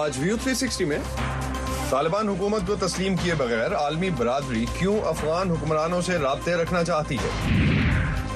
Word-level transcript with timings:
آج 0.00 0.18
ویو 0.18 0.36
360 0.48 0.84
میں 0.88 0.98
طالبان 1.90 2.28
حکومت 2.28 2.60
کو 2.66 2.74
تسلیم 2.86 3.16
کیے 3.22 3.34
بغیر 3.38 3.74
عالمی 3.76 4.08
برادری 4.18 4.64
کیوں 4.78 4.96
افغان 5.08 5.50
حکمرانوں 5.50 6.00
سے 6.06 6.12
رابطے 6.22 6.54
رکھنا 6.62 6.82
چاہتی 6.90 7.16
ہے 7.22 7.84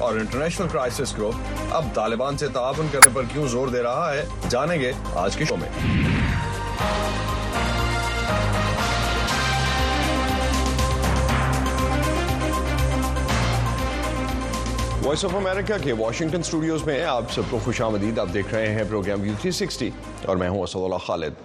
اور 0.05 0.17
انٹرنیشنل 0.19 0.67
کرائسس 0.71 1.11
کو 1.19 1.31
اب 1.77 1.85
طالبان 1.95 2.37
سے 2.37 2.47
تعاون 2.57 2.87
کرنے 2.91 3.09
پر 3.13 3.23
کیوں 3.31 3.47
زور 3.53 3.67
دے 3.75 3.81
رہا 3.83 4.13
ہے 4.13 4.23
جانیں 4.49 4.79
گے 4.81 4.91
آج 5.23 5.37
کے 5.37 5.45
شو 5.49 5.55
میں 5.61 5.69
وائس 15.05 15.25
آف 15.25 15.35
امریکہ 15.35 15.73
کے 15.83 15.93
واشنگٹن 15.97 16.39
اسٹوڈیوز 16.45 16.83
میں 16.85 17.03
آپ 17.17 17.31
سب 17.33 17.49
کو 17.49 17.59
خوش 17.63 17.81
آمدید 17.89 18.19
آپ 18.19 18.33
دیکھ 18.33 18.53
رہے 18.53 18.71
ہیں 18.75 18.83
پروگرام 18.89 19.21
ویو 19.21 19.33
تھری 19.41 19.51
سکسٹی 19.63 19.89
اور 20.27 20.37
میں 20.37 20.49
ہوں 20.49 20.63
اللہ 20.83 21.05
خالد 21.07 21.43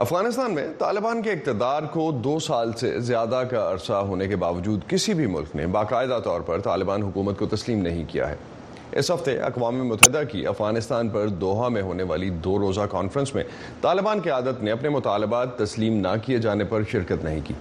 افغانستان 0.00 0.54
میں 0.54 0.66
طالبان 0.78 1.20
کے 1.22 1.30
اقتدار 1.30 1.82
کو 1.92 2.10
دو 2.24 2.38
سال 2.40 2.70
سے 2.80 2.92
زیادہ 3.06 3.42
کا 3.50 3.68
عرصہ 3.72 3.92
ہونے 4.08 4.26
کے 4.28 4.36
باوجود 4.44 4.82
کسی 4.88 5.14
بھی 5.14 5.26
ملک 5.32 5.54
نے 5.56 5.66
باقاعدہ 5.72 6.18
طور 6.24 6.40
پر 6.46 6.60
طالبان 6.64 7.02
حکومت 7.02 7.38
کو 7.38 7.46
تسلیم 7.56 7.80
نہیں 7.82 8.04
کیا 8.08 8.28
ہے 8.30 8.36
اس 8.98 9.10
ہفتے 9.10 9.36
اقوام 9.46 9.86
متحدہ 9.88 10.22
کی 10.30 10.46
افغانستان 10.46 11.08
پر 11.08 11.26
دوحہ 11.40 11.68
میں 11.74 11.82
ہونے 11.82 12.02
والی 12.12 12.30
دو 12.44 12.58
روزہ 12.58 12.86
کانفرنس 12.90 13.34
میں 13.34 13.42
طالبان 13.80 14.20
کی 14.20 14.30
عادت 14.30 14.62
نے 14.62 14.70
اپنے 14.70 14.88
مطالبات 14.96 15.56
تسلیم 15.58 15.98
نہ 16.06 16.14
کیے 16.24 16.38
جانے 16.46 16.64
پر 16.72 16.84
شرکت 16.92 17.24
نہیں 17.24 17.40
کی 17.44 17.54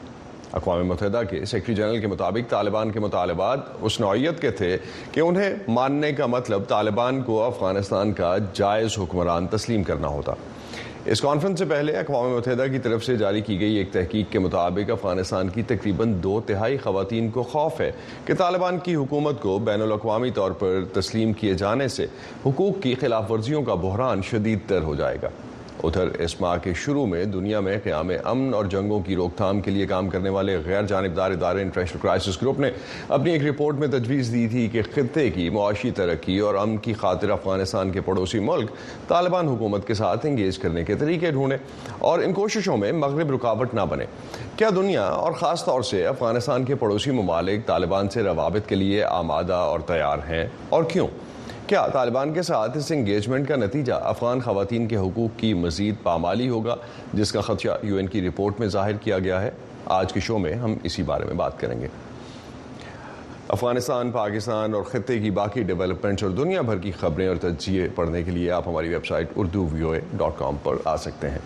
اقوام 0.52 0.86
متحدہ 0.88 1.22
کے 1.30 1.44
سیکرٹری 1.46 1.76
جنرل 1.76 2.00
کے 2.02 2.08
مطابق 2.08 2.50
طالبان 2.52 2.92
کے 2.92 3.00
مطالبات 3.00 3.60
اس 3.82 4.00
نوعیت 4.00 4.40
کے 4.42 4.52
تھے 4.62 4.78
کہ 5.12 5.20
انہیں 5.20 5.56
ماننے 5.68 6.12
کا 6.14 6.26
مطلب 6.38 6.68
طالبان 6.70 7.22
کو 7.24 7.44
افغانستان 7.44 8.14
کا 8.14 8.36
جائز 8.54 8.98
حکمران 9.02 9.48
تسلیم 9.58 9.84
کرنا 9.84 10.08
ہوتا 10.18 10.34
اس 11.06 11.22
کانفرنس 11.22 11.60
سے 11.60 11.66
پہلے 11.66 11.94
اقوام 11.98 12.30
متحدہ 12.32 12.66
کی 12.72 12.80
طرف 12.80 13.04
سے 13.04 13.16
جاری 13.18 13.42
کی 13.42 13.60
گئی 13.60 13.76
ایک 13.76 13.92
تحقیق 13.92 14.32
کے 14.32 14.40
مطابق 14.40 14.92
افغانستان 14.92 15.50
کی 15.54 15.62
تقریباً 15.68 16.14
دو 16.24 16.40
تہائی 16.48 16.78
خواتین 16.84 17.30
کو 17.34 17.44
خوف 17.54 17.82
ہے 17.82 17.92
کہ 18.26 18.34
طالبان 18.38 18.78
کی 18.84 18.96
حکومت 18.96 19.42
کو 19.42 19.58
بین 19.66 19.82
الاقوامی 19.82 20.30
طور 20.36 20.52
پر 20.60 20.84
تسلیم 21.00 21.34
کیے 21.42 21.54
جانے 21.64 21.88
سے 21.98 22.06
حقوق 22.46 22.82
کی 22.84 22.94
خلاف 23.02 23.32
ورزیوں 23.32 23.64
کا 23.72 23.76
بحران 23.88 24.22
شدید 24.32 24.60
تر 24.70 24.84
ہو 24.84 24.96
جائے 24.96 25.18
گا 25.24 25.30
ادھر 25.86 26.08
اس 26.24 26.40
ماہ 26.42 26.58
کے 26.64 26.74
شروع 26.84 27.06
میں 27.08 27.24
دنیا 27.34 27.60
میں 27.62 27.78
قیام 27.84 28.10
امن 28.32 28.54
اور 28.54 28.66
جنگوں 28.72 29.00
کی 29.06 29.16
روک 29.16 29.36
تھام 29.38 29.60
کے 29.62 29.72
لیے 29.72 29.86
کام 29.88 30.10
کرنے 30.10 30.30
والے 30.38 30.58
غیر 30.66 30.84
جانبدار 30.92 31.32
ادارے 31.32 31.62
انٹرنیشنل 31.62 32.02
کرائسس 32.02 32.42
گروپ 32.42 32.60
نے 32.60 32.70
اپنی 33.08 33.32
ایک 33.32 33.46
رپورٹ 33.46 33.76
میں 33.80 33.88
تجویز 33.98 34.32
دی 34.34 34.48
تھی 34.52 34.68
کہ 34.74 34.82
خطے 34.96 35.30
کی 35.38 35.50
معاشی 35.58 35.92
ترقی 36.00 36.38
اور 36.50 36.56
امن 36.64 36.78
کی 36.86 36.94
خاطر 37.02 37.30
افغانستان 37.38 37.92
کے 37.92 38.02
پڑوسی 38.06 38.40
ملک 38.50 38.72
طالبان 39.08 39.48
حکومت 39.48 39.88
کے 39.88 39.94
ساتھ 40.02 40.26
انگیج 40.26 40.58
کرنے 40.60 40.84
کے 40.84 40.96
طریقے 41.02 41.32
ڈھونڈیں 41.32 41.58
اور 42.10 42.20
ان 42.26 42.34
کوششوں 42.34 42.78
میں 42.78 42.92
مغرب 43.02 43.32
رکاوٹ 43.34 43.74
نہ 43.74 43.86
بنے 43.90 44.06
کیا 44.58 44.70
دنیا 44.76 45.04
اور 45.08 45.34
خاص 45.42 45.66
طور 45.66 45.82
سے 45.92 46.06
افغانستان 46.08 46.66
کے 46.66 46.76
پڑوسی 46.84 47.12
ممالک 47.22 47.66
طالبان 47.68 48.10
سے 48.14 48.24
روابط 48.24 48.70
کے 48.70 48.76
لیے 48.76 49.04
آمادہ 49.10 49.60
اور 49.74 49.80
تیار 49.88 50.30
ہیں 50.30 50.46
اور 50.76 50.84
کیوں 50.94 51.08
کیا 51.72 51.86
طالبان 51.94 52.34
کے 52.34 52.42
ساتھ 52.44 52.76
اس 52.78 52.92
انگیجمنٹ 52.92 53.48
کا 53.48 53.56
نتیجہ 53.56 53.94
افغان 54.06 54.40
خواتین 54.44 54.88
کے 54.88 54.96
حقوق 54.98 55.38
کی 55.40 55.54
مزید 55.54 56.02
پامالی 56.04 56.48
ہوگا 56.50 56.76
جس 57.14 57.32
کا 57.32 57.42
خدشہ 57.48 57.78
یو 57.88 57.98
این 57.98 58.08
کی 58.16 58.22
رپورٹ 58.28 58.60
میں 58.60 58.68
ظاہر 58.76 58.98
کیا 59.04 59.20
گیا 59.26 59.42
ہے 59.42 59.52
آج 60.00 60.14
کے 60.14 60.20
شو 60.28 60.38
میں 60.46 60.54
ہم 60.64 60.74
اسی 60.90 61.04
بارے 61.14 61.26
میں 61.28 61.36
بات 61.44 61.60
کریں 61.60 61.80
گے 61.82 61.88
افغانستان 63.58 64.12
پاکستان 64.12 64.74
اور 64.76 64.84
خطے 64.92 65.20
کی 65.20 65.32
باقی 65.40 65.64
ڈیولپمنٹس 65.72 66.24
اور 66.24 66.32
دنیا 66.44 66.62
بھر 66.72 66.78
کی 66.88 66.92
خبریں 67.00 67.28
اور 67.28 67.36
تجزیے 67.42 67.88
پڑھنے 67.96 68.24
کے 68.24 68.32
لیے 68.42 68.52
آپ 68.60 68.68
ہماری 68.68 68.90
ویب 68.94 69.06
سائٹ 69.14 69.30
اردو 69.36 69.66
وی 69.74 69.82
او 69.84 69.92
اے 69.94 70.00
ڈاٹ 70.18 70.38
کام 70.40 70.58
پر 70.64 70.76
آ 70.86 70.98
سکتے 71.08 71.30
ہیں 71.30 71.40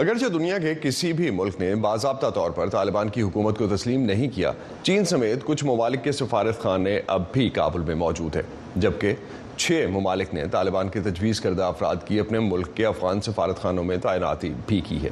اگرچہ 0.00 0.26
دنیا 0.32 0.58
کے 0.58 0.72
کسی 0.82 1.12
بھی 1.12 1.30
ملک 1.30 1.54
نے 1.60 1.74
باضابطہ 1.80 2.26
طور 2.34 2.50
پر 2.56 2.68
طالبان 2.70 3.08
کی 3.14 3.22
حکومت 3.22 3.58
کو 3.58 3.66
تسلیم 3.74 4.02
نہیں 4.04 4.28
کیا 4.34 4.52
چین 4.82 5.04
سمیت 5.10 5.44
کچھ 5.46 5.64
ممالک 5.64 6.02
کے 6.04 6.12
سفارت 6.12 6.60
خانے 6.62 6.98
اب 7.14 7.22
بھی 7.32 7.48
کابل 7.54 7.80
میں 7.88 7.94
موجود 8.04 8.36
ہیں 8.36 8.42
جبکہ 8.80 9.14
چھ 9.56 9.84
ممالک 9.92 10.32
نے 10.34 10.44
طالبان 10.50 10.88
کے 10.88 11.00
تجویز 11.10 11.40
کردہ 11.40 11.64
افراد 11.64 11.96
کی 12.06 12.20
اپنے 12.20 12.38
ملک 12.40 12.74
کے 12.76 12.86
افغان 12.86 13.20
سفارت 13.26 13.60
خانوں 13.62 13.84
میں 13.84 13.96
تعیناتی 14.02 14.52
بھی 14.66 14.80
کی 14.88 15.02
ہے 15.02 15.10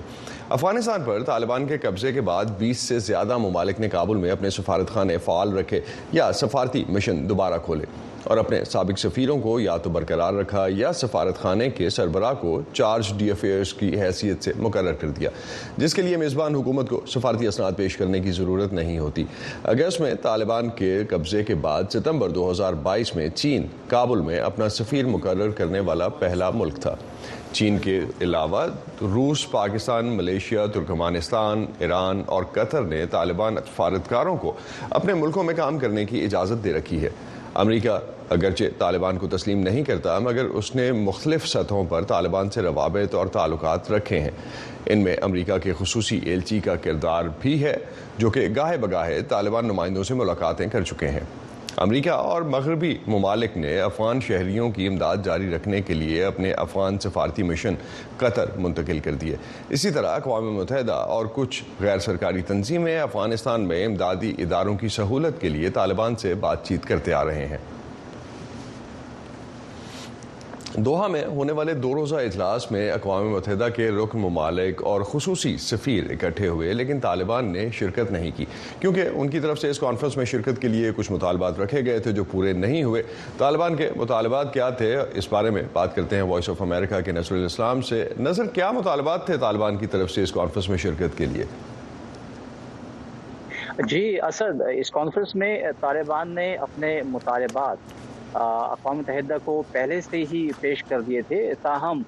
افغانستان 0.58 1.02
پر 1.06 1.22
طالبان 1.26 1.66
کے 1.68 1.78
قبضے 1.82 2.12
کے 2.12 2.20
بعد 2.32 2.44
بیس 2.58 2.78
سے 2.88 2.98
زیادہ 3.10 3.36
ممالک 3.38 3.80
نے 3.80 3.88
کابل 3.88 4.16
میں 4.24 4.30
اپنے 4.30 4.50
سفارت 4.50 4.90
خانے 4.94 5.18
فعال 5.24 5.56
رکھے 5.58 5.80
یا 6.12 6.32
سفارتی 6.40 6.84
مشن 6.92 7.28
دوبارہ 7.28 7.58
کھولے 7.64 7.84
اور 8.24 8.38
اپنے 8.38 8.58
سابق 8.70 8.98
سفیروں 8.98 9.38
کو 9.40 9.58
یا 9.60 9.76
تو 9.82 9.90
برقرار 9.90 10.34
رکھا 10.34 10.66
یا 10.76 10.92
سفارت 10.92 11.38
خانے 11.42 11.68
کے 11.76 11.88
سربراہ 11.90 12.32
کو 12.40 12.60
چارج 12.72 13.12
ڈی 13.18 13.30
افیئرس 13.30 13.72
کی 13.74 13.88
حیثیت 14.00 14.44
سے 14.44 14.52
مقرر 14.62 14.92
کر 15.00 15.10
دیا 15.18 15.30
جس 15.76 15.94
کے 15.94 16.02
لیے 16.02 16.16
میزبان 16.16 16.54
حکومت 16.54 16.88
کو 16.88 17.00
سفارتی 17.14 17.46
اسناد 17.46 17.72
پیش 17.76 17.96
کرنے 17.96 18.20
کی 18.20 18.32
ضرورت 18.32 18.72
نہیں 18.72 18.98
ہوتی 18.98 19.24
اگست 19.74 20.00
میں 20.00 20.12
طالبان 20.22 20.68
کے 20.76 20.96
قبضے 21.10 21.42
کے 21.44 21.54
بعد 21.64 21.90
ستمبر 21.92 22.30
دو 22.30 22.50
ہزار 22.50 22.72
بائیس 22.82 23.14
میں 23.16 23.28
چین 23.34 23.66
کابل 23.88 24.20
میں 24.28 24.38
اپنا 24.40 24.68
سفیر 24.76 25.06
مقرر 25.06 25.50
کرنے 25.60 25.80
والا 25.90 26.08
پہلا 26.18 26.50
ملک 26.54 26.78
تھا 26.82 26.94
چین 27.52 27.78
کے 27.84 27.98
علاوہ 28.20 28.66
روس 29.14 29.50
پاکستان 29.50 30.16
ملیشیا 30.16 30.66
ترکمانستان 30.74 31.64
ایران 31.78 32.22
اور 32.34 32.42
قطر 32.52 32.82
نے 32.90 33.04
طالبان 33.10 33.56
سفارتکاروں 33.66 34.36
کو 34.42 34.52
اپنے 34.90 35.14
ملکوں 35.14 35.42
میں 35.44 35.54
کام 35.54 35.78
کرنے 35.78 36.04
کی 36.04 36.24
اجازت 36.24 36.64
دے 36.64 36.72
رکھی 36.72 37.02
ہے 37.04 37.08
امریکہ 37.60 37.96
اگرچہ 38.34 38.64
طالبان 38.78 39.16
کو 39.18 39.26
تسلیم 39.36 39.62
نہیں 39.62 39.82
کرتا 39.84 40.18
مگر 40.26 40.44
اس 40.58 40.74
نے 40.76 40.90
مختلف 41.00 41.46
سطحوں 41.48 41.82
پر 41.88 42.04
طالبان 42.12 42.50
سے 42.50 42.62
روابط 42.62 43.14
اور 43.20 43.26
تعلقات 43.36 43.90
رکھے 43.92 44.20
ہیں 44.20 44.30
ان 44.92 45.02
میں 45.04 45.16
امریکہ 45.22 45.58
کے 45.62 45.72
خصوصی 45.78 46.18
ایلچی 46.30 46.60
کا 46.64 46.76
کردار 46.86 47.24
بھی 47.42 47.62
ہے 47.64 47.74
جو 48.18 48.30
کہ 48.36 48.46
گاہے 48.56 48.76
بگاہے 48.86 49.20
طالبان 49.34 49.66
نمائندوں 49.68 50.04
سے 50.10 50.14
ملاقاتیں 50.22 50.66
کر 50.72 50.82
چکے 50.90 51.08
ہیں 51.16 51.24
امریکہ 51.82 52.10
اور 52.10 52.42
مغربی 52.52 52.92
ممالک 53.08 53.56
نے 53.56 53.78
افغان 53.80 54.20
شہریوں 54.26 54.68
کی 54.70 54.86
امداد 54.86 55.24
جاری 55.24 55.50
رکھنے 55.54 55.80
کے 55.82 55.94
لیے 55.94 56.24
اپنے 56.24 56.50
افغان 56.64 56.98
سفارتی 57.04 57.42
مشن 57.50 57.74
قطر 58.18 58.50
منتقل 58.64 58.98
کر 59.04 59.14
دیے 59.22 59.36
اسی 59.78 59.90
طرح 59.90 60.16
اقوام 60.16 60.52
متحدہ 60.56 60.98
اور 61.16 61.26
کچھ 61.34 61.62
غیر 61.80 61.98
سرکاری 62.08 62.42
تنظیمیں 62.52 62.98
افغانستان 63.00 63.66
میں 63.68 63.84
امدادی 63.86 64.32
اداروں 64.44 64.76
کی 64.80 64.88
سہولت 64.98 65.40
کے 65.40 65.48
لیے 65.48 65.70
طالبان 65.80 66.16
سے 66.22 66.34
بات 66.48 66.66
چیت 66.66 66.86
کرتے 66.88 67.12
آ 67.12 67.24
رہے 67.24 67.46
ہیں 67.50 67.58
دوحہ 70.78 71.06
میں 71.10 71.22
ہونے 71.26 71.52
والے 71.52 71.72
دو 71.74 71.94
روزہ 71.94 72.14
اجلاس 72.24 72.70
میں 72.72 72.90
اقوام 72.92 73.28
متحدہ 73.30 73.66
کے 73.76 73.88
رکن 73.90 74.18
ممالک 74.20 74.82
اور 74.86 75.00
خصوصی 75.12 75.56
سفیر 75.60 76.10
اکٹھے 76.10 76.48
ہوئے 76.48 76.72
لیکن 76.72 77.00
طالبان 77.00 77.46
نے 77.52 77.66
شرکت 77.78 78.10
نہیں 78.12 78.30
کی 78.36 78.44
کیونکہ 78.80 79.08
ان 79.14 79.28
کی 79.30 79.40
طرف 79.40 79.58
سے 79.60 79.70
اس 79.70 79.78
کانفرنس 79.80 80.16
میں 80.16 80.24
شرکت 80.32 80.60
کے 80.62 80.68
لیے 80.68 80.90
کچھ 80.96 81.10
مطالبات 81.12 81.58
رکھے 81.60 81.84
گئے 81.84 81.98
تھے 82.00 82.12
جو 82.12 82.24
پورے 82.30 82.52
نہیں 82.52 82.84
ہوئے 82.84 83.02
طالبان 83.38 83.76
کے 83.76 83.88
مطالبات 83.96 84.52
کیا 84.54 84.68
تھے 84.80 84.94
اس 85.14 85.32
بارے 85.32 85.50
میں 85.56 85.62
بات 85.72 85.94
کرتے 85.96 86.16
ہیں 86.16 86.22
وائس 86.32 86.48
آف 86.50 86.62
امریکہ 86.62 87.00
کے 87.04 87.12
نصر 87.12 87.34
الاسلام 87.34 87.80
سے 87.90 88.04
نظر 88.18 88.46
کیا 88.54 88.70
مطالبات 88.78 89.26
تھے 89.26 89.36
طالبان 89.40 89.76
کی 89.78 89.86
طرف 89.96 90.10
سے 90.10 90.22
اس 90.22 90.32
کانفرنس 90.32 90.68
میں 90.68 90.78
شرکت 90.86 91.16
کے 91.18 91.26
لیے 91.32 91.44
جی 93.88 94.18
اصد 94.26 94.62
اس 94.76 94.90
کانفرنس 94.90 95.34
میں 95.42 95.56
طالبان 95.80 96.34
نے 96.34 96.54
اپنے 96.54 97.00
مطالبات 97.10 97.98
اقوام 98.38 98.96
متحدہ 98.96 99.36
کو 99.44 99.62
پہلے 99.72 100.00
سے 100.10 100.22
ہی 100.32 100.48
پیش 100.60 100.82
کر 100.88 101.00
دیے 101.06 101.20
تھے 101.28 101.42
تاہم 101.62 102.02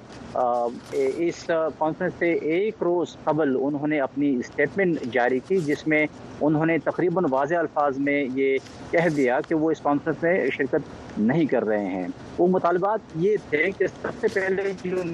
اس 0.92 1.44
کانفرنس 1.78 2.12
سے 2.18 2.32
ایک 2.54 2.82
روز 2.84 3.16
قبل 3.24 3.56
انہوں 3.62 3.86
نے 3.86 4.00
اپنی 4.00 4.34
اسٹیٹمنٹ 4.40 5.00
جاری 5.12 5.38
کی 5.48 5.58
جس 5.70 5.86
میں 5.88 6.06
انہوں 6.46 6.66
نے 6.66 6.76
تقریباً 6.84 7.24
واضح 7.30 7.54
الفاظ 7.58 7.98
میں 8.08 8.22
یہ 8.34 8.56
کہہ 8.90 9.08
دیا 9.16 9.38
کہ 9.48 9.54
وہ 9.64 9.70
اس 9.70 9.80
کانفرنس 9.82 10.22
میں 10.22 10.34
شرکت 10.56 11.18
نہیں 11.18 11.44
کر 11.46 11.64
رہے 11.66 11.86
ہیں 11.96 12.06
وہ 12.38 12.46
مطالبات 12.50 13.16
یہ 13.24 13.36
تھے 13.50 13.70
کہ 13.78 13.86
سب 14.02 14.20
سے 14.20 14.28
پہلے 14.40 14.70
جو 14.82 15.00
ان 15.02 15.12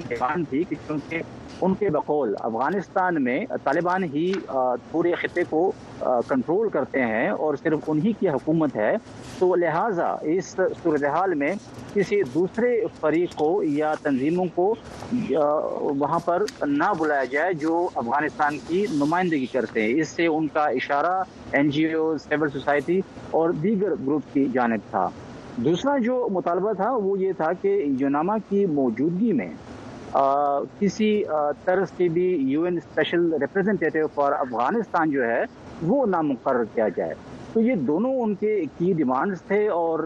کیونکہ 0.49 1.21
ان 1.67 1.73
کے 1.79 1.89
بقول 1.93 2.33
افغانستان 2.49 3.23
میں 3.23 3.39
طالبان 3.63 4.03
ہی 4.13 4.31
پورے 4.91 5.11
خطے 5.21 5.43
کو 5.49 5.61
کنٹرول 6.27 6.69
کرتے 6.75 7.01
ہیں 7.05 7.27
اور 7.47 7.55
صرف 7.63 7.89
انہی 7.93 8.11
کی 8.19 8.29
حکومت 8.29 8.75
ہے 8.75 8.91
تو 9.39 9.53
لہٰذا 9.63 10.05
اس 10.35 10.55
صورتحال 10.83 11.33
میں 11.41 11.49
کسی 11.93 12.21
دوسرے 12.35 12.69
فریق 12.99 13.35
کو 13.37 13.51
یا 13.79 13.93
تنظیموں 14.03 14.45
کو 14.55 14.73
وہاں 16.03 16.19
پر 16.25 16.43
نہ 16.77 16.91
بلایا 16.99 17.23
جائے 17.31 17.53
جو 17.65 17.87
افغانستان 18.03 18.57
کی 18.67 18.85
نمائندگی 19.01 19.45
کرتے 19.53 19.81
ہیں 19.87 19.99
اس 20.01 20.09
سے 20.19 20.27
ان 20.37 20.47
کا 20.53 20.65
اشارہ 20.81 21.18
این 21.57 21.69
جی 21.69 21.93
اور 23.31 23.49
دیگر 23.63 23.93
گروپ 24.05 24.23
کی 24.33 24.47
جانب 24.53 24.79
تھا 24.89 25.07
دوسرا 25.63 25.97
جو 26.03 26.27
مطالبہ 26.31 26.73
تھا 26.73 26.91
وہ 26.95 27.17
یہ 27.19 27.31
تھا 27.37 27.51
کہ 27.61 27.73
یوناما 27.99 28.37
کی 28.49 28.65
موجودگی 28.75 29.31
میں 29.39 29.49
کسی 30.79 31.09
طرز 31.65 31.91
کی 31.97 32.07
بھی 32.15 32.27
یو 32.51 32.63
این 32.65 32.77
اسپیشل 32.77 33.31
ریپرزنٹیو 33.41 34.07
فار 34.15 34.31
افغانستان 34.39 35.11
جو 35.11 35.23
ہے 35.25 35.43
وہ 35.91 36.05
نامقرر 36.09 36.63
کیا 36.73 36.87
جائے 36.95 37.13
تو 37.53 37.61
یہ 37.61 37.75
دونوں 37.89 38.13
ان 38.21 38.33
کے 38.39 38.61
کی 38.77 38.91
ڈیمانڈز 38.97 39.41
تھے 39.47 39.67
اور 39.77 39.99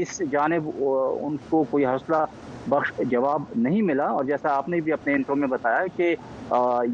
اس 0.00 0.20
جانب 0.32 0.68
ان 0.80 1.36
کو 1.50 1.62
کوئی 1.70 1.86
حوصلہ 1.86 2.24
بخش 2.70 2.92
جواب 3.10 3.42
نہیں 3.54 3.82
ملا 3.82 4.06
اور 4.10 4.24
جیسا 4.24 4.52
آپ 4.56 4.68
نے 4.68 4.80
بھی 4.84 4.92
اپنے 4.92 5.14
انٹرو 5.14 5.34
میں 5.36 5.48
بتایا 5.48 5.84
کہ 5.96 6.14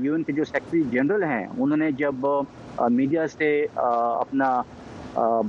یو 0.02 0.14
این 0.14 0.22
کے 0.26 0.32
جو 0.32 0.44
سیکرٹری 0.44 0.82
جنرل 0.92 1.22
ہیں 1.24 1.46
انہوں 1.58 1.76
نے 1.76 1.90
جب 1.98 2.26
میڈیا 2.90 3.26
سے 3.38 3.50
اپنا 3.74 4.60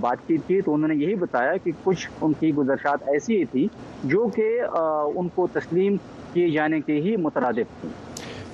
بات 0.02 0.28
چیت 0.28 0.48
کی 0.48 0.60
تو 0.66 0.74
انہوں 0.74 0.88
نے 0.88 0.96
یہی 1.04 1.16
بتایا 1.26 1.56
کہ 1.64 1.72
کچھ 1.84 2.08
ان 2.22 2.34
کی 2.40 2.54
گزرشات 2.56 3.08
ایسی 3.14 3.44
تھی 3.52 3.68
جو 4.14 4.28
کہ 4.36 4.48
ان 5.20 5.28
کو 5.36 5.48
تسلیم 5.54 5.96
کیے 6.34 6.48
جانے 6.50 6.80
کے 6.86 7.00
ہی 7.06 7.16
مترادف 7.26 7.82
تھی 7.82 7.90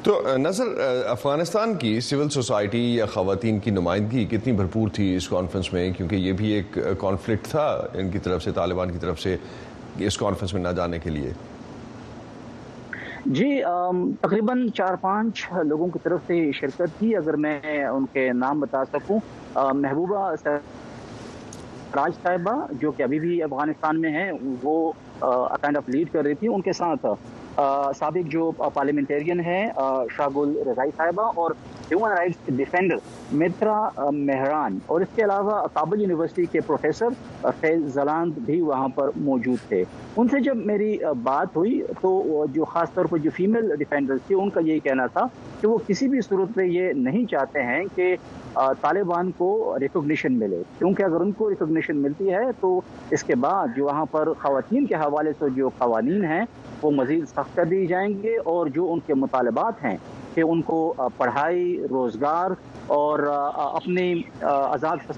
تو 0.03 0.21
نظر 0.37 0.65
افغانستان 1.11 1.73
کی 1.77 1.99
سول 2.09 2.29
سوسائٹی 2.29 2.81
یا 2.95 3.05
خواتین 3.13 3.57
کی 3.59 3.71
نمائندگی 3.71 4.25
کتنی 4.37 4.53
بھرپور 4.59 4.89
تھی 4.95 5.15
اس 5.15 5.27
کانفرنس 5.29 5.71
میں 5.73 5.89
کیونکہ 5.97 6.15
یہ 6.15 6.31
بھی 6.41 6.51
ایک 6.53 6.77
کانفلکٹ 6.99 7.47
تھا 7.51 7.65
ان 7.99 8.09
کی 8.11 8.19
طرف 8.27 8.43
سے 8.43 8.51
طالبان 8.55 8.91
کی 8.91 8.99
طرف 9.01 9.19
سے 9.21 9.35
اس 10.07 10.17
کانفرنس 10.17 10.53
میں 10.53 10.61
نہ 10.61 10.69
جانے 10.77 10.99
کے 11.03 11.09
لیے 11.09 11.31
جی 13.31 13.61
تقریباً 14.23 14.57
چار 14.75 14.95
پانچ 15.01 15.45
لوگوں 15.67 15.87
کی 15.93 15.99
طرف 16.03 16.19
سے 16.27 16.35
شرکت 16.59 16.99
کی 16.99 17.15
اگر 17.15 17.35
میں 17.45 17.59
ان 17.85 18.05
کے 18.13 18.27
نام 18.33 18.59
بتا 18.59 18.83
سکوں 18.91 19.19
محبوبہ 19.75 20.25
راج 21.95 22.11
صاحبہ 22.23 22.53
جو 22.81 22.91
کہ 22.91 23.03
ابھی 23.03 23.19
بھی 23.19 23.41
افغانستان 23.43 23.99
میں 24.01 24.11
ہیں 24.11 24.31
وہ 24.63 24.91
کائنڈ 25.19 25.77
آف 25.77 25.89
لیڈ 25.89 26.11
کر 26.11 26.23
رہی 26.23 26.33
تھی 26.39 26.47
ان 26.53 26.61
کے 26.61 26.73
ساتھ 26.79 27.05
سابق 27.99 28.31
جو 28.31 28.49
پارلیمنٹیرین 28.73 29.39
ہیں 29.45 29.65
شاہ 30.17 30.27
گل 30.35 30.53
رضائی 30.67 30.91
صاحبہ 30.97 31.31
اور 31.43 31.51
ہیومن 31.89 32.11
رائٹس 32.11 32.37
کے 32.45 32.51
ڈیفینڈر 32.55 32.95
مترا 33.37 34.09
مہران 34.13 34.77
اور 34.93 35.01
اس 35.01 35.07
کے 35.15 35.23
علاوہ 35.23 35.61
کابل 35.73 36.01
یونیورسٹی 36.01 36.45
کے 36.51 36.61
پروفیسر 36.67 37.07
uh, 37.43 37.51
فیض 37.59 37.93
زلاند 37.93 38.37
بھی 38.45 38.59
وہاں 38.61 38.87
پر 38.95 39.09
موجود 39.27 39.67
تھے 39.67 39.83
ان 40.17 40.27
سے 40.31 40.39
جب 40.43 40.57
میری 40.71 40.97
uh, 41.05 41.13
بات 41.23 41.55
ہوئی 41.55 41.81
تو 42.01 42.43
جو 42.53 42.65
خاص 42.73 42.93
طور 42.93 43.05
پر 43.11 43.17
جو 43.23 43.29
فیمیل 43.35 43.75
ڈیفینڈر 43.79 44.17
تھے 44.27 44.35
ان 44.35 44.49
کا 44.57 44.61
یہی 44.65 44.79
کہنا 44.89 45.05
تھا 45.13 45.25
کہ 45.61 45.67
وہ 45.67 45.77
کسی 45.87 46.07
بھی 46.07 46.21
صورت 46.29 46.57
میں 46.57 46.65
یہ 46.67 46.91
نہیں 47.05 47.25
چاہتے 47.31 47.63
ہیں 47.65 47.83
کہ 47.95 48.15
uh, 48.57 48.73
طالبان 48.81 49.31
کو 49.37 49.49
ریکوگنیشن 49.81 50.37
ملے 50.39 50.61
کیونکہ 50.77 51.03
اگر 51.03 51.21
ان 51.21 51.31
کو 51.37 51.49
ریکوگنیشن 51.49 51.97
ملتی 52.01 52.31
ہے 52.33 52.43
تو 52.61 52.79
اس 53.17 53.23
کے 53.27 53.35
بعد 53.47 53.75
جو 53.77 53.85
وہاں 53.85 54.05
پر 54.11 54.33
خواتین 54.41 54.85
کے 54.85 54.95
حوالے 55.05 55.31
سے 55.39 55.49
جو 55.55 55.69
قوانین 55.77 56.25
ہیں 56.33 56.43
وہ 56.81 56.91
مزید 57.01 57.27
سخت 57.29 57.55
کر 57.55 57.65
دی 57.65 57.85
جائیں 57.87 58.09
گے 58.23 58.35
اور 58.53 58.67
جو 58.73 58.91
ان 58.93 58.99
کے 59.07 59.13
مطالبات 59.25 59.83
ہیں 59.83 59.95
کہ 60.37 60.41
ان 60.49 60.61
کو 60.61 60.79
پڑھائی 61.17 61.63
روزگار 61.89 62.51
اور 62.95 63.19
اپنے 63.57 64.03
آزاد 64.51 65.09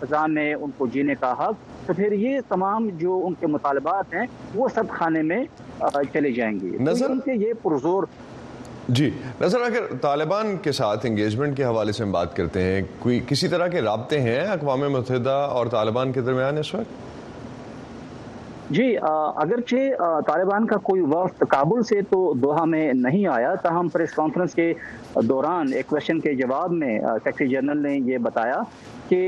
فضا 0.00 0.24
میں 0.36 0.52
ان 0.54 0.70
کو 0.78 0.86
جینے 0.92 1.14
کا 1.20 1.32
حق 1.42 1.86
تو 1.86 1.92
پھر 1.98 2.12
یہ 2.22 2.38
تمام 2.48 2.88
جو 3.02 3.20
ان 3.26 3.34
کے 3.40 3.46
مطالبات 3.56 4.14
ہیں 4.14 4.26
وہ 4.54 4.68
سب 4.74 4.94
خانے 4.98 5.22
میں 5.32 5.42
چلے 6.12 6.32
جائیں 6.38 6.54
گے 6.60 6.70
نظر 6.88 7.10
ان 7.10 7.20
کے 7.24 7.32
یہ 7.46 7.52
پرزور 7.62 8.04
جی 8.98 9.10
نظر 9.40 9.60
اگر 9.64 9.84
طالبان 10.02 10.56
کے 10.62 10.72
ساتھ 10.80 11.06
انگیجمنٹ 11.06 11.56
کے 11.56 11.64
حوالے 11.64 11.92
سے 11.98 12.02
ہم 12.02 12.12
بات 12.12 12.34
کرتے 12.36 12.62
ہیں 12.62 12.80
کوئی 13.02 13.20
کسی 13.28 13.48
طرح 13.48 13.68
کے 13.74 13.80
رابطے 13.90 14.20
ہیں 14.30 14.40
اقوام 14.58 14.90
متحدہ 14.92 15.38
اور 15.58 15.66
طالبان 15.80 16.12
کے 16.12 16.20
درمیان 16.30 16.58
اس 16.64 16.74
وقت 16.74 17.00
جی 18.72 18.84
اگرچہ 19.42 20.20
طالبان 20.26 20.66
کا 20.66 20.76
کوئی 20.82 21.00
وفد 21.12 21.42
کابل 21.54 21.82
سے 21.88 22.00
تو 22.10 22.18
دوحہ 22.42 22.64
میں 22.74 22.92
نہیں 22.98 23.26
آیا 23.32 23.54
تاہم 23.62 23.88
پریس 23.92 24.12
کانفرنس 24.14 24.54
کے 24.54 24.72
دوران 25.28 25.72
ایک 25.76 25.92
ویشن 25.92 26.20
کے 26.20 26.34
جواب 26.34 26.72
میں 26.82 26.98
سیکٹری 27.24 27.48
جنرل 27.48 27.82
نے 27.82 27.96
یہ 28.12 28.18
بتایا 28.28 28.56
کہ 29.08 29.20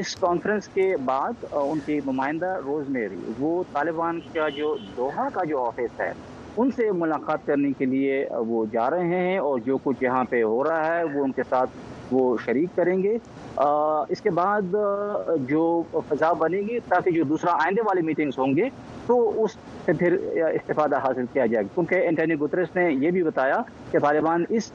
اس 0.00 0.14
کانفرنس 0.20 0.68
کے 0.74 0.90
بعد 1.04 1.44
ان 1.60 1.78
کی 1.86 1.98
نمائندہ 2.06 2.54
روز 2.66 2.88
میری 2.96 3.16
وہ 3.38 3.52
طالبان 3.72 4.20
کا 4.34 4.48
جو 4.56 4.76
دوحہ 4.96 5.28
کا 5.34 5.44
جو 5.48 5.64
آفس 5.66 6.00
ہے 6.00 6.12
ان 6.56 6.70
سے 6.76 6.90
ملاقات 6.98 7.46
کرنے 7.46 7.72
کے 7.78 7.84
لیے 7.94 8.24
وہ 8.48 8.64
جا 8.72 8.90
رہے 8.90 9.18
ہیں 9.28 9.38
اور 9.38 9.58
جو 9.66 9.78
کچھ 9.84 10.02
یہاں 10.04 10.24
پہ 10.30 10.42
ہو 10.42 10.62
رہا 10.64 10.94
ہے 10.96 11.02
وہ 11.14 11.24
ان 11.24 11.32
کے 11.38 11.42
ساتھ 11.48 11.78
وہ 12.14 12.36
شریک 12.44 12.76
کریں 12.76 12.96
گے 13.02 13.16
اس 14.14 14.20
کے 14.26 14.30
بعد 14.40 14.74
جو 15.48 15.62
فضا 16.08 16.32
بنے 16.44 16.60
گی 16.68 16.78
تاکہ 16.88 17.10
جو 17.16 17.24
دوسرا 17.34 17.52
آئندے 17.64 17.82
والے 17.88 18.00
میٹنگز 18.10 18.38
ہوں 18.38 18.56
گے 18.56 18.68
تو 19.06 19.18
اس 19.44 19.56
سے 19.86 19.92
پھر 20.02 20.16
استفادہ 20.52 20.98
حاصل 21.06 21.26
کیا 21.32 21.46
جائے 21.46 21.64
گا 21.64 21.68
کیونکہ 21.74 22.06
اینٹنی 22.08 22.34
گترس 22.44 22.76
نے 22.76 22.90
یہ 23.04 23.10
بھی 23.16 23.22
بتایا 23.22 23.56
کہ 23.90 23.98
طالبان 24.08 24.44
اس 24.60 24.70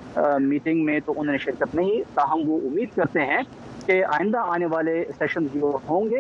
میٹنگ 0.52 0.86
میں 0.86 1.00
تو 1.06 1.14
انہوں 1.18 1.32
نے 1.32 1.38
شرکت 1.46 1.76
نہیں 1.82 2.14
تاہم 2.16 2.50
وہ 2.52 2.60
امید 2.70 2.96
کرتے 2.96 3.26
ہیں 3.32 3.42
کہ 3.86 4.04
آئندہ 4.16 4.38
آنے 4.54 4.66
والے 4.72 4.94
سیشن 5.18 5.46
جو 5.54 5.78
ہوں 5.90 6.10
گے 6.10 6.20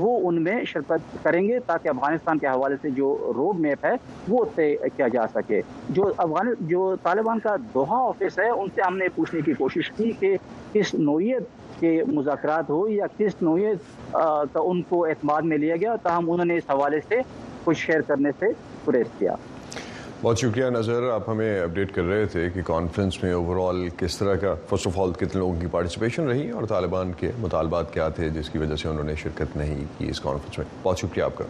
وہ 0.00 0.10
ان 0.28 0.42
میں 0.44 0.56
شرکت 0.72 1.14
کریں 1.24 1.40
گے 1.48 1.58
تاکہ 1.66 1.88
افغانستان 1.88 2.38
کے 2.38 2.46
حوالے 2.46 2.74
سے 2.82 2.90
جو 2.98 3.06
روڈ 3.36 3.60
میپ 3.66 3.84
ہے 3.86 3.92
وہ 4.34 4.44
طے 4.54 4.66
کیا 4.96 5.08
جا 5.12 5.22
سکے 5.34 5.60
جو 5.98 6.06
افغان 6.24 6.52
جو 6.72 6.82
طالبان 7.02 7.38
کا 7.46 7.54
دوہا 7.74 8.02
آفس 8.08 8.38
ہے 8.38 8.48
ان 8.48 8.68
سے 8.74 8.82
ہم 8.86 8.96
نے 9.04 9.08
پوچھنے 9.14 9.40
کی 9.44 9.52
کوشش 9.62 9.90
کی 9.98 10.10
کہ 10.20 10.36
کس 10.76 10.94
نوعیت 10.94 11.42
کے 11.80 11.90
مذاکرات 12.12 12.70
ہو 12.70 12.86
یا 12.88 13.06
کس 13.18 13.34
نوعیت 13.42 14.12
کا 14.12 14.60
ان 14.70 14.82
کو 14.88 15.04
اعتماد 15.06 15.42
میں 15.50 15.58
لیا 15.58 15.76
گیا 15.80 15.94
تاہم 16.02 16.30
انہوں 16.30 16.44
نے 16.52 16.56
اس 16.56 16.70
حوالے 16.70 17.00
سے 17.08 17.20
کچھ 17.64 17.78
شیئر 17.78 18.00
کرنے 18.08 18.30
سے 18.38 18.46
پرہیز 18.84 19.06
کیا 19.18 19.34
بہت 20.22 20.38
شکریہ 20.38 20.66
نظر 20.74 21.08
آپ 21.14 21.28
ہمیں 21.28 21.48
اپڈیٹ 21.60 21.92
کر 21.94 22.04
رہے 22.10 22.24
تھے 22.32 22.48
کہ 22.54 22.62
کانفرنس 22.66 23.22
میں 23.22 23.32
اوور 23.32 23.56
آل 23.68 23.88
کس 23.98 24.16
طرح 24.18 24.34
کا 24.44 24.54
فرسٹ 24.68 24.86
آف 24.86 24.98
آل 25.00 25.12
کتنے 25.24 25.38
لوگوں 25.40 25.60
کی 25.60 25.66
پارٹیسپیشن 25.70 26.28
رہی 26.28 26.50
اور 26.50 26.64
طالبان 26.74 27.12
کے 27.20 27.30
مطالبات 27.40 27.92
کیا 27.94 28.08
تھے 28.18 28.28
جس 28.38 28.50
کی 28.50 28.58
وجہ 28.64 28.76
سے 28.82 28.88
انہوں 28.88 29.04
نے 29.10 29.14
شرکت 29.22 29.56
نہیں 29.56 29.84
کی 29.98 30.08
اس 30.10 30.20
کانفرنس 30.26 30.58
میں 30.58 30.66
بہت 30.82 31.00
شکریہ 31.00 31.22
آپ 31.24 31.36
کا 31.38 31.44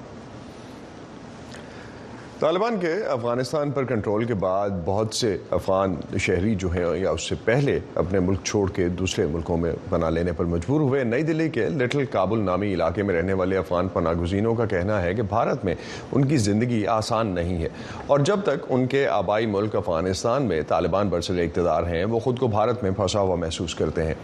طالبان 2.41 2.79
کے 2.81 2.93
افغانستان 3.11 3.71
پر 3.75 3.85
کنٹرول 3.89 4.25
کے 4.27 4.35
بعد 4.41 4.71
بہت 4.85 5.15
سے 5.15 5.37
افغان 5.57 5.95
شہری 6.21 6.55
جو 6.63 6.69
ہیں 6.73 6.83
یا 7.01 7.11
اس 7.11 7.29
سے 7.29 7.35
پہلے 7.45 7.79
اپنے 8.03 8.19
ملک 8.21 8.41
چھوڑ 8.47 8.67
کے 8.77 8.89
دوسرے 8.99 9.25
ملکوں 9.35 9.57
میں 9.59 9.73
بنا 9.91 10.11
لینے 10.17 10.33
پر 10.37 10.45
مجبور 10.55 10.81
ہوئے 10.81 11.05
نئی 11.05 11.23
دلی 11.29 11.49
کے 11.51 11.69
لٹل 11.79 12.05
کابل 12.13 12.41
نامی 12.47 12.73
علاقے 12.75 13.03
میں 13.03 13.15
رہنے 13.15 13.33
والے 13.41 13.57
افغان 13.59 13.89
پناہ 13.93 14.13
گزینوں 14.21 14.55
کا 14.55 14.67
کہنا 14.75 15.01
ہے 15.03 15.15
کہ 15.15 15.23
بھارت 15.31 15.65
میں 15.65 15.75
ان 16.13 16.25
کی 16.29 16.37
زندگی 16.51 16.85
آسان 16.99 17.35
نہیں 17.35 17.63
ہے 17.63 17.69
اور 18.07 18.21
جب 18.31 18.43
تک 18.51 18.67
ان 18.71 18.87
کے 18.95 19.07
آبائی 19.17 19.47
ملک 19.57 19.77
افغانستان 19.77 20.49
میں 20.49 20.61
طالبان 20.69 21.09
برسل 21.17 21.41
اقتدار 21.47 21.87
ہیں 21.95 22.05
وہ 22.05 22.21
خود 22.27 22.39
کو 22.39 22.49
بھارت 22.59 22.83
میں 22.83 22.91
پھنسا 22.97 23.21
ہوا 23.21 23.37
محسوس 23.47 23.75
کرتے 23.75 24.05
ہیں 24.07 24.15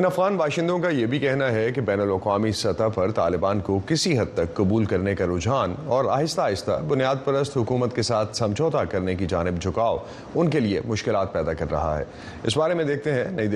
ان 0.00 0.04
افغان 0.04 0.36
باشندوں 0.36 0.78
کا 0.78 0.88
یہ 0.88 1.06
بھی 1.10 1.18
کہنا 1.18 1.50
ہے 1.52 1.70
کہ 1.74 1.80
بین 1.80 2.00
الاقوامی 2.00 2.50
سطح 2.52 2.88
پر 2.94 3.10
طالبان 3.18 3.60
کو 3.68 3.78
کسی 3.88 4.18
حد 4.18 4.32
تک 4.36 4.52
قبول 4.54 4.84
کرنے 4.86 5.14
کا 5.16 5.26
رجحان 5.26 5.74
اور 5.96 6.04
آہستہ 6.16 6.40
آہستہ 6.40 6.72
بنیاد 6.88 7.24
پرست 7.24 7.56
حکومت 7.56 7.94
کے 7.96 8.02
ساتھ 8.08 8.36
سمجھوتا 8.36 8.82
کرنے 8.94 9.14
کی 9.20 9.26
جانب 9.30 9.60
جھکاؤ 9.62 9.96
ان 10.34 10.50
کے 10.54 10.60
لیے 10.60 10.80
مشکلات 10.86 11.32
پیدا 11.32 11.52
کر 11.60 11.70
رہا 11.70 11.96
ہے 11.98 12.04
اس 12.50 12.56
بارے 12.56 12.74
میں 12.80 12.84
دیکھتے 12.84 13.12
ہیں 13.14 13.24
نئی 13.34 13.48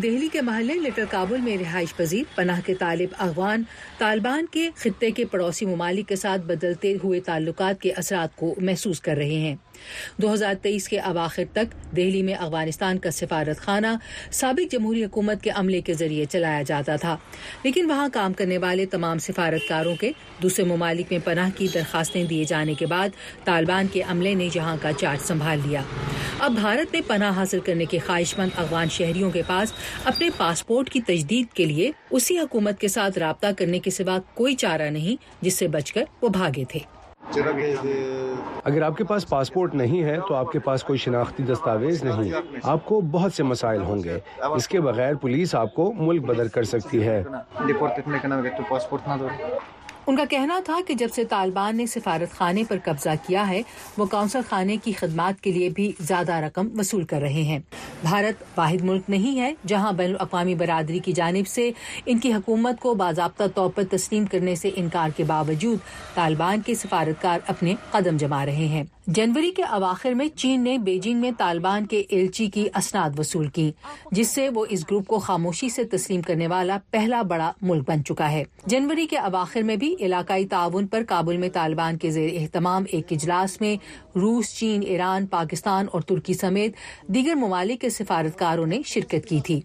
دہلی 0.00 0.28
کے 0.32 0.40
محلے 0.42 0.74
لٹر 0.88 1.04
کابل 1.10 1.40
میں 1.44 1.56
رہائش 1.60 1.94
پذیر 1.96 2.34
پناہ 2.36 2.60
کے 2.66 2.74
طالب 2.80 3.14
افغان 3.28 3.62
طالبان 3.98 4.46
کے 4.52 4.68
خطے 4.82 5.10
کے 5.18 5.24
پڑوسی 5.30 5.66
ممالک 5.66 6.08
کے 6.08 6.16
ساتھ 6.24 6.42
بدلتے 6.46 6.94
ہوئے 7.04 7.20
تعلقات 7.26 7.80
کے 7.80 7.92
اثرات 8.04 8.36
کو 8.36 8.54
محسوس 8.60 9.00
کر 9.08 9.16
رہے 9.16 9.38
ہیں 9.46 9.54
دو 10.22 10.32
ہزار 10.32 10.54
تیئیس 10.62 10.88
کے 10.88 10.98
اب 11.00 11.18
آخر 11.18 11.44
تک 11.52 11.74
دہلی 11.96 12.22
میں 12.22 12.34
افغانستان 12.34 12.98
کا 13.06 13.10
سفارت 13.10 13.60
خانہ 13.62 13.86
سابق 14.40 14.72
جمہوری 14.72 15.04
حکومت 15.04 15.42
کے 15.42 15.50
عملے 15.60 15.80
کے 15.88 15.94
ذریعے 15.94 16.24
چلایا 16.30 16.62
جاتا 16.66 16.96
تھا 17.00 17.16
لیکن 17.64 17.90
وہاں 17.90 18.08
کام 18.12 18.32
کرنے 18.40 18.58
والے 18.64 18.86
تمام 18.94 19.18
سفارتکاروں 19.28 19.94
کے 20.00 20.10
دوسرے 20.42 20.64
ممالک 20.72 21.12
میں 21.12 21.18
پناہ 21.24 21.50
کی 21.56 21.66
درخواستیں 21.74 22.22
دیے 22.30 22.44
جانے 22.48 22.74
کے 22.78 22.86
بعد 22.86 23.08
طالبان 23.44 23.86
کے 23.92 24.02
عملے 24.12 24.34
نے 24.34 24.48
یہاں 24.54 24.76
کا 24.82 24.92
چارج 25.00 25.26
سنبھال 25.26 25.60
لیا 25.66 25.82
اب 26.44 26.52
بھارت 26.60 26.92
میں 26.92 27.00
پناہ 27.06 27.36
حاصل 27.36 27.60
کرنے 27.66 27.84
کے 27.90 27.98
خواہش 28.06 28.36
مند 28.38 28.58
افغان 28.64 28.88
شہریوں 28.96 29.30
کے 29.30 29.42
پاس 29.46 29.72
اپنے 30.04 30.28
پاسپورٹ 30.36 30.90
کی 30.90 31.00
تجدید 31.06 31.52
کے 31.56 31.64
لیے 31.66 31.90
اسی 32.16 32.38
حکومت 32.38 32.80
کے 32.80 32.88
ساتھ 32.96 33.18
رابطہ 33.18 33.46
کرنے 33.58 33.78
کے 33.86 33.90
سوا 33.90 34.18
کوئی 34.34 34.54
چارہ 34.64 34.90
نہیں 34.98 35.22
جس 35.44 35.58
سے 35.58 35.68
بچ 35.76 35.92
کر 35.92 36.02
وہ 36.22 36.28
بھاگے 36.38 36.64
تھے 36.68 36.80
اگر 38.64 38.82
آپ 38.82 38.96
کے 38.96 39.04
پاس 39.08 39.28
پاسپورٹ 39.28 39.74
نہیں 39.74 40.02
ہے 40.04 40.16
تو 40.28 40.34
آپ 40.34 40.50
کے 40.52 40.58
پاس 40.66 40.84
کوئی 40.84 40.98
شناختی 40.98 41.42
دستاویز 41.52 42.02
نہیں 42.04 42.32
آپ 42.62 42.84
کو 42.86 43.00
بہت 43.10 43.32
سے 43.34 43.42
مسائل 43.42 43.80
ہوں 43.88 44.02
گے 44.04 44.18
اس 44.54 44.68
کے 44.68 44.80
بغیر 44.88 45.14
پولیس 45.22 45.54
آپ 45.54 45.74
کو 45.74 45.92
ملک 46.00 46.24
بدر 46.26 46.48
کر 46.58 46.62
سکتی 46.74 47.06
ہے 47.06 47.22
ان 50.08 50.16
کا 50.16 50.24
کہنا 50.30 50.58
تھا 50.64 50.78
کہ 50.86 50.94
جب 50.98 51.08
سے 51.14 51.24
طالبان 51.28 51.76
نے 51.76 51.86
سفارت 51.86 52.32
خانے 52.36 52.62
پر 52.68 52.76
قبضہ 52.84 53.10
کیا 53.26 53.48
ہے 53.48 53.60
وہ 53.98 54.06
کونسل 54.10 54.40
خانے 54.48 54.76
کی 54.84 54.92
خدمات 54.98 55.40
کے 55.44 55.52
لیے 55.52 55.68
بھی 55.74 55.90
زیادہ 55.98 56.34
رقم 56.44 56.68
وصول 56.78 57.04
کر 57.12 57.20
رہے 57.20 57.42
ہیں 57.50 57.58
بھارت 58.02 58.42
واحد 58.56 58.82
ملک 58.84 59.10
نہیں 59.10 59.38
ہے 59.40 59.52
جہاں 59.68 59.92
بین 60.00 60.10
الاقوامی 60.10 60.54
برادری 60.64 60.98
کی 61.04 61.12
جانب 61.20 61.48
سے 61.48 61.70
ان 62.06 62.18
کی 62.20 62.32
حکومت 62.32 62.80
کو 62.80 62.94
باضابطہ 63.04 63.44
طور 63.54 63.70
پر 63.74 63.84
تسلیم 63.90 64.26
کرنے 64.32 64.54
سے 64.64 64.70
انکار 64.76 65.16
کے 65.16 65.24
باوجود 65.26 65.78
طالبان 66.14 66.60
کے 66.66 66.74
سفارتکار 66.84 67.38
اپنے 67.54 67.74
قدم 67.90 68.16
جما 68.20 68.44
رہے 68.46 68.66
ہیں 68.76 68.84
جنوری 69.12 69.50
کے 69.56 69.62
اواخر 69.62 70.12
میں 70.16 70.26
چین 70.36 70.62
نے 70.64 70.76
بیجنگ 70.82 71.20
میں 71.20 71.30
طالبان 71.38 71.86
کے 71.86 71.96
ایلچی 72.08 72.46
کی 72.50 72.66
اسناد 72.78 73.18
وصول 73.18 73.48
کی 73.54 73.70
جس 74.16 74.28
سے 74.34 74.48
وہ 74.54 74.64
اس 74.68 74.84
گروپ 74.90 75.06
کو 75.06 75.18
خاموشی 75.26 75.68
سے 75.70 75.84
تسلیم 75.96 76.20
کرنے 76.26 76.46
والا 76.48 76.78
پہلا 76.90 77.20
بڑا 77.30 77.50
ملک 77.62 77.88
بن 77.88 78.04
چکا 78.04 78.30
ہے 78.32 78.42
جنوری 78.66 79.06
کے 79.10 79.18
اواخر 79.18 79.62
میں 79.62 79.76
بھی 79.82 79.94
علاقائی 80.06 80.46
تعاون 80.50 80.86
پر 80.94 81.02
کابل 81.08 81.36
میں 81.38 81.48
طالبان 81.54 81.98
کے 81.98 82.10
زیر 82.10 82.38
اہتمام 82.40 82.84
ایک 82.92 83.12
اجلاس 83.12 83.60
میں 83.60 83.76
روس 84.18 84.54
چین 84.58 84.82
ایران 84.86 85.26
پاکستان 85.36 85.86
اور 85.92 86.00
ترکی 86.08 86.34
سمیت 86.34 86.76
دیگر 87.14 87.34
ممالک 87.40 87.80
کے 87.80 87.90
سفارتکاروں 87.90 88.66
نے 88.66 88.80
شرکت 88.86 89.28
کی 89.28 89.40
تھی 89.46 89.60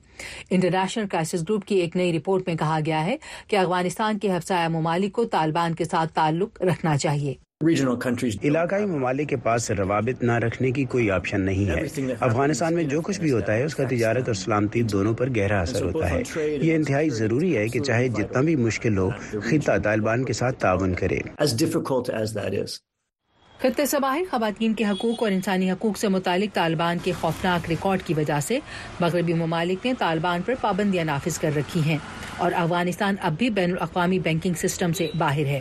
انٹرنیشنل 0.49 1.07
کرائسس 1.11 1.49
گروپ 1.49 1.65
کی 1.67 1.75
ایک 1.81 1.95
نئی 1.97 2.17
رپورٹ 2.19 2.47
میں 2.47 2.55
کہا 2.59 2.79
گیا 2.85 3.03
ہے 3.05 3.15
کہ 3.47 3.57
افغانستان 3.57 4.19
کے 4.19 4.35
حفصایہ 4.37 4.67
ممالک 4.79 5.13
کو 5.15 5.25
طالبان 5.35 5.75
کے 5.75 5.85
ساتھ 5.91 6.13
تعلق 6.15 6.61
رکھنا 6.69 6.97
چاہیے 6.97 7.33
علاقائی 7.67 8.85
ممالک 8.85 9.27
کے 9.29 9.35
پاس 9.43 9.69
روابط 9.77 10.21
نہ 10.23 10.33
رکھنے 10.39 10.69
کی 10.71 10.83
کوئی 10.91 11.09
آپشن 11.11 11.41
نہیں 11.45 11.69
ہے 11.69 12.13
افغانستان 12.25 12.73
میں 12.75 12.83
جو 12.91 12.99
کچھ 13.05 13.19
بھی 13.19 13.31
ہوتا 13.31 13.53
ہے 13.53 13.63
اس 13.63 13.73
کا 13.75 13.83
تجارت 13.89 14.27
اور 14.29 14.33
سلامتی 14.41 14.81
دونوں 14.91 15.13
پر 15.21 15.29
گہرا 15.37 15.59
اثر 15.61 15.85
ہوتا 15.89 16.09
ہے 16.09 16.21
یہ 16.37 16.75
انتہائی 16.75 17.09
ضروری 17.17 17.55
ہے 17.57 17.67
کہ 17.69 17.79
چاہے 17.79 18.07
جتنا 18.19 18.41
بھی 18.49 18.55
مشکل 18.55 18.97
ہو 18.97 19.09
خطہ 19.49 19.77
طالبان 19.83 20.23
کے 20.25 20.33
ساتھ 20.39 20.59
تعاون 20.59 20.93
کرے 21.01 21.17
خطے 23.61 23.85
سباہر 23.85 24.21
خواتین 24.31 24.73
کے 24.73 24.83
حقوق 24.85 25.23
اور 25.23 25.31
انسانی 25.31 25.71
حقوق 25.71 25.97
سے 25.99 26.07
متعلق 26.15 26.53
طالبان 26.55 26.97
کے 27.03 27.11
خوفناک 27.21 27.67
ریکارڈ 27.69 28.03
کی 28.07 28.13
وجہ 28.17 28.39
سے 28.47 28.59
مغربی 28.99 29.33
ممالک 29.41 29.85
نے 29.85 29.93
طالبان 29.99 30.41
پر 30.45 30.53
پابندیاں 30.61 31.05
نافذ 31.11 31.39
کر 31.39 31.55
رکھی 31.55 31.81
ہیں 31.85 31.97
اور 32.37 32.51
افغانستان 32.63 33.15
اب 33.29 33.33
بھی 33.39 33.49
بین 33.59 33.71
الاقوامی 33.71 34.19
بینکنگ 34.29 34.53
سسٹم 34.63 34.91
سے 34.97 35.07
باہر 35.17 35.45
ہے 35.45 35.59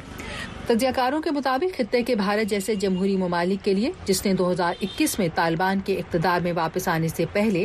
تجزیہ 0.69 0.89
کاروں 0.95 1.21
کے 1.23 1.31
مطابق 1.31 1.77
خطے 1.77 2.01
کے 2.07 2.15
بھارت 2.15 2.49
جیسے 2.51 2.75
جمہوری 2.81 3.17
ممالک 3.17 3.65
کے 3.65 3.73
لیے 3.75 3.91
جس 4.07 4.25
نے 4.27 4.33
دو 4.41 4.51
ہزار 4.51 4.75
اکیس 4.83 5.19
میں 5.19 5.29
طالبان 5.35 5.81
کے 5.85 5.95
اقتدار 5.99 6.41
میں 6.45 6.53
واپس 6.57 6.89
آنے 6.95 7.09
سے 7.09 7.25
پہلے 7.33 7.65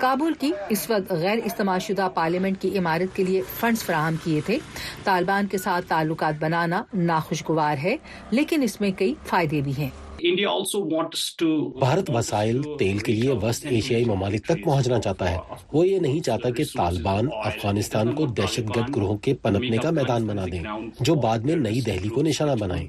کابل 0.00 0.32
کی 0.40 0.50
اس 0.76 0.88
وقت 0.90 1.12
غیر 1.22 1.38
استعمال 1.44 1.78
شدہ 1.86 2.08
پارلیمنٹ 2.14 2.60
کی 2.62 2.76
عمارت 2.78 3.16
کے 3.16 3.24
لیے 3.24 3.42
فنڈز 3.60 3.84
فراہم 3.84 4.16
کیے 4.24 4.40
تھے 4.46 4.58
طالبان 5.04 5.46
کے 5.52 5.58
ساتھ 5.66 5.86
تعلقات 5.94 6.42
بنانا 6.42 6.82
ناخوشگوار 6.92 7.76
ہے 7.84 7.96
لیکن 8.30 8.62
اس 8.62 8.80
میں 8.80 8.90
کئی 8.98 9.14
فائدے 9.28 9.60
بھی 9.64 9.72
ہیں 9.78 9.90
Uh, 10.22 10.30
بھارت 11.80 12.10
وسائل 12.14 12.60
تیل 12.78 12.98
کے 13.04 13.12
لیے 13.12 13.32
وسط 13.42 13.64
ایشیائی 13.70 14.04
ممالک 14.04 14.44
تک 14.46 14.62
پہنچنا 14.64 14.98
چاہتا 15.00 15.30
ہے 15.30 15.36
وہ 15.72 15.86
یہ 15.86 15.98
نہیں 16.00 16.20
چاہتا 16.26 16.50
کہ 16.56 16.64
طالبان 16.76 17.26
افغانستان 17.44 18.12
کو 18.14 18.26
دہشت 18.38 18.68
گرد 18.76 18.94
گروہوں 18.96 19.16
کے 19.24 19.34
پنپنے 19.42 19.76
کا 19.82 19.90
میدان 19.98 20.26
بنا 20.26 20.44
دیں 20.52 20.62
جو 21.04 21.14
بعد 21.22 21.38
میں 21.48 21.56
نئی 21.56 21.80
دہلی 21.86 22.08
کو 22.08 22.22
نشانہ 22.22 22.52
بنائیں 22.60 22.84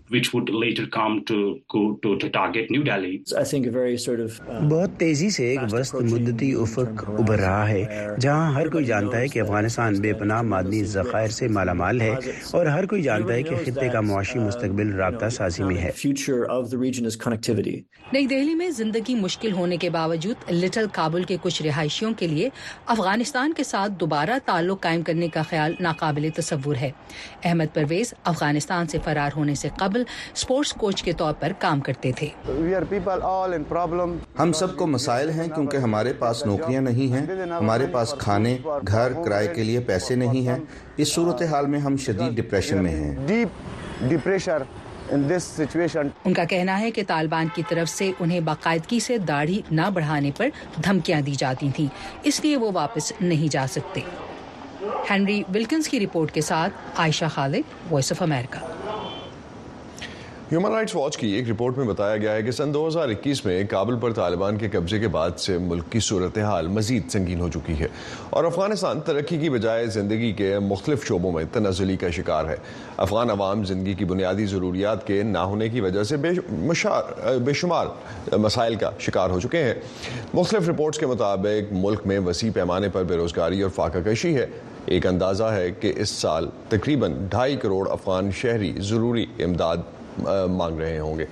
uh, 3.35 4.61
بہت 4.69 4.99
تیزی 4.99 5.29
سے 5.37 5.47
ایک 5.49 5.59
وسط 5.73 5.95
مدتی 6.11 6.51
افق 6.61 7.03
ابھر 7.17 7.39
رہا 7.39 7.67
ہے 7.69 8.05
جہاں 8.21 8.51
ہر 8.59 8.69
کوئی 8.71 8.85
جانتا 8.85 9.17
ہے 9.19 9.27
کہ 9.33 9.39
افغانستان 9.39 9.99
بے 10.01 10.13
پناہ 10.19 10.41
مادنی 10.53 10.83
ذخائر 10.95 11.27
سے 11.39 11.47
مالا 11.57 11.73
مال 11.83 12.01
ہے 12.01 12.13
اور 12.53 12.65
ہر 12.75 12.85
کوئی 12.93 13.01
جانتا 13.03 13.33
ہے 13.33 13.41
کہ 13.43 13.55
خطے 13.65 13.89
کا 13.93 14.01
معاشی 14.07 14.39
uh, 14.39 14.45
مستقبل 14.45 14.93
رابطہ 15.01 15.29
سازی 15.39 15.63
میں 15.63 15.77
ہے 15.83 15.91
نئی 18.13 18.25
دہلی 18.27 18.53
میں 18.55 18.69
زندگی 18.77 19.13
مشکل 19.15 19.51
ہونے 19.53 19.75
کے 19.77 19.89
باوجود 19.89 20.49
لٹل 20.51 20.85
کابل 20.93 21.23
کے 21.23 21.35
کچھ 21.41 21.61
رہائشیوں 21.63 22.11
کے 22.17 22.27
لیے 22.27 22.49
افغانستان 22.95 23.53
کے 23.57 23.63
ساتھ 23.63 23.91
دوبارہ 23.99 24.37
تعلق 24.45 24.81
قائم 24.81 25.01
کرنے 25.07 25.27
کا 25.33 25.41
خیال 25.49 25.73
ناقابل 25.79 26.27
تصور 26.35 26.75
ہے 26.81 26.89
احمد 27.49 27.73
پرویز 27.73 28.13
افغانستان 28.31 28.87
سے 28.91 28.97
فرار 29.03 29.31
ہونے 29.37 29.55
سے 29.61 29.69
قبل 29.79 30.03
اسپورٹس 30.33 30.73
کوچ 30.79 31.03
کے 31.03 31.13
طور 31.17 31.33
پر 31.39 31.51
کام 31.59 31.79
کرتے 31.87 32.11
تھے 32.17 32.27
ہم 34.39 34.51
سب 34.59 34.75
کو 34.77 34.87
مسائل 34.87 35.29
ہیں 35.39 35.47
کیونکہ 35.55 35.77
ہمارے 35.87 36.13
پاس 36.19 36.45
نوکریاں 36.45 36.81
نہیں 36.81 37.13
ہیں 37.13 37.25
ہمارے 37.51 37.87
پاس 37.91 38.13
کھانے 38.19 38.57
گھر 38.87 39.21
کرائے 39.23 39.47
کے 39.55 39.63
لیے 39.63 39.79
پیسے 39.87 40.15
نہیں 40.25 40.47
ہیں 40.47 40.57
اس 40.97 41.13
صورتحال 41.13 41.65
میں 41.73 41.79
ہم 41.79 41.97
شدید 42.05 42.35
ڈپریشن 42.41 42.83
میں 42.83 42.91
ہیں 43.01 44.15
ان 45.13 46.33
کا 46.33 46.43
کہنا 46.49 46.79
ہے 46.79 46.89
کہ 46.91 47.01
طالبان 47.07 47.47
کی 47.55 47.63
طرف 47.69 47.89
سے 47.89 48.11
انہیں 48.19 48.39
باقاعدگی 48.49 48.99
سے 49.07 49.17
داڑھی 49.27 49.61
نہ 49.79 49.89
بڑھانے 49.93 50.31
پر 50.37 50.49
دھمکیاں 50.85 51.21
دی 51.25 51.33
جاتی 51.37 51.69
تھیں 51.75 51.87
اس 52.31 52.39
لیے 52.43 52.57
وہ 52.57 52.71
واپس 52.73 53.11
نہیں 53.21 53.51
جا 53.53 53.65
سکتے 53.75 54.01
ہینری 55.09 55.41
ولکنز 55.55 55.87
کی 55.89 55.99
رپورٹ 56.05 56.31
کے 56.33 56.41
ساتھ 56.51 56.99
عائشہ 57.01 57.25
خالد 57.35 57.91
وائس 57.91 58.11
آف 58.11 58.21
امریکہ 58.21 58.72
ہیومن 60.51 60.71
رائٹس 60.71 60.95
واچ 60.95 61.15
کی 61.17 61.27
ایک 61.33 61.49
رپورٹ 61.49 61.77
میں 61.77 61.83
بتایا 61.85 62.15
گیا 62.21 62.31
ہے 62.33 62.41
کہ 62.43 62.51
سن 62.51 62.73
دو 62.73 62.85
ہزار 62.87 63.09
اکیس 63.09 63.43
میں 63.45 63.63
کابل 63.69 63.97
پر 63.99 64.13
طالبان 64.13 64.57
کے 64.57 64.69
قبضے 64.69 64.97
کے 64.99 65.07
بعد 65.11 65.37
سے 65.39 65.57
ملک 65.67 65.83
کی 65.91 65.99
صورتحال 66.07 66.67
مزید 66.77 67.09
سنگین 67.11 67.39
ہو 67.41 67.47
چکی 67.53 67.73
ہے 67.79 67.87
اور 68.37 68.43
افغانستان 68.45 68.99
ترقی 69.05 69.37
کی 69.41 69.49
بجائے 69.49 69.85
زندگی 69.97 70.31
کے 70.37 70.57
مختلف 70.67 71.07
شعبوں 71.07 71.31
میں 71.31 71.43
تنزلی 71.53 71.95
کا 71.97 72.09
شکار 72.17 72.49
ہے 72.49 72.55
افغان 73.05 73.29
عوام 73.29 73.63
زندگی 73.71 73.93
کی 73.99 74.05
بنیادی 74.05 74.45
ضروریات 74.55 75.07
کے 75.07 75.21
نہ 75.31 75.45
ہونے 75.53 75.69
کی 75.69 75.81
وجہ 75.87 76.03
سے 76.11 76.17
بے 77.45 77.53
شمار 77.61 78.33
مسائل 78.47 78.75
کا 78.81 78.89
شکار 79.07 79.29
ہو 79.29 79.39
چکے 79.47 79.63
ہیں 79.63 79.73
مختلف 80.33 80.69
رپورٹس 80.69 80.99
کے 80.99 81.05
مطابق 81.13 81.73
ملک 81.79 82.05
میں 82.07 82.19
وسیع 82.25 82.51
پیمانے 82.53 82.89
پر 82.93 83.03
بے 83.03 83.15
روزگاری 83.17 83.61
اور 83.61 83.71
فاقہ 83.75 83.99
کشی 84.11 84.35
ہے 84.37 84.45
ایک 84.85 85.07
اندازہ 85.07 85.43
ہے 85.57 85.69
کہ 85.79 85.93
اس 85.97 86.09
سال 86.21 86.49
تقریباً 86.69 87.15
ڈھائی 87.29 87.55
کروڑ 87.57 87.87
افغان 87.91 88.31
شہری 88.41 88.73
ضروری 88.91 89.25
امداد 89.43 89.91
مانگ 90.49 90.79
رہے 90.81 90.99
ہوں 90.99 91.17
گے 91.19 91.25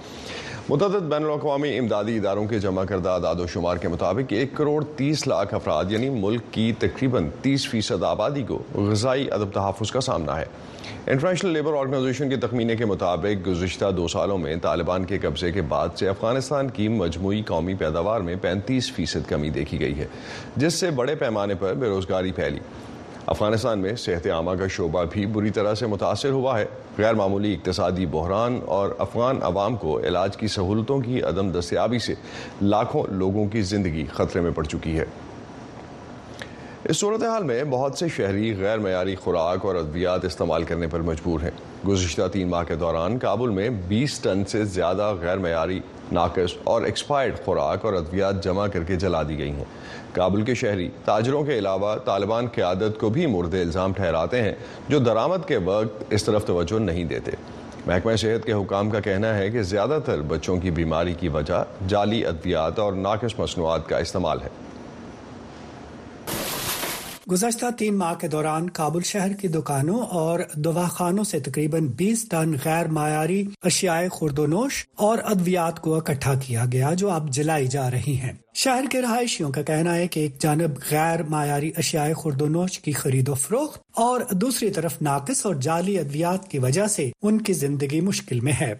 متعدد 0.70 1.06
بین 1.12 1.24
الاقوامی 1.26 1.70
امدادی 1.78 2.18
اداروں 2.18 2.46
کے 2.48 2.60
جمع 2.60 2.84
کردہ 2.90 3.10
اعداد 3.10 3.40
و 3.42 3.48
شمار 3.54 3.78
کے 3.82 3.88
مطابق 3.88 4.34
ایک 4.34 4.54
کروڑ 4.58 4.84
تیس 4.98 5.26
لاکھ 5.28 5.54
افراد 5.54 5.86
یعنی 5.92 6.10
ملک 6.10 6.42
کی 6.54 6.72
تقریباً 6.80 7.28
تیس 7.42 7.68
فیصد 7.70 8.04
آبادی 8.10 8.44
کو 8.48 8.62
غذائی 8.90 9.30
ادب 9.32 9.52
تحفظ 9.54 9.92
کا 9.92 10.02
سامنا 10.02 10.38
ہے 10.40 10.46
انٹرنیشنل 11.06 11.52
لیبر 11.54 11.78
آرگنائزیشن 11.78 12.30
کے 12.30 12.38
تخمینے 12.48 12.76
کے 12.76 12.86
مطابق 12.86 13.46
گزشتہ 13.48 13.90
دو 13.98 14.08
سالوں 14.14 14.38
میں 14.38 14.56
طالبان 14.62 15.06
کے 15.06 15.18
قبضے 15.22 15.52
کے 15.52 15.62
بعد 15.70 15.90
سے 16.00 16.08
افغانستان 16.10 16.70
کی 16.78 16.88
مجموعی 16.88 17.42
قومی 17.48 17.74
پیداوار 17.80 18.20
میں 18.28 18.36
پینتیس 18.42 18.92
فیصد 18.96 19.30
کمی 19.30 19.50
دیکھی 19.58 19.80
گئی 19.80 19.98
ہے 20.00 20.06
جس 20.56 20.74
سے 20.80 20.92
بڑے 21.02 21.16
پیمانے 21.20 21.56
پر 21.60 21.74
بے 21.80 21.88
روزگاری 21.90 22.32
پھیلی 22.36 22.60
افغانستان 23.28 23.80
میں 23.80 23.96
صحت 24.04 24.28
عامہ 24.34 24.52
کا 24.60 24.68
شعبہ 24.76 25.04
بھی 25.12 25.26
بری 25.34 25.50
طرح 25.58 25.74
سے 25.80 25.86
متاثر 25.88 26.32
ہوا 26.32 26.58
ہے 26.60 26.66
غیر 26.98 27.14
معمولی 27.16 27.54
اقتصادی 27.54 28.06
بحران 28.12 28.60
اور 28.78 28.92
افغان 29.08 29.40
عوام 29.52 29.76
کو 29.84 30.00
علاج 30.08 30.38
کی 30.38 30.48
سہولتوں 30.58 31.00
کی 31.02 31.22
عدم 31.30 31.52
دستیابی 31.60 32.00
سے 32.08 32.14
لاکھوں 32.62 33.04
لوگوں 33.12 33.46
کی 33.52 33.62
زندگی 33.74 34.06
خطرے 34.14 34.42
میں 34.42 34.52
پڑ 34.56 34.66
چکی 34.66 34.98
ہے 35.00 35.06
اس 36.92 36.98
صورتحال 37.00 37.44
میں 37.48 37.64
بہت 37.70 37.98
سے 37.98 38.08
شہری 38.16 38.50
غیر 38.60 38.80
معیاری 38.84 39.14
خوراک 39.24 39.66
اور 39.66 39.76
ادویات 39.76 40.26
استعمال 40.26 40.64
کرنے 40.70 40.88
پر 40.92 41.02
مجبور 41.10 41.40
ہیں 41.42 41.50
گزشتہ 41.88 42.22
تین 42.32 42.50
ماہ 42.50 42.64
کے 42.68 42.76
دوران 42.76 43.18
کابل 43.20 43.50
میں 43.58 43.70
بیس 43.88 44.18
ٹن 44.24 44.44
سے 44.52 44.64
زیادہ 44.78 45.12
غیر 45.22 45.38
معیاری 45.46 45.80
ناقص 46.12 46.56
اور 46.72 46.82
ایکسپائرڈ 46.86 47.36
خوراک 47.46 47.86
اور 47.86 47.94
ادویات 48.00 48.44
جمع 48.44 48.66
کر 48.74 48.84
کے 48.88 48.96
جلا 49.04 49.22
دی 49.30 49.38
گئی 49.38 49.52
ہیں 49.52 49.64
کابل 50.14 50.42
کے 50.50 50.56
شہری 50.62 50.90
تاجروں 51.06 51.44
کے 51.46 51.58
علاوہ 51.60 51.96
طالبان 52.06 52.48
قیادت 52.56 53.00
کو 53.00 53.10
بھی 53.18 53.26
مرد 53.36 53.54
الزام 53.62 53.94
ٹھہراتے 54.02 54.42
ہیں 54.44 54.54
جو 54.90 55.00
درآمد 55.06 55.48
کے 55.48 55.58
وقت 55.66 56.04
اس 56.14 56.24
طرف 56.24 56.46
توجہ 56.48 56.80
نہیں 56.86 57.04
دیتے 57.14 57.32
محکمہ 57.88 58.16
صحت 58.22 58.46
کے 58.46 58.54
حکام 58.54 58.90
کا 58.96 59.00
کہنا 59.10 59.34
ہے 59.38 59.50
کہ 59.52 59.62
زیادہ 59.74 60.00
تر 60.06 60.22
بچوں 60.34 60.58
کی 60.62 60.72
بیماری 60.82 61.14
کی 61.20 61.30
وجہ 61.38 61.64
جعلی 61.92 62.26
ادویات 62.34 62.80
اور 62.80 62.94
ناقص 63.08 63.40
مصنوعات 63.40 63.88
کا 63.90 63.98
استعمال 64.08 64.42
ہے 64.42 64.50
گزشتہ 67.32 67.66
تین 67.78 67.98
ماہ 67.98 68.14
کے 68.22 68.28
دوران 68.28 68.70
کابل 68.78 69.04
شہر 69.10 69.34
کی 69.42 69.48
دکانوں 69.48 70.00
اور 70.22 70.40
دواخانوں 70.66 71.24
سے 71.24 71.40
تقریباً 71.46 71.86
بیس 71.98 72.28
ٹن 72.30 72.56
غیر 72.64 72.88
معیاری 72.98 73.44
اشیاء 73.72 74.00
خوردونوش 74.12 74.84
اور 75.08 75.18
ادویات 75.32 75.80
کو 75.82 75.96
اکٹھا 75.98 76.34
کیا 76.46 76.66
گیا 76.72 76.94
جو 77.04 77.10
اب 77.12 77.32
جلائی 77.38 77.68
جا 77.78 77.90
رہی 77.92 78.16
ہیں 78.24 78.32
شہر 78.60 78.86
کے 78.92 79.02
رہائشیوں 79.02 79.50
کا 79.52 79.62
کہنا 79.68 79.94
ہے 79.96 80.08
کہ 80.12 80.20
ایک 80.20 80.40
جانب 80.42 80.80
غیر 80.90 81.22
معیاری 81.30 81.70
اشیاء 81.78 82.08
خرد 82.22 82.42
و 82.42 82.48
نوش 82.48 82.78
کی 82.80 82.92
خرید 82.92 83.30
و 83.30 83.34
فروخت 83.44 83.80
اور 84.06 84.22
دوسری 84.42 84.70
طرف 84.72 84.96
ناقص 85.02 85.46
اور 85.46 85.56
جعلی 85.62 85.98
ادویات 86.00 86.48
کی 86.52 86.60
وجہ 86.60 86.86
سے 86.90 87.10
ان 87.22 87.40
کی 87.48 87.54
زندگی 87.60 88.00
مشکل 88.02 88.40
میں 88.44 88.54
ہے 88.62 88.74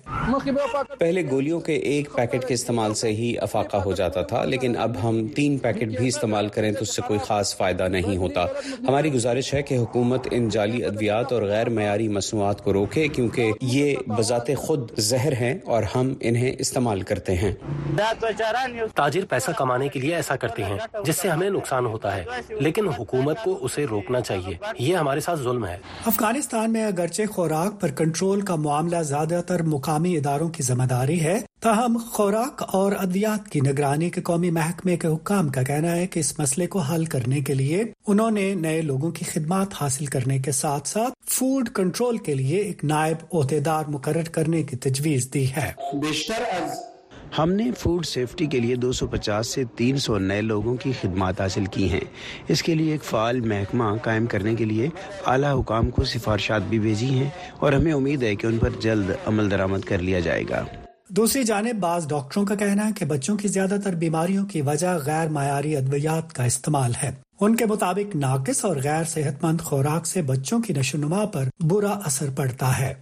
پہلے 1.00 1.24
گولیوں 1.30 1.60
کے 1.68 1.74
ایک 1.94 2.10
پیکٹ 2.16 2.46
کے 2.48 2.54
استعمال 2.54 2.94
سے 3.02 3.12
ہی 3.14 3.34
افاقہ 3.42 3.78
ہو 3.86 3.92
جاتا 4.00 4.22
تھا 4.32 4.44
لیکن 4.46 4.76
اب 4.84 4.98
ہم 5.04 5.22
تین 5.36 5.58
پیکٹ 5.66 5.96
بھی 5.98 6.08
استعمال 6.08 6.48
کریں 6.56 6.72
تو 6.74 6.80
اس 6.82 6.96
سے 6.96 7.02
کوئی 7.08 7.20
خاص 7.28 7.56
فائدہ 7.58 7.88
نہیں 7.96 8.18
ہوتا 8.18 8.46
ہماری 8.88 9.14
گزارش 9.14 9.54
ہے 9.54 9.62
کہ 9.64 9.78
حکومت 9.78 10.28
ان 10.32 10.50
جعلی 10.58 10.84
ادویات 10.86 11.34
اور 11.34 11.44
غیر 11.52 11.70
معیاری 11.80 12.08
مصنوعات 12.20 12.64
کو 12.64 12.74
روکے 12.74 13.08
کیونکہ 13.16 13.52
یہ 13.76 13.96
بذات 14.18 14.56
خود 14.68 14.92
زہر 15.10 15.34
ہیں 15.42 15.54
اور 15.74 15.84
ہم 15.96 16.14
انہیں 16.20 16.52
استعمال 16.60 17.02
کرتے 17.14 17.36
ہیں 17.44 17.54
تاجر 18.96 19.26
پیسہ 19.30 19.52
کمانے 19.62 19.88
کے 19.94 20.00
لیے 20.00 20.16
ایسا 20.16 20.36
کرتے 20.44 20.64
ہیں 20.64 20.78
جس 21.06 21.16
سے 21.22 21.30
ہمیں 21.30 21.50
نقصان 21.56 21.86
ہوتا 21.96 22.16
ہے 22.16 22.24
لیکن 22.68 22.88
حکومت 23.00 23.44
کو 23.44 23.58
اسے 23.66 23.86
روکنا 23.90 24.22
چاہیے 24.30 24.56
یہ 24.80 24.96
ہمارے 24.98 25.20
ساتھ 25.26 25.40
ظلم 25.44 25.66
ہے 25.66 25.78
افغانستان 26.14 26.72
میں 26.74 26.86
اگرچہ 26.86 27.32
خوراک 27.36 27.80
پر 27.82 27.92
کنٹرول 28.02 28.42
کا 28.50 28.56
معاملہ 28.68 29.02
زیادہ 29.12 29.42
تر 29.48 29.64
مقامی 29.76 30.16
اداروں 30.18 30.50
کی 30.58 30.64
ذمہ 30.72 30.84
داری 30.94 31.20
ہے 31.24 31.38
تاہم 31.66 31.98
خوراک 32.12 32.64
اور 32.78 32.92
ادویات 33.00 33.48
کی 33.52 33.60
نگرانی 33.68 34.10
کے 34.16 34.22
قومی 34.30 34.50
محکمے 34.60 34.96
کے 35.04 35.08
حکام 35.16 35.50
کا 35.58 35.64
کہنا 35.72 35.96
ہے 35.96 36.08
کہ 36.14 36.20
اس 36.20 36.34
مسئلے 36.40 36.68
کو 36.76 36.80
حل 36.92 37.06
کرنے 37.16 37.42
کے 37.50 37.54
لیے 37.62 37.84
انہوں 38.14 38.40
نے 38.40 38.46
نئے 38.68 38.82
لوگوں 38.92 39.12
کی 39.20 39.26
خدمات 39.34 39.82
حاصل 39.82 40.06
کرنے 40.16 40.40
کے 40.48 40.52
ساتھ 40.64 40.88
ساتھ 40.96 41.14
فوڈ 41.38 41.70
کنٹرول 41.82 42.18
کے 42.30 42.36
لیے 42.44 42.60
ایک 42.70 42.84
نائب 42.96 43.26
عہدیدار 43.38 43.90
مقرر 43.98 44.30
کرنے 44.38 44.64
کی 44.72 44.76
تجویز 44.88 45.30
دی 45.34 45.50
ہے 45.58 45.72
بیشتر 46.02 46.44
از 46.58 46.80
ہم 47.38 47.52
نے 47.56 47.70
فوڈ 47.80 48.06
سیفٹی 48.06 48.46
کے 48.54 48.60
لیے 48.60 48.76
دو 48.76 48.92
سو 48.94 49.06
پچاس 49.12 49.48
سے 49.54 49.64
تین 49.78 49.98
سو 50.06 50.18
نئے 50.20 50.42
لوگوں 50.42 50.76
کی 50.84 50.92
خدمات 51.02 51.40
حاصل 51.42 51.66
کی 51.76 51.88
ہیں 51.92 52.00
اس 52.54 52.64
کے 52.64 52.76
لیے 52.76 52.92
ایک 52.92 53.04
فعال 53.10 53.40
محکمہ 53.52 53.84
قائم 54.04 54.26
کرنے 54.34 54.56
کے 54.56 54.66
لیے 54.72 54.90
اعلیٰ 55.34 55.54
حکام 55.60 55.90
کو 55.98 56.04
سفارشات 56.14 56.62
بھی 56.70 56.80
بھیجی 56.88 57.10
ہیں 57.14 57.30
اور 57.64 57.74
ہمیں 57.74 57.92
امید 57.94 58.24
ہے 58.24 58.36
کہ 58.36 58.48
ان 58.48 58.58
پر 58.62 58.70
جلد 58.88 59.12
عمل 59.28 59.52
درآمد 59.52 59.86
کر 59.90 60.02
لیا 60.10 60.20
جائے 60.28 60.44
گا 60.50 60.64
دوسری 61.20 61.44
جانب 61.44 61.80
بعض 61.80 62.08
ڈاکٹروں 62.10 62.46
کا 62.46 62.56
کہنا 62.56 62.88
ہے 62.88 62.92
کہ 63.00 63.06
بچوں 63.06 63.38
کی 63.38 63.48
زیادہ 63.58 63.78
تر 63.84 63.96
بیماریوں 64.04 64.46
کی 64.52 64.62
وجہ 64.70 64.98
غیر 65.06 65.30
معیاری 65.38 65.76
ادویات 65.78 66.34
کا 66.34 66.44
استعمال 66.52 66.92
ہے 67.04 67.10
ان 67.46 67.56
کے 67.60 67.66
مطابق 67.66 68.16
ناقص 68.16 68.64
اور 68.66 68.76
غیر 68.84 69.04
صحت 69.10 69.44
مند 69.44 69.62
خوراک 69.68 70.08
سے 70.08 70.22
بچوں 70.26 70.60
کی 70.66 70.74
نشو 70.78 70.98
نما 70.98 71.24
پر 71.34 71.46
برا 71.70 71.92
اثر 72.10 72.30
پڑتا 72.36 72.68
ہے 72.80 72.94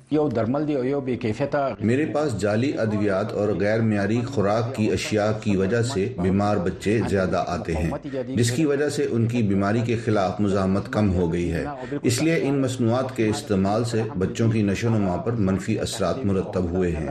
میرے 1.89 2.05
پاس 2.13 2.37
جعلی 2.41 2.71
ادویات 2.83 3.31
اور 3.41 3.49
غیر 3.59 3.81
معیاری 3.87 4.21
خوراک 4.27 4.73
کی 4.75 4.89
اشیاء 4.91 5.29
کی 5.43 5.55
وجہ 5.57 5.81
سے 5.93 6.07
بیمار 6.21 6.57
بچے 6.67 6.97
زیادہ 7.09 7.43
آتے 7.55 7.73
ہیں 7.77 7.89
جس 8.37 8.51
کی 8.55 8.65
وجہ 8.65 8.87
سے 8.99 9.07
ان 9.15 9.27
کی 9.33 9.41
بیماری 9.51 9.81
کے 9.87 9.95
خلاف 10.05 10.39
مزاحمت 10.41 10.91
کم 10.93 11.13
ہو 11.15 11.31
گئی 11.33 11.51
ہے 11.53 11.65
اس 12.09 12.21
لیے 12.23 12.37
ان 12.49 12.61
مصنوعات 12.61 13.15
کے 13.15 13.27
استعمال 13.29 13.83
سے 13.91 14.03
بچوں 14.23 14.49
کی 14.51 14.61
نشو 14.71 14.89
نما 14.97 15.17
پر 15.25 15.31
منفی 15.47 15.79
اثرات 15.87 16.25
مرتب 16.25 16.69
ہوئے 16.75 16.91
ہیں 16.95 17.07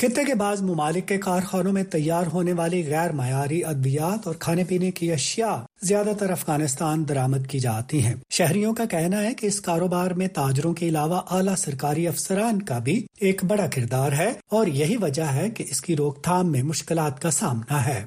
خطے 0.00 0.22
کے 0.24 0.34
بعض 0.40 0.60
ممالک 0.62 1.06
کے 1.08 1.16
کارخانوں 1.20 1.72
میں 1.72 1.82
تیار 1.92 2.26
ہونے 2.32 2.52
والی 2.58 2.82
غیر 2.90 3.12
معیاری 3.20 3.62
ادویات 3.70 4.26
اور 4.26 4.34
کھانے 4.44 4.64
پینے 4.68 4.90
کی 4.98 5.10
اشیاء 5.12 5.54
زیادہ 5.88 6.12
تر 6.18 6.30
افغانستان 6.30 7.02
درامد 7.08 7.46
کی 7.50 7.58
جاتی 7.60 8.02
ہیں 8.04 8.14
شہریوں 8.36 8.72
کا 8.80 8.84
کہنا 8.90 9.22
ہے 9.22 9.32
کہ 9.40 9.46
اس 9.46 9.60
کاروبار 9.68 10.10
میں 10.20 10.28
تاجروں 10.34 10.72
کے 10.80 10.88
علاوہ 10.88 11.20
اعلیٰ 11.36 11.54
سرکاری 11.64 12.06
افسران 12.08 12.60
کا 12.70 12.78
بھی 12.88 12.96
ایک 13.28 13.44
بڑا 13.52 13.66
کردار 13.76 14.12
ہے 14.18 14.28
اور 14.58 14.66
یہی 14.82 14.96
وجہ 15.06 15.26
ہے 15.40 15.48
کہ 15.56 15.64
اس 15.70 15.80
کی 15.88 15.96
روک 16.02 16.22
تھام 16.24 16.52
میں 16.52 16.62
مشکلات 16.70 17.20
کا 17.22 17.30
سامنا 17.40 17.84
ہے 17.86 18.04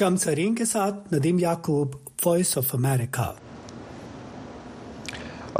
شمسرین 0.00 0.54
کے 0.60 0.64
ساتھ 0.74 1.12
ندیم 1.14 1.38
یعقوب 1.46 1.94
وائس 2.26 2.56
آف 2.58 2.74
امریکہ 2.74 3.30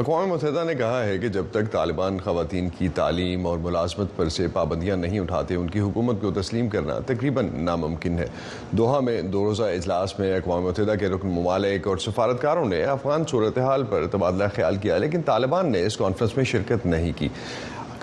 اقوام 0.00 0.28
متحدہ 0.28 0.62
نے 0.64 0.74
کہا 0.74 1.02
ہے 1.04 1.16
کہ 1.18 1.28
جب 1.28 1.46
تک 1.52 1.70
طالبان 1.72 2.18
خواتین 2.24 2.68
کی 2.76 2.88
تعلیم 2.94 3.46
اور 3.46 3.58
ملازمت 3.62 4.14
پر 4.16 4.28
سے 4.36 4.46
پابندیاں 4.52 4.96
نہیں 4.96 5.18
اٹھاتے 5.20 5.54
ان 5.54 5.68
کی 5.70 5.80
حکومت 5.80 6.20
کو 6.20 6.30
تسلیم 6.40 6.68
کرنا 6.74 6.98
تقریباً 7.06 7.48
ناممکن 7.64 8.18
ہے 8.18 8.26
دوحہ 8.78 9.00
میں 9.06 9.20
دو 9.32 9.44
روزہ 9.44 9.62
اجلاس 9.76 10.18
میں 10.18 10.32
اقوام 10.36 10.62
متحدہ 10.64 10.94
کے 11.00 11.08
رکن 11.14 11.30
ممالک 11.32 11.86
اور 11.88 11.96
سفارتکاروں 12.06 12.64
نے 12.68 12.82
افغان 12.94 13.24
صورتحال 13.30 13.84
پر 13.90 14.06
تبادلہ 14.12 14.44
خیال 14.54 14.76
کیا 14.82 14.96
لیکن 15.04 15.22
طالبان 15.26 15.70
نے 15.72 15.84
اس 15.86 15.96
کانفرنس 15.96 16.36
میں 16.36 16.44
شرکت 16.54 16.86
نہیں 16.86 17.12
کی 17.18 17.28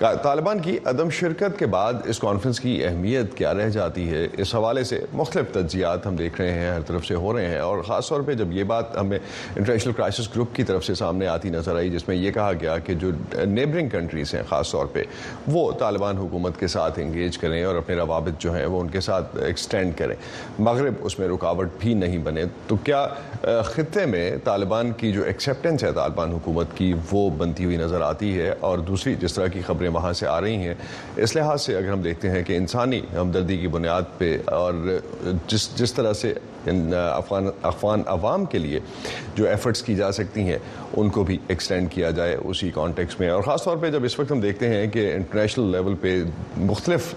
طالبان 0.00 0.58
کی 0.62 0.76
عدم 0.90 1.08
شرکت 1.18 1.58
کے 1.58 1.66
بعد 1.72 1.94
اس 2.08 2.18
کانفرنس 2.18 2.58
کی 2.60 2.72
اہمیت 2.86 3.34
کیا 3.36 3.52
رہ 3.54 3.68
جاتی 3.70 4.06
ہے 4.10 4.26
اس 4.42 4.54
حوالے 4.54 4.84
سے 4.90 5.00
مختلف 5.14 5.46
تجزیات 5.52 6.06
ہم 6.06 6.14
دیکھ 6.16 6.40
رہے 6.40 6.52
ہیں 6.60 6.70
ہر 6.70 6.80
طرف 6.86 7.06
سے 7.06 7.14
ہو 7.22 7.32
رہے 7.36 7.48
ہیں 7.48 7.58
اور 7.60 7.82
خاص 7.86 8.08
طور 8.08 8.20
پہ 8.26 8.34
جب 8.40 8.52
یہ 8.52 8.64
بات 8.72 8.96
ہمیں 8.98 9.18
انٹرنیشنل 9.18 9.92
کرائسس 9.96 10.28
گروپ 10.34 10.54
کی 10.56 10.64
طرف 10.70 10.84
سے 10.84 10.94
سامنے 11.00 11.26
آتی 11.28 11.48
نظر 11.50 11.76
آئی 11.76 11.90
جس 11.90 12.08
میں 12.08 12.16
یہ 12.16 12.30
کہا 12.34 12.50
گیا 12.60 12.76
کہ 12.84 12.94
جو 13.02 13.10
نیبرنگ 13.46 13.88
کنٹریز 13.96 14.32
ہیں 14.34 14.40
خاص 14.50 14.70
طور 14.72 14.86
پہ 14.92 15.02
وہ 15.52 15.70
طالبان 15.80 16.18
حکومت 16.18 16.60
کے 16.60 16.66
ساتھ 16.76 16.98
انگیج 17.02 17.38
کریں 17.44 17.62
اور 17.64 17.76
اپنے 17.82 17.96
روابط 17.96 18.40
جو 18.42 18.54
ہیں 18.54 18.64
وہ 18.66 18.80
ان 18.80 18.88
کے 18.90 19.00
ساتھ 19.08 19.36
ایکسٹینڈ 19.46 19.96
کریں 19.98 20.14
مغرب 20.58 21.04
اس 21.10 21.18
میں 21.18 21.28
رکاوٹ 21.34 21.68
بھی 21.80 21.94
نہیں 21.94 22.18
بنے 22.28 22.44
تو 22.68 22.76
کیا 22.84 23.06
خطے 23.74 24.06
میں 24.06 24.30
طالبان 24.44 24.92
کی 25.02 25.12
جو 25.12 25.24
ایکسیپٹنس 25.24 25.84
ہے 25.84 25.92
طالبان 26.00 26.32
حکومت 26.32 26.76
کی 26.76 26.92
وہ 27.12 27.28
بنتی 27.38 27.64
ہوئی 27.64 27.76
نظر 27.76 28.00
آتی 28.08 28.38
ہے 28.40 28.52
اور 28.70 28.78
دوسری 28.90 29.14
جس 29.20 29.34
طرح 29.34 29.46
کی 29.52 29.60
خبریں 29.66 29.88
وہاں 29.94 30.12
سے 30.20 30.26
آ 30.26 30.40
رہی 30.40 30.56
ہیں 30.66 30.74
اس 31.24 31.36
لحاظ 31.36 31.62
سے 31.62 31.76
اگر 31.76 31.90
ہم 31.92 32.02
دیکھتے 32.02 32.30
ہیں 32.30 32.42
کہ 32.46 32.56
انسانی 32.56 33.00
ہمدردی 33.16 33.56
کی 33.58 33.68
بنیاد 33.78 34.18
پہ 34.18 34.36
اور 34.62 34.74
جس 35.48 35.68
جس 35.78 35.92
طرح 35.94 36.12
سے 36.22 36.32
افغان 36.98 37.48
افغان 37.68 38.02
عوام 38.14 38.44
کے 38.54 38.58
لیے 38.58 38.78
جو 39.34 39.46
ایفرٹس 39.48 39.82
کی 39.82 39.94
جا 39.96 40.10
سکتی 40.12 40.42
ہیں 40.48 40.56
ان 41.00 41.08
کو 41.16 41.22
بھی 41.24 41.36
ایکسٹینڈ 41.48 41.90
کیا 41.90 42.10
جائے 42.18 42.34
اسی 42.34 42.70
کانٹیکس 42.74 43.18
میں 43.20 43.28
اور 43.30 43.42
خاص 43.42 43.62
طور 43.64 43.76
پہ 43.80 43.90
جب 43.90 44.04
اس 44.04 44.18
وقت 44.18 44.32
ہم 44.32 44.40
دیکھتے 44.40 44.68
ہیں 44.68 44.86
کہ 44.96 45.12
انٹرنیشنل 45.14 45.70
لیول 45.72 45.94
پہ 46.00 46.14
مختلف 46.70 47.14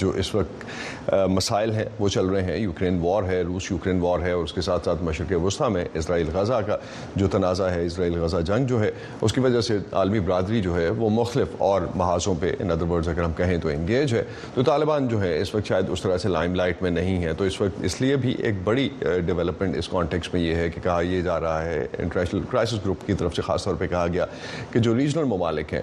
جو 0.00 0.10
اس 0.22 0.34
وقت 0.34 1.12
مسائل 1.36 1.72
ہیں 1.74 1.84
وہ 1.98 2.08
چل 2.16 2.26
رہے 2.32 2.42
ہیں 2.52 2.56
یوکرین 2.56 2.98
وار 3.02 3.22
ہے 3.28 3.40
روس 3.46 3.70
یوکرین 3.70 4.00
وار 4.00 4.20
ہے 4.26 4.32
اور 4.32 4.42
اس 4.44 4.52
کے 4.52 4.60
ساتھ 4.68 4.84
ساتھ 4.84 5.02
مشرق 5.02 5.32
وسطیٰ 5.44 5.70
میں 5.76 5.84
اسرائیل 6.00 6.28
غزہ 6.32 6.60
کا 6.66 6.76
جو 7.16 7.28
تنازع 7.34 7.68
ہے 7.74 7.84
اسرائیل 7.86 8.18
غزہ 8.22 8.40
جنگ 8.50 8.66
جو 8.72 8.80
ہے 8.82 8.90
اس 9.20 9.32
کی 9.32 9.40
وجہ 9.40 9.60
سے 9.70 9.78
عالمی 10.02 10.20
برادری 10.20 10.60
جو 10.62 10.76
ہے 10.78 10.88
وہ 11.00 11.10
مختلف 11.18 11.60
اور 11.72 11.82
محاذوں 11.96 12.34
پہ 12.40 12.52
ان 12.60 12.70
ادر 12.70 12.90
ورڈز 12.90 13.08
اگر 13.08 13.22
ہم 13.24 13.32
کہیں 13.36 13.56
تو 13.62 13.68
انگیج 13.68 14.14
ہے 14.14 14.22
تو 14.54 14.62
طالبان 14.64 15.08
جو 15.08 15.20
ہے 15.22 15.36
اس 15.40 15.54
وقت 15.54 15.66
شاید 15.68 15.90
اس 15.92 16.00
طرح 16.02 16.16
سے 16.18 16.28
لائم 16.28 16.54
لائٹ 16.54 16.82
میں 16.82 16.90
نہیں 16.90 17.22
ہے 17.24 17.32
تو 17.38 17.44
اس 17.44 17.60
وقت 17.60 17.84
اس 17.84 18.00
لیے 18.00 18.16
بھی 18.24 18.34
ایک 18.44 18.54
بڑی 18.64 18.88
ڈیولپمنٹ 19.26 19.72
uh, 19.72 19.78
اس 19.78 19.88
کانٹیکس 19.88 20.32
میں 20.34 20.40
یہ 20.40 20.54
ہے 20.54 20.68
کہ 20.70 20.80
کہا 20.84 21.00
یہ 21.08 21.20
جا 21.22 21.38
رہا 21.40 21.64
ہے 21.64 21.86
انٹرنیشنل 21.98 22.40
کرائسس 22.50 22.84
گروپ 22.84 23.06
کی 23.06 23.12
طرف 23.18 23.34
سے 23.36 23.42
خاص 23.42 23.64
طور 23.64 23.74
پہ 23.78 23.86
کہا 23.90 24.06
گیا 24.12 24.26
کہ 24.72 24.78
جو 24.88 24.96
ریجنل 24.96 25.24
ممالک 25.34 25.74
ہیں 25.74 25.82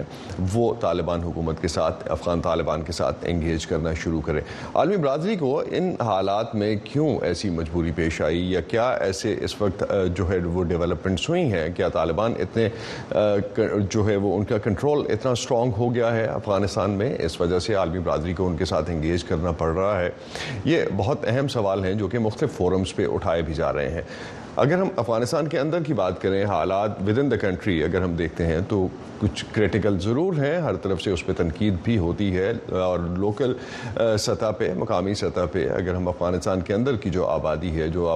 وہ 0.52 0.72
طالبان 0.80 1.22
حکومت 1.22 1.60
کے 1.62 1.68
ساتھ 1.68 2.04
افغان 2.10 2.40
طالبان 2.40 2.82
کے 2.84 2.92
ساتھ 2.92 3.24
انگیج 3.30 3.66
کرنا 3.66 3.94
شروع 4.02 4.20
کریں 4.26 4.40
عالمی 4.74 4.96
برادری 4.96 5.36
کو 5.36 5.56
ان 5.78 5.92
حالات 6.06 6.54
میں 6.54 6.74
کیوں 6.84 7.08
ایسی 7.26 7.50
مجبوری 7.58 7.92
پیش 7.96 8.20
آئی 8.22 8.50
یا 8.52 8.60
کیا 8.68 8.88
ایسے 9.08 9.36
اس 9.44 9.60
وقت 9.60 9.82
uh, 9.92 10.06
جو 10.16 10.28
ہے 10.30 10.38
وہ 10.44 10.64
ڈیولپمنٹس 10.64 11.28
ہوئی 11.28 11.42
ہیں 11.52 11.66
کیا 11.76 11.88
طالبان 11.98 12.34
اتنے 12.40 12.68
uh, 12.68 13.86
جو 13.90 14.06
ہے 14.08 14.16
وہ 14.16 14.36
ان 14.38 14.44
کا 14.44 14.58
کنٹرول 14.64 15.04
اتنا 15.12 15.30
اسٹرانگ 15.30 15.72
گیا 15.94 15.97
گیا 15.98 16.14
ہے 16.14 16.24
افغانستان 16.40 16.90
میں 16.98 17.10
اس 17.28 17.40
وجہ 17.40 17.58
سے 17.66 17.74
عالمی 17.82 17.98
برادری 17.98 18.32
کو 18.40 18.46
ان 18.46 18.56
کے 18.56 18.64
ساتھ 18.72 18.90
انگیج 18.90 19.22
کرنا 19.30 19.52
پڑ 19.62 19.72
رہا 19.74 19.98
ہے 20.00 20.10
یہ 20.72 20.84
بہت 20.96 21.24
اہم 21.34 21.48
سوال 21.58 21.84
ہیں 21.84 21.92
جو 22.02 22.08
کہ 22.08 22.18
مختلف 22.26 22.56
فورمز 22.56 22.94
پہ 22.96 23.06
اٹھائے 23.14 23.42
بھی 23.48 23.54
جا 23.60 23.72
رہے 23.72 23.90
ہیں 23.96 24.02
اگر 24.64 24.78
ہم 24.80 24.88
افغانستان 25.00 25.48
کے 25.48 25.58
اندر 25.58 25.82
کی 25.86 25.94
بات 26.02 26.20
کریں 26.22 26.44
حالات 26.52 27.00
ود 27.08 27.18
ان 27.18 27.30
دا 27.30 27.36
کنٹری 27.46 27.82
اگر 27.88 28.02
ہم 28.02 28.14
دیکھتے 28.22 28.46
ہیں 28.46 28.60
تو 28.68 28.86
کچھ 29.20 29.44
کریٹیکل 29.52 29.98
ضرور 30.00 30.34
ہیں 30.42 30.56
ہر 30.62 30.76
طرف 30.82 31.02
سے 31.02 31.10
اس 31.10 31.24
پہ 31.26 31.32
تنقید 31.36 31.76
بھی 31.84 31.96
ہوتی 31.98 32.36
ہے 32.36 32.52
اور 32.82 32.98
لوکل 33.16 33.52
سطح 34.24 34.50
پہ 34.58 34.72
مقامی 34.78 35.14
سطح 35.22 35.46
پہ 35.52 35.66
اگر 35.76 35.94
ہم 35.94 36.08
افغانستان 36.08 36.60
کے 36.66 36.74
اندر 36.74 36.96
کی 37.02 37.10
جو 37.10 37.26
آبادی 37.28 37.70
ہے 37.80 37.88
جو 37.94 38.14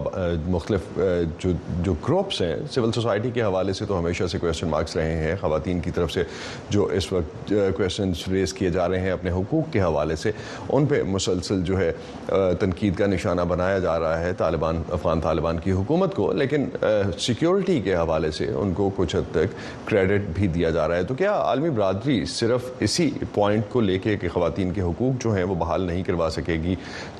مختلف 0.49 0.99
جو 1.45 1.51
جو 1.85 1.95
گروپس 2.09 2.41
ہیں 2.43 2.55
سول 2.73 2.93
سوسائٹی 2.93 3.31
کے 3.35 3.43
حوالے 3.43 3.73
سے 3.73 3.87
تو 3.87 3.99
ہمیشہ 3.99 4.27
سے 4.33 4.39
کویشچن 4.39 4.69
مارکس 4.69 4.97
رہے 4.97 5.17
ہیں 5.25 5.35
خواتین 5.41 5.81
کی 5.81 5.91
طرف 5.95 6.13
سے 6.13 6.23
جو 6.71 6.85
اس 6.99 7.13
وقت 7.13 7.53
کویشچنس 7.77 8.27
ریز 8.31 8.53
کیے 8.55 8.71
جا 8.79 8.89
رہے 8.89 9.01
ہیں 9.01 9.11
اپنے 9.13 9.31
حقوق 9.39 9.73
کے 9.73 9.81
حوالے 9.83 10.17
سے 10.23 10.33
ان 10.69 10.87
پہ 10.87 11.03
مسلسل 11.09 11.63
جو 11.65 11.79
ہے 11.79 11.91
تنقید 12.61 12.97
کا 12.99 13.07
نشانہ 13.07 13.41
بنایا 13.49 13.79
جا 13.87 13.99
رہا 14.01 14.21
ہے 14.21 14.33
طالبان 14.39 14.83
افغان 14.93 15.21
طالبان 15.21 15.59
کی 15.61 15.73
حکومت 15.73 16.15
کو 16.15 16.33
لیکن 16.43 16.69
سیکیورٹی 17.19 17.81
کے 17.85 17.95
حوالے 17.97 18.31
سے 18.39 18.47
ان 18.53 18.73
کو 18.75 18.91
کچھ 18.97 19.17
حد 19.17 19.31
تک 19.33 19.57
کریڈٹ 19.89 20.29
بھی 20.35 20.47
دیا 20.47 20.71
جا 20.71 20.87
رہا 20.89 20.92
ہے 20.92 20.92
رہا 20.93 20.99
ہے 20.99 21.05
تو 21.09 21.15
کیا 21.15 21.33
عالمی 21.49 21.71
برادری 21.71 22.25
صرف 22.31 22.65
اسی 22.87 23.11
پوائنٹ 23.35 23.63
کو 23.73 23.81
لے 23.81 23.99
کے 24.07 24.17
کہ 24.21 24.29
خواتین 24.35 24.73
کے 24.73 24.81
حقوق 24.83 25.23
جو 25.23 25.33
ہیں 25.35 25.43
وہ 25.51 25.55
بحال 25.63 25.83
نہیں 25.91 26.03
کروا 26.03 26.29
سکے 26.33 26.55
گی 26.65 26.75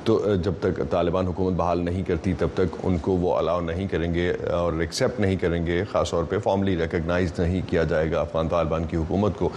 تو 0.05 0.19
جب 0.45 0.53
تک 0.61 0.81
طالبان 0.91 1.27
حکومت 1.27 1.55
بحال 1.59 1.85
نہیں 1.85 2.03
کرتی 2.09 2.33
تب 2.39 2.49
تک 2.55 2.77
ان 2.85 2.97
کو 3.07 3.13
وہ 3.23 3.37
الاؤ 3.37 3.61
نہیں 3.71 3.87
کریں 3.93 4.13
گے 4.15 4.31
اور 4.59 4.81
ایکسیپٹ 4.87 5.21
نہیں 5.21 5.37
کریں 5.43 5.65
گے 5.67 5.83
خاص 5.93 6.11
طور 6.11 6.25
پہ 6.29 6.39
فارملی 6.45 6.77
ریکگنائز 6.81 7.33
نہیں 7.39 7.61
کیا 7.71 7.83
جائے 7.93 8.11
گا 8.13 8.21
افغان 8.21 8.49
طالبان 8.49 8.85
کی 8.91 8.97
حکومت 8.97 9.39
کو 9.39 9.49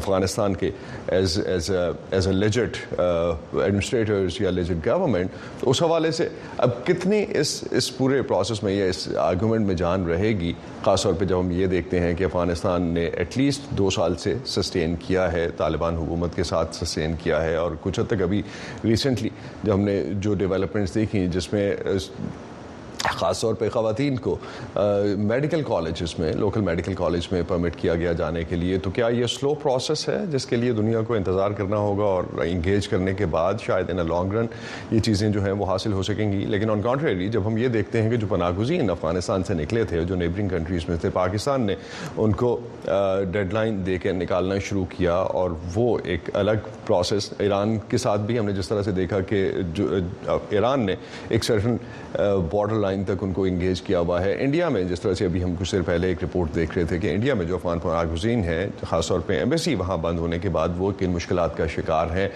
افغانستان 0.00 0.54
کے 0.54 0.70
ایز 1.18 1.40
یا 4.40 4.50
گورنمنٹ 5.00 5.30
اس 5.32 5.68
اس 5.70 5.82
حوالے 5.82 6.10
سے 6.18 6.28
اب 6.66 6.70
کتنی 6.86 7.24
پورے 7.96 8.20
پروسیس 8.30 8.62
میں 8.62 8.72
یا 8.72 8.84
اس 8.92 9.06
آرگومنٹ 9.20 9.66
میں 9.66 9.74
جان 9.80 10.04
رہے 10.06 10.28
گی 10.40 10.52
خاص 10.84 11.02
طور 11.02 11.14
پہ 11.18 11.24
جب 11.24 11.40
ہم 11.40 11.50
یہ 11.50 11.66
دیکھتے 11.74 12.00
ہیں 12.00 12.12
کہ 12.16 12.24
افغانستان 12.24 12.69
پاکستان 12.70 12.92
نے 12.94 13.04
ایٹ 13.18 13.36
لیسٹ 13.38 13.60
دو 13.78 13.88
سال 13.90 14.14
سے 14.22 14.32
سسٹین 14.46 14.94
کیا 15.06 15.30
ہے 15.32 15.46
طالبان 15.56 15.96
حکومت 15.96 16.34
کے 16.36 16.44
ساتھ 16.50 16.76
سسٹین 16.76 17.14
کیا 17.22 17.42
ہے 17.42 17.54
اور 17.62 17.72
کچھ 17.82 17.98
حد 18.00 18.06
تک 18.08 18.22
ابھی 18.22 18.42
ریسنٹلی 18.84 19.28
جب 19.62 19.74
ہم 19.74 19.80
نے 19.84 20.02
جو 20.22 20.34
ڈیولپمنٹس 20.42 20.94
دیکھی 20.94 21.26
جس 21.32 21.52
میں 21.52 21.68
خاص 23.08 23.40
طور 23.40 23.54
پہ 23.58 23.68
خواتین 23.72 24.16
کو 24.18 24.36
میڈیکل 25.18 25.62
کالجز 25.68 26.18
میں 26.18 26.32
لوکل 26.38 26.60
میڈیکل 26.60 26.94
کالج 26.94 27.28
میں 27.32 27.42
پرمٹ 27.48 27.76
کیا 27.80 27.94
گیا 27.94 28.12
جانے 28.20 28.42
کے 28.48 28.56
لیے 28.56 28.78
تو 28.84 28.90
کیا 28.94 29.06
یہ 29.18 29.26
سلو 29.38 29.52
پروسیس 29.62 30.08
ہے 30.08 30.16
جس 30.32 30.46
کے 30.46 30.56
لیے 30.56 30.72
دنیا 30.80 31.00
کو 31.08 31.14
انتظار 31.14 31.50
کرنا 31.58 31.76
ہوگا 31.76 32.04
اور 32.04 32.24
انگیج 32.44 32.88
کرنے 32.88 33.14
کے 33.14 33.26
بعد 33.34 33.60
شاید 33.66 33.90
اینا 33.90 34.02
لانگ 34.08 34.32
رن 34.34 34.46
یہ 34.90 35.00
چیزیں 35.04 35.28
جو 35.32 35.44
ہیں 35.44 35.52
وہ 35.58 35.66
حاصل 35.66 35.92
ہو 35.92 36.02
سکیں 36.08 36.30
گی 36.32 36.44
لیکن 36.54 36.70
آن 36.70 36.82
کانٹریری 36.82 37.28
جب 37.30 37.46
ہم 37.46 37.56
یہ 37.58 37.68
دیکھتے 37.78 38.02
ہیں 38.02 38.10
کہ 38.10 38.16
جو 38.16 38.26
پناہ 38.30 38.50
گزین 38.58 38.90
افغانستان 38.90 39.44
سے 39.46 39.54
نکلے 39.54 39.84
تھے 39.88 40.04
جو 40.04 40.16
نیبرنگ 40.16 40.48
کنٹریز 40.48 40.88
میں 40.88 40.96
تھے 41.00 41.10
پاکستان 41.12 41.66
نے 41.66 41.74
ان 42.16 42.32
کو 42.44 42.56
ڈیڈ 43.32 43.52
لائن 43.52 43.82
دے 43.86 43.98
کے 44.02 44.12
نکالنا 44.20 44.58
شروع 44.68 44.84
کیا 44.96 45.14
اور 45.40 45.50
وہ 45.74 45.96
ایک 46.04 46.30
الگ 46.36 46.68
پروسیس 46.86 47.32
ایران 47.38 47.76
کے 47.88 47.98
ساتھ 48.04 48.20
بھی 48.26 48.38
ہم 48.38 48.46
نے 48.46 48.52
جس 48.52 48.68
طرح 48.68 48.82
سے 48.82 48.92
دیکھا 49.00 49.20
کہ 49.30 49.46
جو 49.74 49.86
ایران 50.50 50.86
نے 50.86 50.94
ایک 51.28 51.44
سرٹن 51.44 51.76
بارڈر 52.52 52.74
لائن 52.80 52.88
لائن 52.90 53.02
تک 53.06 53.22
ان 53.22 53.32
کو 53.32 53.42
انگیج 53.44 53.80
کیا 53.82 53.98
ہوا 54.00 54.20
ہے 54.22 54.34
انڈیا 54.44 54.68
میں 54.68 54.82
جس 54.88 55.00
طرح 55.00 55.14
سے 55.14 55.24
ابھی 55.24 55.42
ہم 55.42 55.54
کچھ 55.58 55.72
دیر 55.72 55.82
پہلے 55.86 56.06
ایک 56.08 56.22
رپورٹ 56.24 56.54
دیکھ 56.54 56.72
رہے 56.76 56.84
تھے 56.90 56.98
کہ 56.98 57.12
انڈیا 57.14 57.34
میں 57.34 57.44
جو 57.46 57.54
افغان 57.54 57.78
پناہ 57.78 58.02
گزین 58.12 58.42
ہیں 58.44 58.66
خاص 58.88 59.08
طور 59.08 59.20
پہ 59.26 59.38
ایمبیسی 59.38 59.74
وہاں 59.74 59.96
بند 60.02 60.18
ہونے 60.18 60.38
کے 60.38 60.48
بعد 60.56 60.68
وہ 60.76 60.90
کن 60.98 61.10
مشکلات 61.10 61.56
کا 61.56 61.66
شکار 61.74 62.06
ہیں 62.16 62.26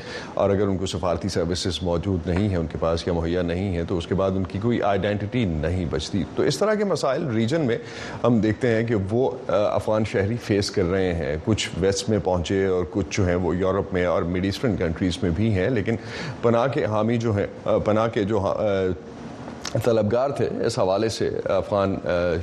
اور 0.42 0.50
اگر 0.50 0.66
ان 0.66 0.76
کو 0.78 0.86
سفارتی 0.92 1.28
سروسز 1.34 1.82
موجود 1.82 2.26
نہیں 2.28 2.48
ہیں 2.48 2.56
ان 2.56 2.66
کے 2.72 2.78
پاس 2.80 3.06
یا 3.06 3.12
مہیا 3.14 3.42
نہیں 3.42 3.76
ہے 3.76 3.82
تو 3.88 3.98
اس 3.98 4.06
کے 4.06 4.14
بعد 4.20 4.36
ان 4.36 4.44
کی 4.52 4.58
کوئی 4.62 4.80
آئیڈینٹی 4.90 5.44
نہیں 5.54 5.84
بچتی 5.90 6.22
تو 6.36 6.42
اس 6.42 6.58
طرح 6.58 6.74
کے 6.78 6.84
مسائل 6.92 7.26
ریجن 7.34 7.66
میں 7.66 7.76
ہم 8.24 8.38
دیکھتے 8.40 8.68
ہیں 8.74 8.84
کہ 8.86 8.94
وہ 9.10 9.28
افغان 9.50 10.04
شہری 10.12 10.36
فیس 10.44 10.70
کر 10.76 10.84
رہے 10.90 11.12
ہیں 11.14 11.36
کچھ 11.44 11.68
ویسٹ 11.80 12.08
میں 12.10 12.18
پہنچے 12.24 12.64
اور 12.66 12.84
کچھ 12.90 13.16
جو 13.16 13.26
ہیں 13.26 13.34
وہ 13.46 13.56
یورپ 13.56 13.92
میں 13.94 14.04
اور 14.06 14.22
مڈ 14.36 14.44
ایسٹرن 14.44 14.76
کنٹریز 14.76 15.18
میں 15.22 15.30
بھی 15.36 15.52
ہیں 15.54 15.68
لیکن 15.70 15.96
پناہ 16.42 16.66
کے 16.74 16.84
حامی 16.94 17.16
جو 17.26 17.36
ہیں 17.36 17.46
پناہ 17.84 18.08
کے 18.14 18.24
جو 18.32 18.40
طلبگار 19.84 20.30
تھے 20.36 20.48
اس 20.66 20.78
حوالے 20.78 21.08
سے 21.08 21.28
افغان 21.56 21.94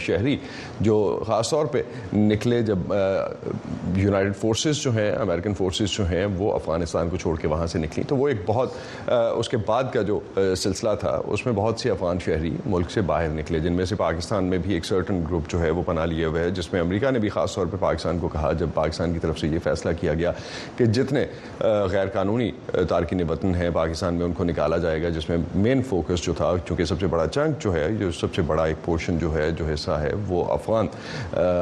شہری 0.05 0.35
جو 0.81 0.99
خاص 1.27 1.49
طور 1.49 1.65
پہ 1.71 1.81
نکلے 2.13 2.61
جب 2.63 2.93
یونائٹڈ 3.97 4.35
فورسز 4.39 4.81
جو 4.83 4.91
ہیں 4.97 5.09
امریکن 5.21 5.53
فورسز 5.57 5.95
جو 5.97 6.07
ہیں 6.09 6.25
وہ 6.37 6.51
افغانستان 6.53 7.09
کو 7.09 7.17
چھوڑ 7.23 7.35
کے 7.41 7.47
وہاں 7.47 7.67
سے 7.67 7.79
نکلیں 7.79 8.07
تو 8.09 8.17
وہ 8.17 8.27
ایک 8.27 8.41
بہت 8.45 9.09
اس 9.11 9.49
کے 9.49 9.57
بعد 9.67 9.91
کا 9.93 10.01
جو 10.07 10.19
سلسلہ 10.37 10.93
تھا 10.99 11.19
اس 11.25 11.45
میں 11.45 11.53
بہت 11.57 11.79
سی 11.79 11.89
افغان 11.89 12.19
شہری 12.25 12.51
ملک 12.65 12.91
سے 12.91 13.01
باہر 13.11 13.27
نکلے 13.35 13.59
جن 13.59 13.73
میں 13.73 13.85
سے 13.85 13.95
پاکستان 13.95 14.43
میں 14.49 14.57
بھی 14.65 14.73
ایک 14.73 14.85
سرٹن 14.85 15.21
گروپ 15.29 15.49
جو 15.51 15.61
ہے 15.61 15.69
وہ 15.69 15.83
پناہ 15.85 16.05
لیے 16.05 16.25
ہوئے 16.25 16.43
ہے 16.43 16.49
جس 16.59 16.71
میں 16.73 16.81
امریکہ 16.81 17.11
نے 17.11 17.19
بھی 17.19 17.29
خاص 17.29 17.55
طور 17.55 17.65
پہ 17.71 17.77
پاکستان 17.79 18.19
کو 18.19 18.27
کہا 18.33 18.51
جب 18.59 18.69
پاکستان 18.73 19.13
کی 19.13 19.19
طرف 19.19 19.39
سے 19.39 19.47
یہ 19.47 19.59
فیصلہ 19.63 19.91
کیا 19.99 20.13
گیا 20.13 20.31
کہ 20.77 20.85
جتنے 20.99 21.25
غیر 21.91 22.07
قانونی 22.13 22.51
تارکین 22.89 23.21
وطن 23.29 23.55
ہیں 23.55 23.69
پاکستان 23.73 24.13
میں 24.15 24.25
ان 24.25 24.33
کو 24.33 24.43
نکالا 24.43 24.77
جائے 24.85 25.01
گا 25.03 25.09
جس 25.19 25.29
میں 25.29 25.37
مین 25.63 25.81
فوکس 25.89 26.23
جو 26.25 26.33
تھا 26.37 26.53
چونکہ 26.67 26.85
سب 26.85 26.99
سے 26.99 27.07
بڑا 27.09 27.20
بڑا 27.21 27.29
چنک 27.31 27.59
جو 27.61 27.73
ہے 27.73 27.87
جو 27.99 28.09
سب 28.19 28.33
سے 28.35 28.41
بڑا 28.47 28.63
ایک 28.65 28.77
پورشن 28.85 29.17
جو 29.19 29.33
ہے 29.35 29.49
جو 29.57 29.65
حصہ 29.65 29.91
ہے 30.01 30.09
وہ 30.27 30.43
افغان 30.51 30.87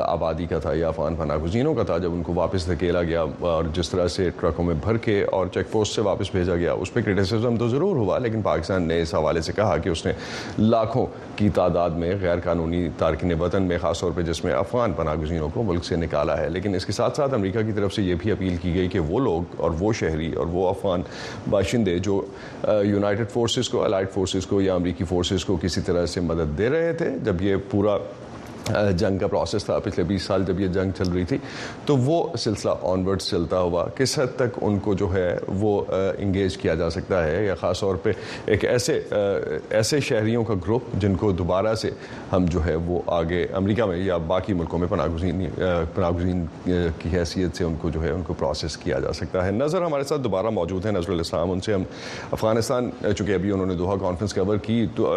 آبادی 0.08 0.45
کا 0.50 0.58
تھا 0.62 0.74
یا 0.74 0.88
افغان 0.88 1.15
پناہ 1.15 1.38
گزینوں 1.43 1.74
کا 1.76 1.84
تھا 1.89 1.98
جب 2.04 2.13
ان 2.13 2.22
کو 2.24 2.34
واپس 2.34 2.67
دھکیلا 2.67 3.02
گیا 3.04 3.22
اور 3.50 3.63
جس 3.76 3.89
طرح 3.89 4.08
سے 4.15 4.30
ٹرکوں 4.39 4.63
میں 4.65 4.76
بھر 4.84 4.98
کے 5.06 5.22
اور 5.32 5.48
چیک 5.54 5.72
پوسٹ 5.72 5.95
سے 5.95 6.02
واپس 6.02 6.32
بھیجا 6.32 6.56
گیا 6.56 6.74
اس 6.82 6.93
پہ 6.93 7.02
کرٹیسزم 7.06 7.58
تو 7.58 7.67
ضرور 7.69 7.95
ہوا 7.98 8.17
لیکن 8.26 8.41
پاکستان 8.41 8.88
نے 8.88 9.02
اس 9.02 9.13
حوالے 9.15 9.41
سے 9.48 9.54
کہا 9.56 9.78
کہ 9.84 9.89
اس 9.89 10.06
نے 10.06 10.12
لاکھوں 10.58 11.06
کی 11.36 11.50
تعداد 11.56 11.89
میں 12.00 12.13
غیر 12.22 12.39
قانونی 12.43 12.88
تارکین 12.98 13.34
وطن 13.41 13.63
میں 13.67 13.78
خاص 13.82 14.00
طور 14.02 14.12
پہ 14.15 14.22
جس 14.32 14.43
میں 14.43 14.54
افغان 14.54 14.93
پناہ 14.95 15.15
گزینوں 15.22 15.50
کو 15.54 15.63
ملک 15.63 15.86
سے 15.86 15.95
نکالا 15.95 16.38
ہے 16.41 16.50
لیکن 16.50 16.76
اس 16.76 16.86
کے 16.86 16.91
ساتھ 17.00 17.17
ساتھ 17.17 17.34
امریکہ 17.34 17.62
کی 17.65 17.72
طرف 17.76 17.93
سے 17.93 18.02
یہ 18.04 18.15
بھی 18.24 18.32
اپیل 18.32 18.58
کی 18.62 18.74
گئی 18.76 18.88
کہ 18.93 19.00
وہ 19.12 19.19
لوگ 19.19 19.60
اور 19.62 19.72
وہ 19.80 19.93
شہری 20.02 20.32
اور 20.39 20.48
وہ 20.52 20.67
افغان 20.69 21.02
باشندے 21.50 21.98
جو 22.10 22.22
یونائٹڈ 22.86 23.30
فورسز 23.34 23.69
کو 23.69 23.84
الائڈ 23.84 24.10
فورسز 24.13 24.45
کو 24.48 24.62
یا 24.62 24.74
امریکی 24.74 25.04
فورسز 25.10 25.45
کو 25.45 25.48
کو 25.49 25.57
کسی 25.62 25.81
طرح 25.85 26.05
سے 26.13 26.21
مدد 26.31 26.57
دے 26.57 26.69
رہے 26.69 26.93
تھے 27.01 27.09
جب 27.27 27.41
یہ 27.41 27.55
پورا 27.69 27.97
جنگ 28.97 29.17
کا 29.19 29.27
پروسیس 29.27 29.63
تھا 29.65 29.77
پچھلے 29.84 30.03
بیس 30.08 30.21
سال 30.23 30.43
جب 30.47 30.60
یہ 30.60 30.67
جنگ 30.73 30.91
چل 30.97 31.12
رہی 31.13 31.23
تھی 31.25 31.38
تو 31.86 31.97
وہ 31.97 32.23
سلسلہ 32.39 32.71
آن 32.91 33.05
ورڈ 33.08 33.21
چلتا 33.21 33.60
ہوا 33.60 33.86
کس 33.97 34.17
حد 34.19 34.36
تک 34.38 34.58
ان 34.62 34.77
کو 34.86 34.93
جو 34.99 35.13
ہے 35.13 35.36
وہ 35.62 35.82
انگیج 35.91 36.58
کیا 36.58 36.75
جا 36.82 36.89
سکتا 36.89 37.23
ہے 37.25 37.45
یا 37.45 37.55
خاص 37.62 37.79
طور 37.79 37.95
پہ 38.03 38.12
ایک 38.45 38.65
ایسے 38.65 38.99
ایسے 39.77 39.99
شہریوں 40.10 40.43
کا 40.43 40.53
گروپ 40.65 40.93
جن 41.01 41.15
کو 41.15 41.32
دوبارہ 41.39 41.73
سے 41.82 41.89
ہم 42.34 42.45
جو 42.51 42.65
ہے 42.65 42.75
وہ 42.86 42.99
آگے 43.17 43.45
امریکہ 43.60 43.86
میں 43.86 43.97
یا 43.97 44.17
باقی 44.34 44.53
ملکوں 44.53 44.79
میں 44.79 44.88
پناہ 44.89 45.08
گزین 45.15 45.45
پناہ 45.95 46.12
گزین 46.17 46.45
کی 46.99 47.10
حیثیت 47.17 47.58
سے 47.58 47.63
ان 47.63 47.75
کو 47.82 47.89
جو 47.93 48.03
ہے 48.03 48.10
ان 48.12 48.21
کو 48.27 48.34
پروسیس 48.39 48.77
کیا 48.77 48.99
جا 48.99 49.13
سکتا 49.13 49.45
ہے 49.45 49.51
نظر 49.51 49.82
ہمارے 49.86 50.03
ساتھ 50.10 50.21
دوبارہ 50.21 50.49
موجود 50.60 50.86
ہیں 50.86 50.91
نظر 50.91 51.12
الاسلام 51.12 51.51
ان 51.51 51.62
سے 51.62 51.73
ہم 51.73 51.84
افغانستان 52.32 52.89
چونکہ 53.15 53.34
ابھی 53.34 53.51
انہوں 53.51 53.65
نے 53.65 53.75
دوہا 53.75 53.95
کانفرنس 54.01 54.34
کور 54.34 54.58
کی 54.63 54.86
تو 54.95 55.13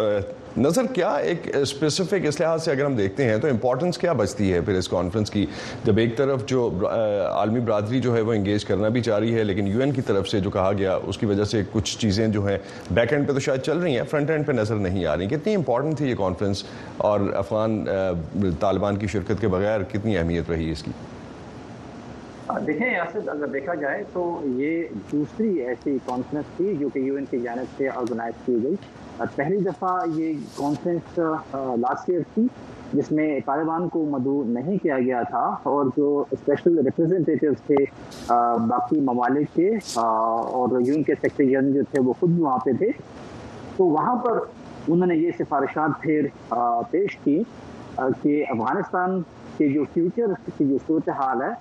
نظر 0.57 0.85
کیا 0.93 1.11
ایک 1.27 1.47
اسپیسیفک 1.55 2.25
اس 2.27 2.39
لحاظ 2.39 2.63
سے 2.63 2.71
اگر 2.71 2.85
ہم 2.85 2.95
دیکھتے 2.95 3.23
ہیں 3.29 3.37
تو 3.41 3.47
امپورٹنس 3.47 3.97
کیا 3.97 4.11
بچتی 4.17 4.51
ہے 4.53 4.59
پھر 4.65 4.73
اس 4.77 4.87
کانفرنس 4.89 5.31
کی 5.31 5.45
جب 5.85 5.97
ایک 5.97 6.15
طرف 6.17 6.45
جو 6.47 6.67
عالمی 6.89 7.59
برادری 7.59 7.99
جو 8.01 8.15
ہے 8.15 8.21
وہ 8.21 8.33
انگیج 8.33 8.65
کرنا 8.65 8.87
بھی 8.97 9.01
چاہ 9.03 9.19
رہی 9.19 9.33
ہے 9.37 9.43
لیکن 9.43 9.67
یو 9.67 9.79
این 9.81 9.91
کی 9.93 10.01
طرف 10.07 10.27
سے 10.29 10.39
جو 10.39 10.49
کہا 10.49 10.71
گیا 10.77 10.95
اس 11.07 11.17
کی 11.17 11.25
وجہ 11.25 11.43
سے 11.51 11.61
کچھ 11.71 11.97
چیزیں 11.99 12.27
جو 12.35 12.45
ہیں 12.47 12.57
بیک 12.93 13.13
اینڈ 13.13 13.27
پہ 13.27 13.33
تو 13.33 13.39
شاید 13.45 13.61
چل 13.65 13.77
رہی 13.77 13.95
ہیں 13.97 14.03
فرنٹ 14.09 14.29
اینڈ 14.31 14.47
پہ 14.47 14.51
نظر 14.51 14.75
نہیں 14.75 15.05
آ 15.05 15.15
رہی 15.17 15.27
کتنی 15.27 15.55
امپورٹنٹ 15.55 15.97
تھی 15.97 16.09
یہ 16.09 16.15
کانفرنس 16.17 16.63
اور 17.09 17.19
افغان 17.35 17.83
طالبان 18.59 18.97
کی 18.99 19.07
شرکت 19.13 19.41
کے 19.41 19.47
بغیر 19.55 19.83
کتنی 19.91 20.17
اہمیت 20.17 20.49
رہی 20.49 20.69
اس 20.71 20.83
کی 20.83 20.91
دیکھیں 22.67 22.89
یاسر 22.93 23.27
اگر 23.29 23.47
دیکھا 23.53 23.73
جائے 23.81 24.03
تو 24.13 24.23
یہ 24.57 24.81
دوسری 25.11 25.49
ایسی 25.67 25.97
کانفرنس 26.05 26.55
تھی 26.57 26.73
جو 26.79 26.89
کہ 26.93 26.99
یو 26.99 27.15
این 27.15 27.25
کی 27.31 27.39
جانب 27.43 27.77
سے 27.77 27.87
آرگنائز 27.89 28.45
کی 28.45 28.55
گئی 28.63 28.75
پہلی 29.17 29.57
دفعہ 29.65 29.97
یہ 30.15 30.33
کانفرنس 30.57 31.17
لاسٹ 31.79 32.09
ایئر 32.09 32.21
تھی 32.33 32.45
جس 32.93 33.11
میں 33.11 33.29
طالبان 33.45 33.87
کو 33.89 34.03
مدعو 34.09 34.43
نہیں 34.53 34.77
کیا 34.83 34.97
گیا 34.99 35.21
تھا 35.29 35.43
اور 35.71 35.85
جو 35.97 36.23
اسپیشل 36.31 36.77
ریپرزنٹیٹیوز 36.85 37.61
تھے 37.67 37.75
باقی 38.69 38.99
ممالک 39.09 39.55
کے 39.55 39.69
اور 39.99 40.79
یون 40.87 41.03
کے 41.03 41.13
سیکٹری 41.21 41.49
جنرل 41.51 41.73
جو 41.73 41.83
تھے 41.91 42.01
وہ 42.07 42.13
خود 42.19 42.39
وہاں 42.39 42.57
پہ 42.65 42.71
تھے 42.79 42.89
تو 43.77 43.85
وہاں 43.85 44.15
پر 44.23 44.39
انہوں 44.87 45.07
نے 45.07 45.15
یہ 45.15 45.31
سفارشات 45.39 46.01
پھر 46.01 46.27
پیش 46.91 47.17
کی 47.23 47.41
کہ 48.21 48.43
افغانستان 48.49 49.21
کے 49.57 49.67
جو 49.73 49.83
فیوچر 49.93 50.33
کی 50.57 50.67
جو 50.69 50.77
صورت 50.87 51.09
حال 51.19 51.41
ہے 51.41 51.51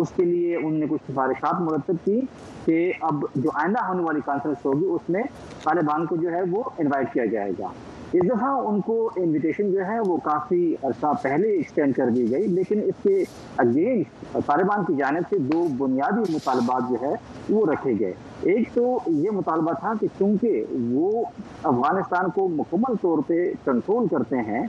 اس 0.00 0.12
کے 0.16 0.24
لیے 0.24 0.56
انہوں 0.56 0.78
نے 0.80 0.86
کچھ 0.90 1.02
سفارشات 1.10 1.60
مرتب 1.60 2.04
کی 2.04 2.20
کہ 2.64 2.92
اب 3.08 3.24
جو 3.34 3.50
آئندہ 3.62 3.84
ہونے 3.88 4.02
والی 4.02 4.20
کانفرنس 4.24 4.64
ہوگی 4.64 4.86
اس 4.94 5.08
میں 5.16 5.22
طالبان 5.64 6.06
کو 6.06 6.16
جو 6.22 6.30
ہے 6.32 6.42
وہ 6.50 6.62
انوائٹ 6.78 7.12
کیا 7.12 7.24
جائے 7.32 7.52
گا 7.58 7.68
اس 8.12 8.22
دفعہ 8.28 8.48
ان 8.68 8.80
کو 8.86 8.94
انویٹیشن 9.16 9.70
جو 9.72 9.84
ہے 9.86 9.98
وہ 10.06 10.16
کافی 10.24 10.62
عرصہ 10.84 11.12
پہلے 11.22 11.50
ایکسٹینڈ 11.56 11.94
کر 11.96 12.10
دی 12.16 12.30
گئی 12.30 12.46
لیکن 12.56 12.80
اس 12.86 12.94
کے 13.02 13.22
اگینسٹ 13.64 14.34
طالبان 14.46 14.84
کی 14.84 14.94
جانب 14.98 15.28
سے 15.30 15.38
دو 15.52 15.66
بنیادی 15.78 16.32
مطالبات 16.32 16.90
جو 16.90 16.96
ہے 17.06 17.14
وہ 17.48 17.64
رکھے 17.72 17.92
گئے 18.00 18.12
ایک 18.52 18.68
تو 18.74 18.84
یہ 19.06 19.30
مطالبہ 19.30 19.72
تھا 19.80 19.92
کہ 20.00 20.06
چونکہ 20.18 20.64
وہ 20.90 21.10
افغانستان 21.72 22.30
کو 22.34 22.46
مکمل 22.58 22.96
طور 23.02 23.18
پہ 23.26 23.40
کنٹرول 23.64 24.08
کرتے 24.10 24.40
ہیں 24.50 24.62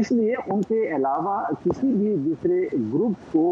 اس 0.00 0.10
لیے 0.12 0.34
ان 0.46 0.62
کے 0.68 0.82
علاوہ 0.96 1.40
کسی 1.64 1.92
بھی 1.96 2.14
دوسرے 2.24 2.62
گروپ 2.92 3.32
کو 3.32 3.48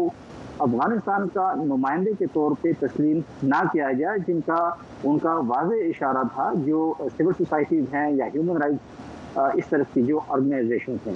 افغانستان 0.65 1.27
کا 1.33 1.51
نمائندے 1.63 2.11
کے 2.19 2.25
طور 2.33 2.51
پہ 2.61 2.69
تسلیم 2.79 3.19
نہ 3.47 3.61
کیا 3.73 3.91
جائے 3.99 4.17
جن 4.27 4.39
کا 4.45 4.57
ان 5.03 5.17
کا 5.23 5.33
واضح 5.47 5.83
اشارہ 5.87 6.23
تھا 6.33 6.51
جو 6.65 6.93
سول 7.17 7.33
سوسائٹیز 7.37 7.93
ہیں 7.93 8.09
یا 8.15 8.25
ہیومن 8.35 8.61
رائٹس 8.61 9.35
اس 9.61 9.67
طرح 9.69 9.83
کی 9.93 10.01
جو 10.05 10.19
آرگنائزیشنز 10.27 11.07
ہیں 11.07 11.13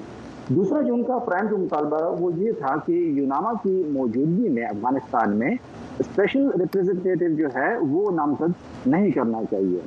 دوسرا 0.49 0.82
جو 0.82 0.93
ان 0.93 1.04
کا 1.06 1.17
پرائم 1.25 1.47
جو 1.49 1.58
مطالبہ 1.58 2.01
وہ 2.19 2.32
یہ 2.38 2.51
تھا 2.60 2.75
کہ 2.86 2.91
یوناما 2.91 3.51
کی 3.63 3.82
موجودگی 3.93 4.49
میں 4.56 4.63
افغانستان 4.65 5.38
میں 5.39 5.51
اسپیشل 5.99 6.49
ریپریزنٹیٹیو 6.60 7.36
جو 7.38 7.47
ہے 7.56 7.75
وہ 7.91 8.12
نامزد 8.15 8.88
نہیں 8.93 9.12
کرنا 9.15 9.41
چاہیے 9.51 9.80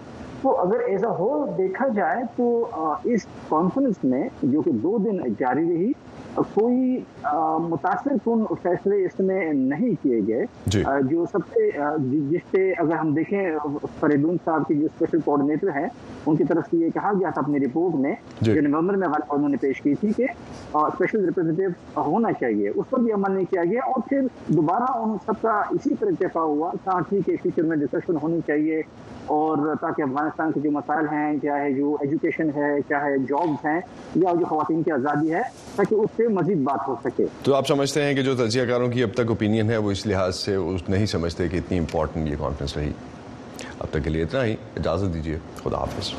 تو 0.43 0.57
اگر 0.61 0.81
ایسا 0.87 1.09
ہو 1.19 1.29
دیکھا 1.59 1.87
جائے 1.97 2.23
تو 2.37 2.47
اس 3.13 3.25
کانفرنس 3.49 4.05
میں 4.05 4.27
جو 4.43 4.63
کہ 4.63 4.71
دو 4.83 4.97
دن 5.05 5.17
جاری 5.39 5.69
رہی 5.69 5.93
کوئی 6.55 6.97
متاثر 7.71 8.17
کن 8.25 8.45
فیصلے 8.63 9.05
اس 9.05 9.19
میں 9.21 9.53
نہیں 9.53 9.95
کیے 10.03 10.21
گئے 10.29 10.45
جی۔ 10.73 10.83
جو 11.11 11.25
سب 11.33 11.47
سے 11.55 11.69
جس 12.31 12.51
پہ 12.51 12.71
اگر 12.79 12.95
ہم 12.97 13.13
دیکھیں 13.15 13.41
فریدون 14.01 14.37
صاحب 14.45 14.67
کی 14.69 14.75
جو 14.79 14.85
اسپیشل 14.87 15.21
کوآڈینیٹر 15.25 15.69
ہیں 15.77 15.87
ان 16.27 16.37
کی 16.37 16.45
طرف 16.49 16.71
سے 16.71 16.77
یہ 16.85 16.91
کہا 16.95 17.13
گیا 17.21 17.31
تھا 17.31 17.41
اپنی 17.43 17.61
رپورٹ 17.65 17.95
میں 18.01 18.15
جی۔ 18.41 18.53
جو 18.55 18.61
نومبر 18.69 18.97
میں 18.97 19.09
غالب 19.09 19.35
انہوں 19.35 19.49
نے 19.49 19.57
پیش 19.61 19.81
کی 19.83 19.95
تھی 20.01 20.13
کہ 20.17 20.27
اسپیشل 20.75 21.25
ریپرزینٹیو 21.25 21.71
ہونا 22.07 22.33
چاہیے 22.41 22.69
اس 22.75 22.91
پر 22.91 23.01
بھی 23.01 23.13
عمل 23.13 23.33
نہیں 23.35 23.45
کیا 23.51 23.65
گیا 23.71 23.85
اور 23.95 24.09
پھر 24.09 24.27
دوبارہ 24.57 24.91
ان 25.01 25.17
سب 25.27 25.41
کا 25.43 25.61
اسی 25.71 25.95
طرح 26.01 26.11
اتفاق 26.21 26.47
ہوا 26.47 26.71
تھا 26.85 26.93
ہاں، 26.93 27.01
ٹھیک 27.09 27.29
ہے 27.31 27.35
فیوچر 27.43 27.63
میں 27.69 27.77
ڈسکشن 27.77 28.17
ہونی 28.23 28.41
چاہیے 28.47 28.81
اور 29.35 29.75
تاکہ 29.81 30.03
افغانستان 30.03 30.51
کے 30.53 30.61
جو 30.61 30.71
مسائل 30.71 31.07
ہیں 31.13 31.33
چاہے 31.43 31.73
جو 31.75 31.95
ایجوکیشن 32.01 32.49
ہے 32.57 32.73
چاہے 32.89 33.17
جابس 33.29 33.65
ہیں 33.65 33.79
یا 34.23 34.33
جو 34.41 34.45
خواتین 34.49 34.83
کی 34.83 34.91
آزادی 34.93 35.33
ہے 35.35 35.43
تاکہ 35.77 35.95
اس 35.95 36.11
سے 36.17 36.24
سے 36.25 36.29
مزید 36.33 36.59
بات 36.65 36.87
ہو 36.89 36.95
سکے 37.05 37.25
تو 37.45 37.55
آپ 37.55 37.67
سمجھتے 37.67 38.03
ہیں 38.05 38.15
کہ 38.15 38.23
جو 38.23 38.35
تجزیہ 38.37 38.63
کاروں 38.69 38.89
کی 38.91 39.03
اب 39.03 39.13
تک 39.15 39.29
اوپینین 39.35 39.71
ہے 39.71 39.77
وہ 39.85 39.91
اس 39.91 40.05
لحاظ 40.07 40.37
سے 40.37 40.55
اس 40.55 40.89
نہیں 40.89 41.07
سمجھتے 41.13 41.49
کہ 41.49 41.57
اتنی 41.57 41.79
امپورٹنٹ 41.79 42.29
یہ 42.29 42.37
کانفرنس 42.41 42.77
رہی 42.77 42.93
اب 43.79 43.87
تک 43.91 44.05
کے 44.05 44.11
لیے 44.11 44.23
اتنا 44.23 44.45
ہی 44.45 44.55
اجازت 44.77 45.15
دیجیے 45.15 45.39
خدا 45.63 45.79
حافظ 45.85 46.13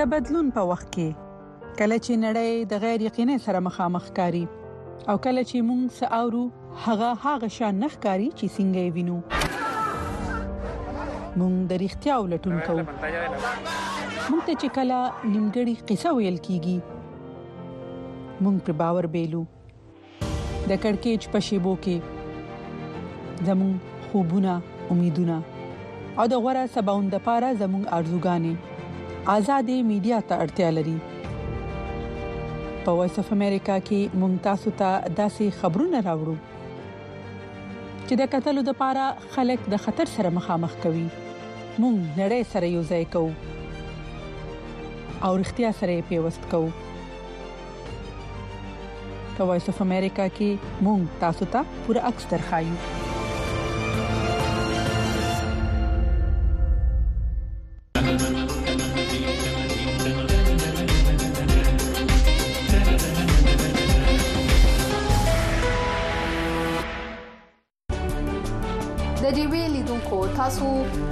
د 0.00 0.08
بدلون 0.10 0.46
په 0.56 0.62
وخت 0.68 0.86
کې 0.96 1.72
کله 1.78 1.96
چې 2.02 2.12
نړۍ 2.24 2.68
د 2.72 2.78
غیر 2.84 3.02
یقیني 3.06 3.34
سره 3.46 3.62
مخامخ 3.68 4.06
کاری 4.18 4.42
او 4.44 5.16
کله 5.24 5.42
چې 5.48 5.64
موږ 5.70 5.98
ساوو 6.00 6.69
هغه 6.84 7.08
هغه 7.24 7.48
شان 7.56 7.74
نخکاری 7.84 8.28
چې 8.38 8.46
څنګه 8.56 8.82
وینو 8.94 9.16
مونږ 11.38 11.54
د 11.70 11.72
اړتیا 11.88 12.14
ولټون 12.20 12.56
کوو 12.68 12.84
مونږ 14.30 14.42
ته 14.46 14.54
چې 14.60 14.68
کله 14.76 14.98
نیمګړی 15.32 15.74
قصه 15.90 16.10
ویل 16.18 16.38
کیږي 16.46 16.78
مونږ 18.42 18.56
پر 18.68 18.74
باور 18.82 19.04
بیلو 19.16 19.42
د 20.70 20.72
کڑکېچ 20.84 21.22
په 21.34 21.38
شیبو 21.48 21.72
کې 21.86 21.96
زمون 23.48 23.72
خوبونه 24.06 24.54
امیدونه 24.94 25.36
او 26.18 26.24
د 26.32 26.34
غوړه 26.42 26.64
سباوند 26.76 27.08
لپاره 27.16 27.48
زمون 27.64 27.82
ارزوګانې 27.98 28.54
آزادې 29.36 29.76
میډیا 29.90 30.18
ته 30.32 30.40
اړتیا 30.46 30.68
لري 30.78 30.96
په 32.84 32.90
وایس 33.00 33.16
اف 33.24 33.28
امریکا 33.38 33.76
کې 33.90 34.22
ممتازو 34.24 34.74
ته 34.82 34.90
داسې 35.20 35.44
خبرونه 35.60 35.98
راوړو 36.08 36.36
چې 38.10 38.16
د 38.22 38.26
قتلو 38.34 38.62
د 38.66 38.70
پاره 38.80 39.02
خلک 39.34 39.60
د 39.72 39.82
خطر 39.84 40.06
سره 40.16 40.28
مخامخ 40.38 40.72
کوي 40.84 41.02
مونږ 41.82 41.98
نړۍ 42.20 42.42
سره 42.52 42.66
یو 42.76 42.82
ځای 42.90 43.04
کوو 43.12 43.34
او 45.24 45.30
اړتیا 45.38 45.70
سره 45.80 45.94
پیوست 46.08 46.42
کوو 46.52 46.70
په 49.36 49.42
وایس 49.52 49.66
اف 49.74 49.78
امریکا 49.86 50.26
کې 50.40 50.50
مونږ 50.88 51.02
تاسو 51.26 51.44
ته 51.54 51.60
پوره 51.84 52.02
اکثر 52.10 52.40
خایو 52.48 52.76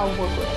او 0.00 0.04
وګورئ 0.18 0.56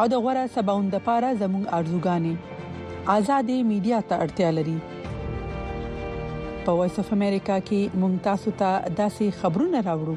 او 0.00 0.04
د 0.10 0.18
غوړه 0.24 0.50
سباوند 0.54 0.94
لپاره 0.96 1.28
زموږ 1.38 1.64
ارزوګانې 1.76 3.08
ازادي 3.14 3.56
میډیا 3.70 3.98
ته 4.08 4.14
اړتیا 4.24 4.50
لري 4.58 4.76
په 6.66 6.72
وایس 6.80 6.96
اف 7.02 7.08
امریکا 7.16 7.56
کې 7.70 7.80
ممتاز 8.04 8.42
ته 8.62 8.70
داسي 9.02 9.28
خبرونه 9.40 9.80
راوړو 9.88 10.16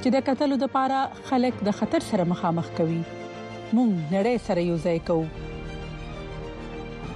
چې 0.00 0.08
د 0.18 0.26
قتل 0.28 0.52
لپاره 0.66 0.98
خلک 1.32 1.54
د 1.68 1.78
خطر 1.80 2.00
سره 2.12 2.24
مخامخ 2.36 2.66
کوي 2.80 3.02
مونږ 3.76 3.92
نړۍ 4.14 4.36
سره 4.46 4.60
یو 4.70 4.76
ځای 4.84 4.98
کوو 5.08 5.26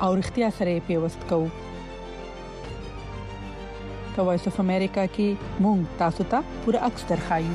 او 0.03 0.09
اړتیا 0.17 0.49
سره 0.61 0.83
پیوست 0.93 1.21
کوو 1.31 1.49
په 4.15 4.21
وایس 4.31 4.45
اف 4.53 4.57
امریکا 4.69 5.05
کې 5.17 5.29
مونږ 5.67 5.81
تاسو 6.05 6.23
ته 6.35 6.39
پوره 6.63 6.81
عکس 6.91 7.03
درخایو 7.17 7.55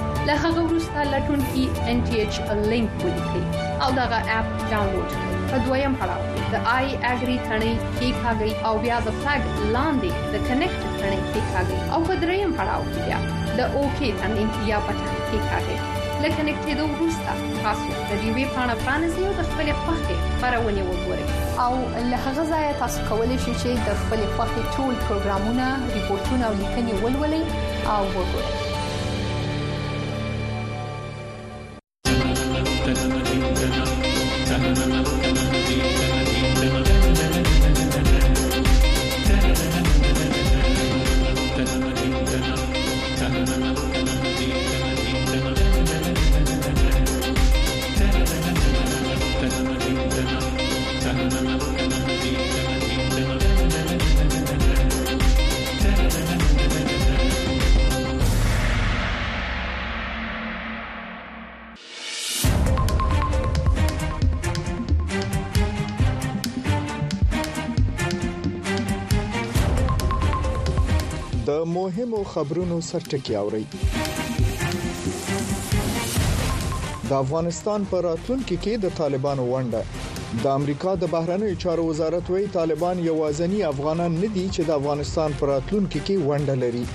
له 0.27 0.35
هغه 0.47 0.61
وروسته 0.65 1.01
لټون 1.11 1.41
کې 1.51 1.85
ان 1.91 2.01
ټي 2.07 2.17
ایچ 2.23 2.35
لینک 2.71 3.05
ولیکئ 3.05 3.43
او 3.85 3.87
دا 3.99 4.03
اپ 4.37 4.47
ډاونلوډ 4.71 5.07
کړئ 5.13 5.39
په 5.51 5.57
دویم 5.67 5.93
پړاو 6.01 6.21
د 6.53 6.67
آی 6.77 6.85
اګری 7.13 7.37
ثنې 7.47 7.73
کې 7.97 8.07
ښاګي 8.21 8.51
او 8.67 8.73
بیا 8.85 8.97
د 9.07 9.17
فلګ 9.23 9.45
لاندې 9.75 10.11
د 10.35 10.45
کنیکټ 10.47 10.81
ثنې 10.99 11.19
کې 11.29 11.39
ښاګي 11.51 11.77
او 11.93 11.99
په 12.07 12.13
دریم 12.25 12.51
پړاو 12.57 12.83
کې 12.91 12.99
بیا 13.07 13.19
د 13.57 13.61
اوکی 13.79 14.09
ثنې 14.21 14.43
یا 14.71 14.77
پټه 14.87 15.13
کې 15.27 15.37
ښاګي 15.49 15.77
لکه 16.23 16.41
نکته 16.49 16.73
دوه 16.79 16.89
وروسته 16.95 17.31
تاسو 17.65 17.87
د 18.09 18.13
دې 18.21 18.29
وی 18.35 18.45
پاڼه 18.55 18.75
پرانځي 18.85 19.21
او 19.27 19.33
د 19.39 19.41
خپل 19.49 19.67
پخې 19.87 20.13
خبرونه 20.39 20.81
وګورئ 20.89 21.25
او 21.65 21.71
له 22.11 22.17
هغه 22.25 22.43
ځایه 22.51 22.71
تاسو 22.83 22.99
کولی 23.11 23.37
شئ 23.45 23.53
چې 23.61 23.69
د 23.87 24.01
خپل 24.01 24.21
پخې 24.39 24.59
ټول 24.75 24.93
پروګرامونه 25.07 25.65
ریپورتونه 25.95 26.43
او 26.49 26.53
لیکنې 26.61 26.93
ولولئ 27.03 27.43
او 27.95 28.01
وګورئ 28.15 28.70
د 71.51 71.53
مهمو 71.77 72.19
خبرونو 72.33 72.75
سرټکی 72.89 73.33
اوري 73.41 73.61
د 77.09 77.11
افغانستان 77.23 77.87
پر 77.93 78.07
راتلونکو 78.09 78.57
کې 78.65 78.73
د 78.83 78.91
طالبانو 78.99 79.45
ونډه 79.53 80.43
د 80.43 80.45
امریکا 80.59 80.93
د 81.01 81.09
بهرنیو 81.15 81.57
چارو 81.63 81.87
وزارت 81.89 82.29
وی 82.35 82.45
طالبان 82.59 83.03
یوازنی 83.07 83.59
افغانان 83.71 84.15
نه 84.23 84.29
دي 84.37 84.45
چې 84.55 84.69
د 84.69 84.77
افغانستان 84.79 85.37
پر 85.41 85.53
راتلونکو 85.55 85.99
کې 86.05 86.15
ونډه 86.29 86.55
لري 86.63 86.85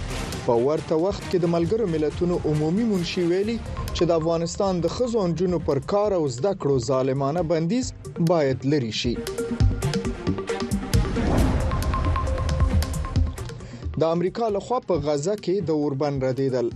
په 0.46 0.54
ورته 0.68 1.00
وخت 1.04 1.28
کې 1.28 1.38
د 1.44 1.46
ملګرو 1.58 1.90
ملتونو 1.98 2.34
عمومي 2.52 2.84
منشي 2.94 3.22
ویلي 3.34 3.58
چې 3.68 4.02
د 4.12 4.18
افغانستان 4.20 4.74
د 4.88 4.94
خزونجونو 4.96 5.62
پر 5.70 5.82
کار 5.94 6.18
او 6.22 6.24
زده 6.40 6.54
کړو 6.56 6.82
ظالمانه 6.90 7.42
بندیز 7.54 7.86
باید 8.34 8.58
لري 8.74 8.94
شي 9.04 9.14
د 14.00 14.04
امریکا 14.14 14.46
لخوا 14.54 14.78
په 14.88 14.94
غزه 15.04 15.34
کې 15.44 15.54
د 15.68 15.76
اوربن 15.82 16.14
ردیدل 16.24 16.66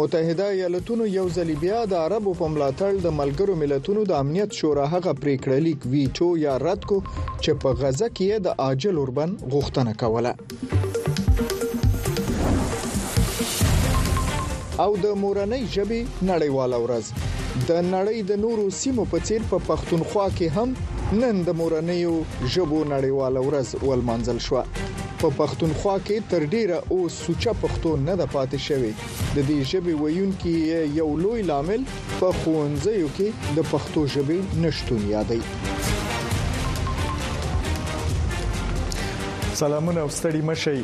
متحده 0.00 0.44
ایالاتونو 0.58 1.04
یو 1.18 1.24
ځل 1.36 1.48
بیا 1.62 1.78
د 1.92 1.96
عربو 2.04 2.32
په 2.40 2.46
ملاتړ 2.56 2.92
د 3.06 3.16
ملګرو 3.20 3.54
ملتونو 3.62 4.00
د 4.10 4.14
امنیت 4.22 4.50
شورا 4.58 4.84
هغه 4.94 5.12
پریکړه 5.24 5.56
لیک 5.66 5.80
ویټو 5.94 6.28
یا 6.46 6.54
رد 6.66 6.86
کو 6.92 6.98
چې 7.42 7.50
په 7.62 7.70
غزه 7.80 8.08
کې 8.16 8.30
د 8.46 8.48
عاجل 8.66 8.96
اوربن 9.00 9.30
غوښتنه 9.52 9.92
کوله 10.02 10.32
او 14.84 14.90
د 15.04 15.06
مورنۍ 15.24 15.62
ژبې 15.74 16.00
نړیواله 16.30 16.78
ورځ 16.84 17.04
د 17.68 17.70
نړۍ 17.94 18.18
د 18.30 18.40
نورو 18.46 18.66
سیمو 18.84 19.04
په 19.12 19.18
څیر 19.28 19.42
په 19.54 19.58
پښتونخوا 19.72 20.28
کې 20.38 20.58
هم 20.58 20.68
نن 21.18 21.38
د 21.46 21.50
مورنیو 21.58 22.10
ژبو 22.56 22.78
نړیواله 22.92 23.40
ورځ 23.48 23.68
ولمنځل 23.86 24.36
شو 24.46 24.62
په 25.22 25.30
پښتونخوا 25.38 25.94
کې 26.06 26.18
تر 26.32 26.44
ډیره 26.52 26.76
او 26.96 26.98
سوچه 27.14 27.54
پښتون 27.62 28.04
نه 28.10 28.14
د 28.20 28.30
پاتې 28.34 28.58
شوی 28.66 28.92
د 29.36 29.38
دې 29.48 29.58
ژبې 29.70 29.94
ویونکو 30.02 30.52
یو 31.00 31.08
لوی 31.24 31.42
لامل 31.50 31.82
په 32.20 32.28
خوندزیو 32.42 33.08
کې 33.18 33.28
د 33.56 33.58
پښتو 33.70 34.06
ژبې 34.14 34.38
نشټون 34.62 35.00
یادای 35.14 35.42
سلامونه 39.60 40.00
او 40.02 40.08
ستړي 40.16 40.42
مشي 40.52 40.80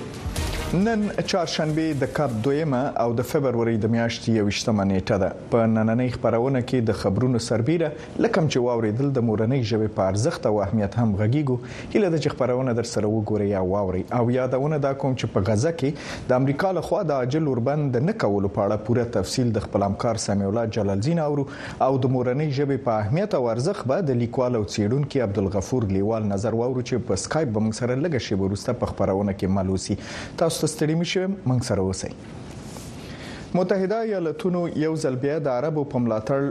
نن 0.74 1.08
چهارشنبه 1.26 1.92
د 1.98 2.04
کاپ 2.12 2.30
دویمه 2.44 2.78
او 3.02 3.12
د 3.18 3.22
فبرवरी 3.30 3.74
د 3.82 3.90
میاشتې 3.90 4.46
28مه 4.46 4.86
نیټه 4.90 5.18
ده 5.22 5.50
په 5.50 5.66
نننۍ 5.74 6.08
خبرونه 6.20 6.62
کې 6.62 6.88
د 6.88 6.96
خبرونو 7.02 7.40
سربیره 7.44 7.90
لکم 8.24 8.48
چې 8.48 8.64
واوریدل 8.64 9.12
د 9.18 9.22
مورنۍ 9.26 9.60
ژبې 9.70 9.94
په 9.98 10.08
ارزښت 10.12 10.48
او 10.50 10.58
اهمیت 10.64 10.96
هم 11.00 11.12
غږیږو 11.20 11.96
هله 11.96 12.10
د 12.14 12.34
خبرونه 12.34 12.74
در 12.78 12.88
سره 12.94 13.10
وګوري 13.12 13.46
یا 13.50 13.60
واوري 13.74 14.02
او 14.18 14.24
یادونه 14.38 14.80
دا 14.88 14.92
کوم 15.04 15.14
چې 15.14 15.36
په 15.36 15.46
غزه 15.50 15.72
کې 15.76 16.26
د 16.32 16.40
امریکا 16.42 16.72
له 16.80 16.84
خوا 16.88 17.04
د 17.12 17.20
عاجل 17.26 17.52
اوربند 17.52 18.00
نه 18.08 18.16
کولو 18.24 18.52
په 18.58 18.66
اړه 18.66 18.88
پوره 18.90 19.06
تفصیل 19.18 19.54
د 19.60 19.64
خپل 19.68 19.86
همکار 19.88 20.20
سمي 20.24 20.46
الله 20.50 20.74
جلال 20.78 21.06
زین 21.10 21.22
اورو 21.28 21.46
او 21.88 21.92
د 22.08 22.14
مورنۍ 22.18 22.50
ژبې 22.58 22.84
په 22.90 22.98
اهمیت 23.06 23.38
او 23.42 23.44
ارزښت 23.54 23.88
به 23.94 24.04
د 24.10 24.20
لیکوال 24.24 24.60
او 24.62 24.66
څېړونکو 24.66 25.24
عبدالغفور 25.30 25.88
لیوال 25.94 26.28
نظر 26.34 26.60
واورو 26.64 26.86
چې 26.90 27.08
په 27.14 27.22
اسکایپ 27.22 27.56
به 27.56 27.64
موږ 27.68 27.84
سره 27.84 28.00
لږ 28.04 28.28
شی 28.28 28.42
ورسته 28.44 28.78
په 28.84 28.92
خبرونه 28.96 29.38
کې 29.38 29.56
مالوسی 29.60 29.98
تاسو 30.44 30.54
تاسو 30.56 30.68
ستړي 30.74 30.94
مشم 30.98 31.30
منګ 31.50 31.62
سره 31.68 31.80
وسی 31.88 32.08
متحده 33.58 33.96
ایالاتونو 34.04 34.60
یو 34.84 34.92
ځل 35.02 35.16
بیا 35.24 35.34
د 35.46 35.50
عربو 35.58 35.82
په 35.94 35.98
ملاتړ 36.04 36.42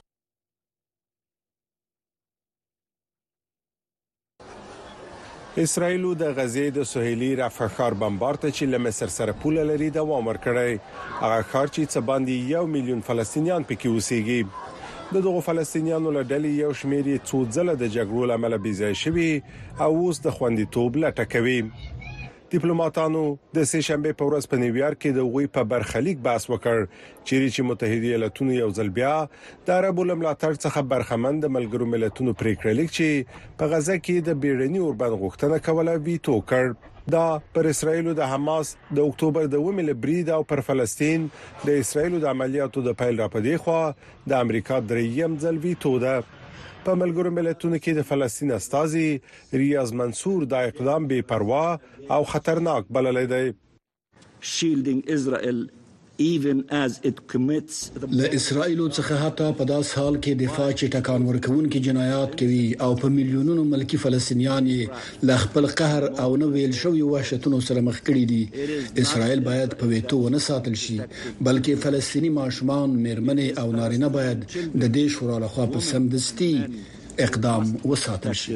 اسرایلو 5.62 6.10
د 6.20 6.30
غزې 6.36 6.62
د 6.74 6.84
سهیلي 6.90 7.26
رفح 7.38 7.72
ښار 7.78 7.94
بمبارته 8.02 8.50
چې 8.58 8.68
له 8.74 8.78
مصر 8.84 9.10
سره 9.16 9.32
پوله 9.42 9.64
لري 9.70 9.88
دوام 9.96 10.30
ورکړی 10.30 10.76
هغه 10.76 11.40
ښار 11.50 11.72
چې 11.74 11.90
څه 11.92 12.00
باندې 12.10 12.62
1 12.62 12.70
میلیون 12.76 13.02
فلسطینیان 13.08 13.66
پکې 13.68 13.86
اوسېږي 13.94 15.12
د 15.14 15.26
دغه 15.26 15.44
فلسطینیانو 15.48 16.14
له 16.16 16.22
ډلې 16.30 16.54
یو 16.64 16.72
شمېر 16.80 17.04
یې 17.12 17.24
څو 17.28 17.42
ځله 17.58 17.74
د 17.82 17.92
جګړو 17.96 18.30
لامل 18.32 18.56
بيځای 18.66 18.94
شوی 19.02 19.30
او 19.86 19.90
اوس 20.04 20.22
د 20.28 20.36
خوندیتوب 20.38 20.96
لټه 21.02 21.30
کوي 21.34 21.58
ډیپلوماټانو 22.52 23.24
د 23.56 23.66
سه 23.70 23.84
شنبه 23.88 24.12
په 24.20 24.28
ورځ 24.28 24.46
په 24.52 24.60
نیویارک 24.60 24.98
کې 25.00 25.10
د 25.16 25.28
وی 25.34 25.48
په 25.56 25.64
برخلیک 25.72 26.22
بحث 26.26 26.46
وکړ 26.52 26.78
چیرې 26.94 27.54
چې 27.54 27.68
متحده 27.68 28.08
ایالاتونو 28.08 28.56
یو 28.56 28.70
ځل 28.78 28.90
بیا 28.96 29.12
د 29.68 29.78
عربو 29.82 30.06
لملاتړ 30.10 30.58
څخه 30.64 30.86
برخمن 30.92 31.38
د 31.44 31.52
ملګرو 31.56 31.90
ملتونو 31.94 32.34
پریکړه 32.40 32.74
لیک 32.80 32.90
چې 32.96 33.52
په 33.60 33.72
غزه 33.74 33.96
کې 34.00 34.28
د 34.30 34.40
بیړني 34.46 34.82
اوربند 34.86 35.20
غوښتنه 35.22 35.62
کوله 35.68 35.94
ویټو 36.08 36.38
کړ 36.54 36.90
دا 37.16 37.22
پر 37.54 37.70
اسرایلو 37.74 38.16
د 38.22 38.32
حماس 38.34 38.74
د 38.96 39.00
اکتوبر 39.10 39.46
د 39.54 39.64
ومل 39.68 39.94
بریدا 40.02 40.34
او 40.40 40.42
پر 40.50 40.64
فلسطین 40.70 41.28
د 41.68 41.78
اسرایلو 41.84 42.18
د 42.26 42.34
عملیاتو 42.34 42.84
د 42.88 42.98
پیل 43.02 43.22
را 43.24 43.30
پدې 43.38 43.66
خو 43.66 44.28
د 44.34 44.42
امریکا 44.48 44.80
دریم 44.92 45.40
ځل 45.46 45.64
ویټو 45.66 45.94
ده 46.06 46.18
په 46.84 46.94
ملګرو 47.00 47.30
ملتونو 47.38 47.78
کې 47.84 47.92
د 47.96 48.06
فلسطین 48.10 48.52
استازي 48.58 49.06
ریاض 49.62 49.92
منصور 50.00 50.46
دا 50.52 50.60
اقدام 50.68 51.08
بے 51.12 51.20
پروا 51.32 51.64
او 52.14 52.20
خطرناک 52.32 52.90
بللی 52.96 53.26
دی 53.32 53.42
شیلډینګ 54.50 55.00
اسرائیل 55.14 55.58
له 56.22 56.88
اسرایل 58.38 58.80
څخه 58.96 59.14
حتی 59.24 59.48
په 59.58 59.64
داس 59.72 59.88
حال 59.98 60.14
کې 60.22 60.32
دفاع 60.44 60.70
چې 60.78 60.84
ټکان 60.94 61.20
ورکوونکې 61.30 61.78
جنایات 61.86 62.30
کوي 62.40 62.66
او 62.86 62.90
په 63.02 63.06
میلیونونو 63.16 63.62
ملکی 63.74 63.98
فلسطینیان 64.04 64.64
یې 64.74 64.82
ل 65.30 65.38
خپل 65.44 65.64
قهر 65.80 66.02
او 66.24 66.28
نو 66.42 66.46
ویل 66.56 66.74
شوی 66.82 67.00
وحشتونو 67.12 67.58
سره 67.68 67.80
مخ 67.88 67.98
کړي 68.08 68.22
دي 68.32 68.42
اسرایل 69.04 69.40
باید 69.48 69.70
په 69.82 69.92
ویتو 69.92 70.16
ونه 70.24 70.38
ساتل 70.48 70.74
شي 70.84 70.96
بلکې 71.46 71.72
فلسطینی 71.84 72.30
ماشومان 72.40 72.88
مېرمنې 73.04 73.58
او 73.62 73.72
نارینه 73.78 74.08
باید 74.18 74.38
د 74.56 74.84
دې 74.96 75.06
شورا 75.16 75.38
لخوا 75.46 75.64
په 75.76 75.80
سمدستي 75.92 76.52
اقدام 77.28 77.64
وساتل 77.92 78.32
شي 78.42 78.54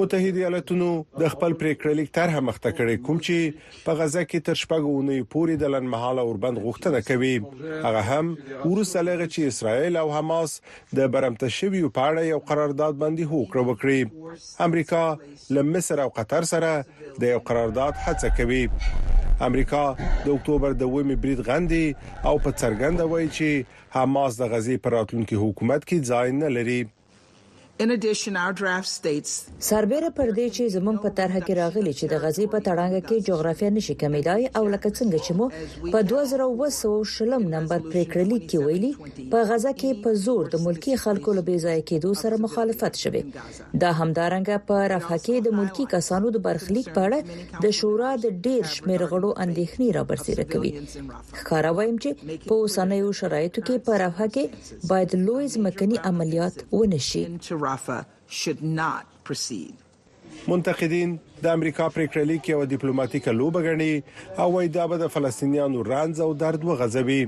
متحده 0.00 0.40
ایالاتونو 0.40 0.88
د 1.22 1.28
خپل 1.32 1.54
پریکړه 1.62 1.94
لیک 1.96 2.12
طرحه 2.18 2.40
مخته 2.48 2.70
کړې 2.76 2.94
کوم 3.08 3.18
چې 3.26 3.82
په 3.88 3.98
غزا 3.98 4.22
کې 4.30 4.40
تر 4.48 4.58
شپږونې 4.60 5.18
پورې 5.34 5.56
د 5.62 5.72
لنمحاله 5.74 6.22
اوربند 6.28 6.62
غوښتنه 6.66 7.00
کوي 7.08 7.34
هغه 7.86 8.02
هم 8.10 8.30
ورسره 8.38 9.02
لغه 9.08 9.26
چې 9.34 9.50
اسرائیل 9.52 10.00
او 10.02 10.06
حماس 10.16 10.56
د 11.00 11.10
برمتشوي 11.16 11.82
په 11.98 12.08
اړه 12.08 12.22
یو 12.34 12.40
قرارداد 12.52 12.98
باندې 13.04 13.32
هوکړه 13.34 13.68
وکړي 13.68 14.64
امریکا 14.68 15.02
له 15.58 15.66
مصر 15.74 16.04
او 16.06 16.08
قطر 16.20 16.48
سره 16.54 16.72
د 17.24 17.30
یو 17.34 17.42
قرارداد 17.52 17.92
هڅه 18.04 18.28
کوي 18.40 18.62
امریکا 19.50 19.84
د 20.00 20.26
اکتوبر 20.38 20.80
د 20.80 20.92
ویمې 20.94 21.22
بریټ 21.26 21.48
غندي 21.52 21.84
او 22.28 22.34
په 22.46 22.50
څرګنده 22.60 23.10
وایي 23.14 23.28
چې 23.30 23.78
حماس 24.00 24.40
د 24.44 24.52
غزي 24.54 24.78
پر 24.84 24.98
راتلونکي 25.00 25.42
حکومت 25.46 25.80
کې 25.90 26.14
ځای 26.14 26.28
نه 26.42 26.48
لري 26.58 26.80
سربېره 27.82 28.88
پر 30.16 30.28
دې 30.34 30.44
چې 30.56 30.64
زمون 30.74 30.98
په 31.04 31.10
طرحه 31.20 31.38
کې 31.46 31.54
راغلي 31.58 31.92
چې 32.00 32.06
د 32.12 32.20
غزي 32.24 32.44
په 32.52 32.58
تړانګه 32.66 33.00
کې 33.08 33.16
جغرافیه 33.28 33.70
نشي 33.78 33.94
کمیدای 34.02 34.44
او 34.60 34.68
لکه 34.74 34.90
څنګه 34.98 35.18
چې 35.24 35.32
مو 35.38 35.46
په 35.94 35.98
2020 36.10 37.10
شلم 37.14 37.42
نمبر 37.54 37.80
پریکړه 37.86 38.32
لیک 38.32 38.44
کې 38.52 38.60
ویلي 38.66 38.90
په 39.32 39.40
غزه 39.50 39.72
کې 39.80 39.90
په 40.04 40.10
زور 40.26 40.42
د 40.52 40.54
ملکی 40.66 40.94
خلکو 41.06 41.34
له 41.38 41.42
بیځای 41.48 41.80
کېدو 41.90 42.10
سره 42.22 42.36
مخالفت 42.44 42.94
شوه 43.00 43.20
دا 43.84 43.90
همدارنګه 44.02 44.56
په 44.70 44.76
رافه 44.94 45.18
کې 45.24 45.36
د 45.48 45.56
ملکی 45.58 45.84
کسانو 45.96 46.32
د 46.38 46.44
برخلیک 46.46 46.88
په 46.92 47.00
اړه 47.08 47.18
د 47.66 47.76
شورا 47.80 48.12
د 48.26 48.28
ډیر 48.46 48.62
شمېر 48.76 49.00
غړو 49.14 49.30
اندېښنې 49.48 49.88
راپرسیره 49.98 50.44
کوي 50.52 50.72
خارویم 51.50 51.96
چې 52.06 52.40
په 52.46 52.52
اوسنیو 52.60 53.10
شرایطو 53.24 53.60
کې 53.60 53.74
په 53.90 54.00
رافه 54.06 54.26
کې 54.38 54.88
باید 54.94 55.18
لوی 55.26 55.44
ځمکني 55.58 55.96
عملیات 56.12 56.54
ونشي 56.78 57.24
Rafah 57.66 58.02
should 58.38 58.60
not 58.80 59.04
proceed. 59.28 59.74
منتقدین 60.48 61.10
د 61.42 61.46
امریکا 61.56 61.86
پریکړه 61.94 62.24
لیک 62.30 62.48
یو 62.50 62.62
ډیپلوماټیک 62.70 63.26
لوبه 63.28 63.60
غني 63.66 64.02
او 64.44 64.46
وایي 64.54 64.68
دا 64.76 64.84
به 64.92 64.96
د 65.02 65.12
فلسطینیانو 65.16 65.82
رانز 65.88 66.20
او 66.24 66.26
درد 66.42 66.62
وغځوي 66.70 67.22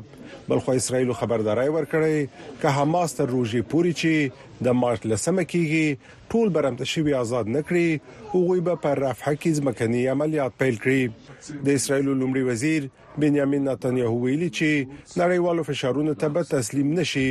بلخو 0.48 0.72
اسرائیل 0.80 1.10
خبرداري 1.20 1.68
ورکړي 1.76 2.18
ک 2.64 2.76
حماس 2.78 3.10
تر 3.20 3.26
روزي 3.34 3.62
پوري 3.74 3.92
چې 4.00 4.64
د 4.68 4.78
مارچ 4.80 5.02
لسمه 5.12 5.42
کیږي 5.52 5.86
ټول 6.34 6.46
برمته 6.58 6.84
شوی 6.94 7.14
آزاد 7.22 7.46
نکړي 7.58 7.88
او 8.32 8.38
غوي 8.48 8.60
به 8.70 8.74
پر 8.86 9.00
رافحه 9.06 9.34
کې 9.38 9.62
ځمکني 9.62 10.02
عملیات 10.16 10.58
پیل 10.64 10.76
کړي 10.86 11.62
د 11.70 11.80
اسرائیل 11.80 12.08
لومړي 12.22 12.42
وزیر 12.50 12.90
بنیامین 13.22 13.62
نتنیاهو 13.68 14.18
ویلي 14.24 14.48
چې 14.58 15.20
نړیوالو 15.20 15.62
فشارونو 15.68 16.14
ته 16.22 16.28
به 16.36 16.42
تسلیم 16.52 16.88
نشي 16.98 17.28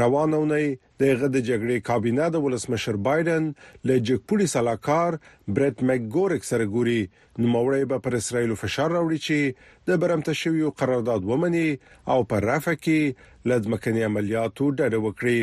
روانونه 0.00 0.56
د 1.00 1.18
غد 1.20 1.36
جګړې 1.48 1.78
کابینه 1.88 2.26
د 2.36 2.44
ولسمشر 2.46 2.98
بایدن 3.08 3.46
له 3.90 3.96
جګپوري 4.08 4.46
سلاکار 4.54 5.18
برټ 5.58 5.76
مګورک 5.90 6.48
سره 6.50 6.70
ګوري 6.74 6.98
نوموړی 7.42 7.84
به 7.92 7.98
پر 8.06 8.16
اسرایل 8.20 8.54
فشار 8.62 8.94
راوړي 8.96 9.20
چې 9.28 9.92
د 9.92 10.00
برمته 10.06 10.34
شویو 10.42 10.74
قرارداد 10.82 11.30
ومني 11.32 11.68
او 12.16 12.18
پر 12.34 12.48
رافه 12.52 12.74
کې 12.80 13.52
لازمکني 13.52 14.04
عملیاتو 14.10 14.70
ډډه 14.78 14.98
وکړي 15.06 15.38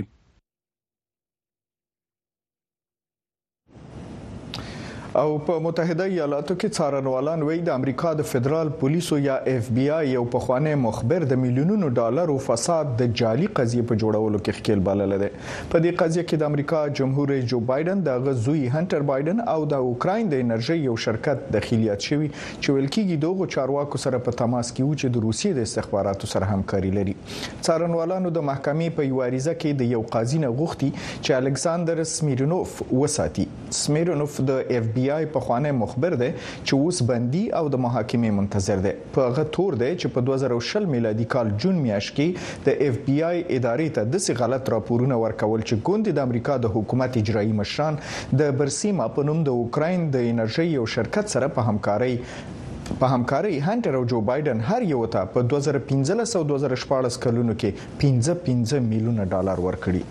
او 5.16 5.34
په 5.48 5.60
متحده 5.66 6.06
ایالاتو 6.14 6.54
کې 6.54 6.78
څارنوالان 6.78 7.44
وایي 7.50 7.60
د 7.68 7.76
امریکا 7.82 8.10
د 8.20 8.24
فدرال 8.30 8.70
پولیسو 8.80 9.20
یا 9.26 9.36
اف 9.52 9.68
بی 9.76 9.84
آی 9.98 10.10
یو 10.14 10.24
پخوانی 10.34 10.72
مخبر 10.86 11.26
د 11.30 11.38
میلیونونو 11.44 11.92
ډالرو 12.02 12.34
فساد 12.48 12.90
د 13.02 13.14
جعلي 13.22 13.46
قضیه 13.60 13.86
په 13.92 14.00
جوړولو 14.04 14.42
کې 14.42 14.58
خکیل 14.58 14.82
بلل 14.88 15.16
دی 15.22 15.30
په 15.36 15.82
دې 15.86 16.02
قضیه 16.02 16.24
کې 16.24 16.42
د 16.42 16.50
امریکا 16.54 16.82
جمهور 17.02 17.32
رئیس 17.36 17.46
جو 17.54 17.60
بایدن 17.70 18.02
د 18.08 18.20
غزوی 18.26 18.64
هانټر 18.74 19.08
بایدن 19.12 19.40
او 19.54 19.58
د 19.76 19.86
اوکرين 19.94 20.34
د 20.34 20.42
انرژي 20.48 20.78
یو 20.88 20.98
شرکت 21.06 21.48
دخیلیت 21.58 22.10
شوی 22.10 22.28
چې 22.34 22.68
ولکېږي 22.68 23.24
دوغو 23.24 23.50
چارواکو 23.56 24.04
سره 24.06 24.22
په 24.28 24.38
تماس 24.44 24.74
کې 24.74 24.84
و 24.90 25.00
چې 25.00 25.16
د 25.18 25.26
روسیې 25.28 25.62
د 25.62 25.70
استخباراتو 25.72 26.32
سره 26.36 26.52
همکاري 26.58 26.94
لري 27.00 27.16
څارنوالانو 27.30 28.34
د 28.42 28.48
محکمې 28.52 29.00
په 29.00 29.10
یو 29.14 29.24
عریضه 29.30 29.56
کې 29.64 29.86
د 29.86 29.96
یو 29.96 30.04
قاضي 30.18 30.44
نه 30.46 30.52
غوښتي 30.60 30.94
چې 31.00 31.34
الکساندر 31.48 32.06
سمیرنوف 32.18 32.78
وساتي 33.02 33.48
سمیرنوف 33.82 34.36
د 34.54 34.60
اف 34.80 34.92
بی 34.96 35.04
ریای 35.06 35.26
په 35.34 35.40
خوانه 35.46 35.72
مخبر 35.82 36.16
دی 36.22 36.28
چې 36.38 36.80
اوس 36.80 37.00
بندي 37.12 37.42
او 37.60 37.64
د 37.74 37.82
محاکمې 37.86 38.38
منتظر 38.40 38.80
دی 38.88 38.94
په 39.18 39.28
هغه 39.28 39.44
تور 39.58 39.78
دی 39.82 39.90
چې 40.02 40.14
په 40.16 40.24
2020 40.30 40.88
میلادي 40.96 41.28
کال 41.36 41.52
جون 41.64 41.80
میاشت 41.86 42.16
کې 42.20 42.66
د 42.70 42.84
اف 42.88 42.98
بی 43.10 43.18
آی 43.30 43.44
ادارې 43.44 43.96
ته 44.00 44.12
دسي 44.16 44.38
غلط 44.42 44.72
راپورونه 44.76 45.20
ورکول 45.26 45.64
چې 45.64 45.86
ګوند 45.90 46.12
د 46.18 46.26
امریکا 46.28 46.58
د 46.66 46.74
حکومت 46.78 47.20
اجرایی 47.24 47.54
مشران 47.62 48.00
د 48.44 48.54
برسیما 48.64 49.08
په 49.18 49.30
نوم 49.32 49.46
د 49.50 49.62
اوکرين 49.64 50.06
د 50.18 50.30
انرژي 50.34 50.68
یو 50.74 50.86
شرکت 50.98 51.34
سره 51.38 51.54
په 51.60 51.72
همکاري 51.72 52.14
په 53.02 53.16
همکاري 53.16 53.56
هانټر 53.58 54.00
او 54.00 54.04
جو 54.16 54.20
بایدن 54.32 54.60
هر 54.72 54.86
یو 54.94 55.02
ته 55.18 55.32
په 55.36 55.50
2015 55.54 56.38
او 56.42 56.46
2014 56.56 57.20
کلونو 57.28 57.60
کې 57.64 58.00
15 58.06 58.40
15 58.50 58.86
میلیونه 58.94 59.30
ډالر 59.36 59.66
ورکړي 59.70 60.06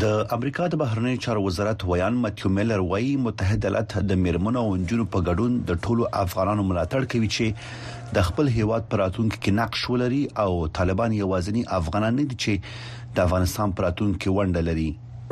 د 0.00 0.02
امریکا 0.36 0.64
د 0.72 0.78
بهرنی 0.80 1.16
چارو 1.24 1.42
وزارت 1.46 1.84
ویان 1.92 2.14
ماتیو 2.26 2.50
میلر 2.58 2.80
وایي 2.92 3.16
متحده 3.26 3.68
ایالات 3.70 3.96
د 4.12 4.20
میرمنو 4.26 4.60
او 4.64 4.74
انجونو 4.74 5.06
په 5.16 5.20
ګډون 5.28 5.52
د 5.68 5.70
ټولو 5.86 6.04
افغانانو 6.24 6.62
ملاتړ 6.70 7.02
کوي 7.14 7.28
چې 7.36 8.14
د 8.18 8.26
خپل 8.28 8.46
هیواد 8.58 8.82
پراتونکو 8.94 9.36
کې 9.42 9.52
نقش 9.60 9.82
ولري 9.90 10.22
او 10.46 10.56
طالبان 10.80 11.12
یوازینی 11.22 11.62
افغانان 11.80 12.14
نه 12.22 12.26
دي 12.32 12.38
چې 12.44 13.12
د 13.16 13.28
افغانستان 13.28 13.74
پراتونکو 13.80 14.36
ونډه 14.38 14.66
لري 14.70 14.88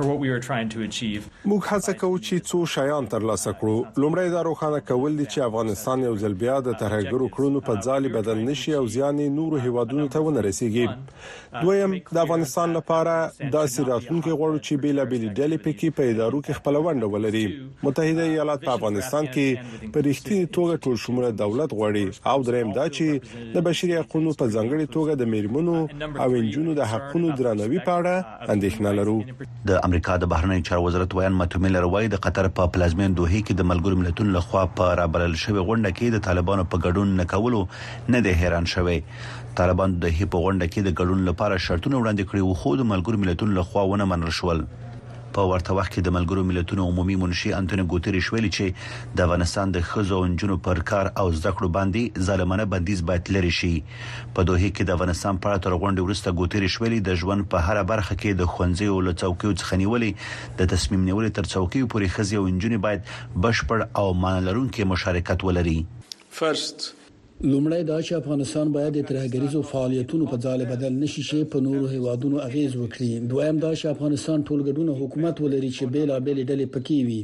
موږ 0.06 1.62
هڅه 1.68 1.92
کوو 2.00 2.18
چې 2.26 2.44
څو 2.48 2.58
شیان 2.72 3.06
ترلاسه 3.12 3.52
کړو 3.60 4.02
لومړی 4.02 4.32
دا 4.34 4.42
روښانه 4.48 4.80
کول 4.90 5.14
دي 5.20 5.24
چې 5.24 5.46
افغانستان 5.46 6.04
یو 6.06 6.12
ځل 6.22 6.36
بیا 6.42 6.58
د 6.68 6.76
ترهګرو 6.82 7.28
کړونو 7.36 7.62
په 7.68 7.82
ځالي 7.86 8.12
بدل 8.16 8.42
نشي 8.48 8.74
او 8.80 8.82
ځان 8.98 9.22
نورو 9.38 9.62
هیوادونو 9.64 10.04
ته 10.16 10.22
ونرسيږي 10.24 11.62
دویم 11.64 11.96
د 12.10 12.20
افغانستان 12.24 12.74
لپاره 12.78 13.16
داسې 13.30 13.88
راتلونکي 13.88 14.36
غواړو 14.36 14.60
چې 14.68 14.74
بیلابیل 14.84 15.24
ډلې 15.30 15.64
پکې 15.66 15.96
په 15.98 16.12
ادارو 16.14 16.42
کې 16.42 16.60
خپل 16.62 16.78
ونډه 16.82 17.10
ولري 17.16 17.44
متحده 17.88 18.28
ایالات 18.30 18.64
په 18.68 18.76
افغانستان 18.80 19.26
کې 19.34 19.90
په 19.98 20.08
رښتینی 20.10 20.52
توګه 20.58 20.76
ټول 20.86 20.96
شموله 21.06 21.32
دولت 21.42 21.74
غواړي 21.80 22.36
او 22.36 22.42
دریم 22.52 22.72
دا 22.78 22.86
چې 22.92 23.50
د 23.58 23.66
بشري 23.70 23.98
حقوقو 23.98 24.36
په 24.44 24.50
ځنګړې 24.54 24.94
توګه 24.98 25.20
د 25.22 25.34
میرمنو 25.34 25.76
او 26.26 26.40
انجونو 26.44 26.78
د 26.82 26.88
حقوقو 26.94 27.36
درناوي 27.42 27.78
په 27.90 28.00
اړه 28.00 28.48
اندېښنه 28.54 28.96
لرو 29.02 29.18
امریکا 29.88 30.14
د 30.22 30.26
بهرنی 30.30 30.56
چارو 30.68 30.82
وزارت 30.84 31.14
ویان 31.18 31.36
متومل 31.36 31.76
روي 31.82 32.08
د 32.14 32.18
قطر 32.24 32.46
په 32.56 32.70
پلازمین 32.72 33.12
دوهې 33.18 33.38
کې 33.46 33.54
د 33.60 33.68
ملګرو 33.68 34.00
ملتونو 34.00 34.34
لخوا 34.38 34.64
په 34.80 34.96
رابرل 35.00 35.36
شوی 35.42 35.58
غونډه 35.58 35.94
کې 35.98 36.14
د 36.16 36.24
طالبانو 36.26 36.66
په 36.74 36.82
ګډون 36.86 37.14
نکولو 37.20 37.62
نه 38.16 38.26
د 38.26 38.36
حیران 38.42 38.68
شوی 38.74 38.98
طالبان 39.62 39.94
د 39.94 40.12
هې 40.16 40.34
په 40.34 40.44
غونډه 40.48 40.66
کې 40.72 40.80
د 40.88 41.00
ګډون 41.00 41.24
لپاره 41.30 41.62
شرطونه 41.68 42.00
وړاندې 42.00 42.32
کړي 42.32 42.44
وو 42.48 42.58
خو 42.64 42.74
د 42.82 42.90
ملګرو 42.92 43.24
ملتونو 43.24 43.60
لخوا 43.60 43.86
ونه 43.94 44.08
منل 44.12 44.34
شول 44.40 44.62
په 45.38 45.48
ورته 45.50 45.74
وخت 45.78 45.92
کې 45.94 46.02
د 46.06 46.14
ملګرو 46.14 46.42
ملتونو 46.46 46.84
عمومي 46.92 47.16
منشي 47.22 47.50
انټونیو 47.58 47.88
ګوتریش 47.90 48.28
ویلي 48.36 48.48
چې 48.56 49.10
د 49.18 49.26
افغانستان 49.28 49.74
د 49.76 49.84
خزو 49.90 50.18
انجونو 50.28 50.56
پر 50.68 50.80
کار 50.90 51.10
او 51.22 51.26
زده 51.40 51.52
کړو 51.58 51.68
باندې 51.76 52.24
ظالمانه 52.30 52.66
بندیز 52.72 53.02
باید 53.10 53.30
لري 53.36 53.52
شي 53.60 53.70
په 53.90 54.46
دوه 54.48 54.58
کې 54.62 54.90
د 54.90 54.96
افغانستان 54.98 55.38
په 55.46 55.62
تر 55.66 55.76
غونډې 55.76 56.08
وروسته 56.08 56.34
ګوتریش 56.42 56.78
ویلي 56.86 57.00
د 57.10 57.20
ژوند 57.22 57.48
په 57.54 57.62
هر 57.68 57.82
برخه 57.92 58.18
کې 58.22 58.42
د 58.42 58.50
خونځي 58.56 58.90
او 58.94 58.98
لڅوکیو 59.10 59.54
څخه 59.62 59.80
نیولې 59.82 60.60
د 60.62 60.70
تصمیم 60.76 61.02
نیولې 61.10 61.38
تر 61.40 61.50
څوکیو 61.54 61.92
پورې 61.94 62.18
خزي 62.18 62.42
او 62.42 62.46
انجونې 62.50 62.84
باید 62.88 63.40
بشپړ 63.48 63.92
او 64.02 64.08
مانلرونکو 64.28 64.90
مشارکت 64.94 65.50
ولري 65.50 65.78
First, 66.40 66.88
لومړی 67.42 67.82
دا 67.82 67.96
چې 68.06 68.12
افغانستان 68.20 68.70
باید 68.76 68.92
د 68.94 69.04
ترهګریزو 69.08 69.60
فعالیتونو 69.72 70.24
په 70.30 70.36
ځاله 70.44 70.64
بدل 70.70 70.92
نشي 71.02 71.22
شي 71.26 71.42
په 71.52 71.60
نورو 71.66 71.86
هیوادونو 71.90 72.36
اغیز 72.46 72.72
وکړي 72.76 73.10
دویم 73.32 73.56
دا 73.64 73.70
چې 73.80 73.86
افغانستان 73.94 74.38
ټولګډونه 74.48 74.92
حکومت 75.02 75.36
ولري 75.44 75.70
چې 75.76 75.84
بیلابېل 75.96 76.38
ډلې 76.48 76.66
پکې 76.74 76.98
وي 77.08 77.22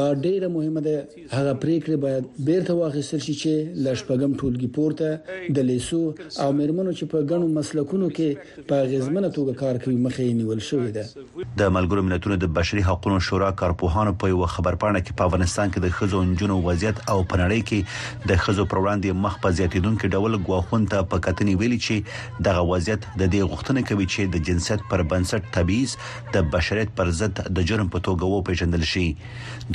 دا 0.00 0.06
ډیره 0.26 0.52
مهمه 0.56 0.84
ده 0.88 0.96
هغه 1.36 1.52
پریکړه 1.66 2.00
باید 2.06 2.30
بیرته 2.50 2.78
واخیستل 2.80 3.22
شي 3.28 3.36
چې 3.42 3.84
لښپګم 3.86 4.38
ټولګي 4.40 4.72
پورته 4.78 5.58
د 5.60 5.68
لیسو 5.72 6.02
او 6.44 6.48
میرمنو 6.62 6.96
چې 6.98 7.10
په 7.14 7.28
ګڼو 7.32 7.52
مسلکونو 7.60 8.10
کې 8.18 8.64
په 8.72 8.88
غیزمنه 8.94 9.32
توګه 9.36 9.60
کار 9.62 9.82
کوي 9.84 10.00
مخې 10.08 10.42
نیول 10.42 10.64
شوې 10.70 10.90
ده 10.96 11.62
د 11.62 11.76
ملګرو 11.78 12.08
ملتونو 12.10 12.40
د 12.46 12.56
بشري 12.62 12.88
حقوقو 12.90 13.22
شورا 13.30 13.52
کارپوهانو 13.62 14.16
په 14.22 14.32
یو 14.34 14.48
خبر 14.56 14.60
خبرپاڼه 14.62 15.00
کې 15.04 15.16
په 15.18 15.26
افغانستان 15.28 15.70
کې 15.74 15.80
د 15.84 15.96
خزو 15.98 16.18
انجونو 16.24 16.56
وضعیت 16.64 16.98
او 17.12 17.16
پنړی 17.30 17.62
کې 17.68 18.28
د 18.30 18.42
خزو 18.42 18.64
پر 18.72 18.78
وړاندې 18.82 19.22
مخ 19.22 19.38
په 19.46 19.56
زیاتیدونکو 19.60 20.10
ډول 20.16 20.36
غواخون 20.48 20.84
ته 20.92 21.06
په 21.14 21.22
کتنې 21.26 21.54
ویلي 21.62 21.78
چې 21.86 22.42
دغه 22.48 22.62
وضعیت 22.70 23.06
د 23.20 23.22
دې 23.34 23.40
غوښتنه 23.52 23.82
کوي 23.90 24.06
چې 24.10 24.30
د 24.34 24.44
جنسیت 24.50 24.84
پر 24.92 25.02
بنسټ 25.12 25.50
تبعیض 25.56 25.96
د 26.36 26.46
بشریت 26.54 26.94
پر 27.00 27.10
ضد 27.22 27.40
د 27.58 27.66
جرم 27.70 27.90
په 27.96 28.02
توګه 28.10 28.42
وپیژندل 28.42 28.84
شي 28.92 29.04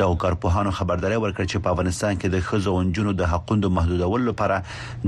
د 0.04 0.14
کارپوهانو 0.26 0.74
خبرداري 0.80 1.20
ورکړ 1.26 1.52
چې 1.52 1.68
په 1.68 1.76
افغانستان 1.78 2.16
کې 2.24 2.36
د 2.36 2.48
خزو 2.52 2.78
انجونو 2.84 3.16
د 3.24 3.30
حقوقو 3.34 3.74
محدودولو 3.80 4.24
لپاره 4.32 4.62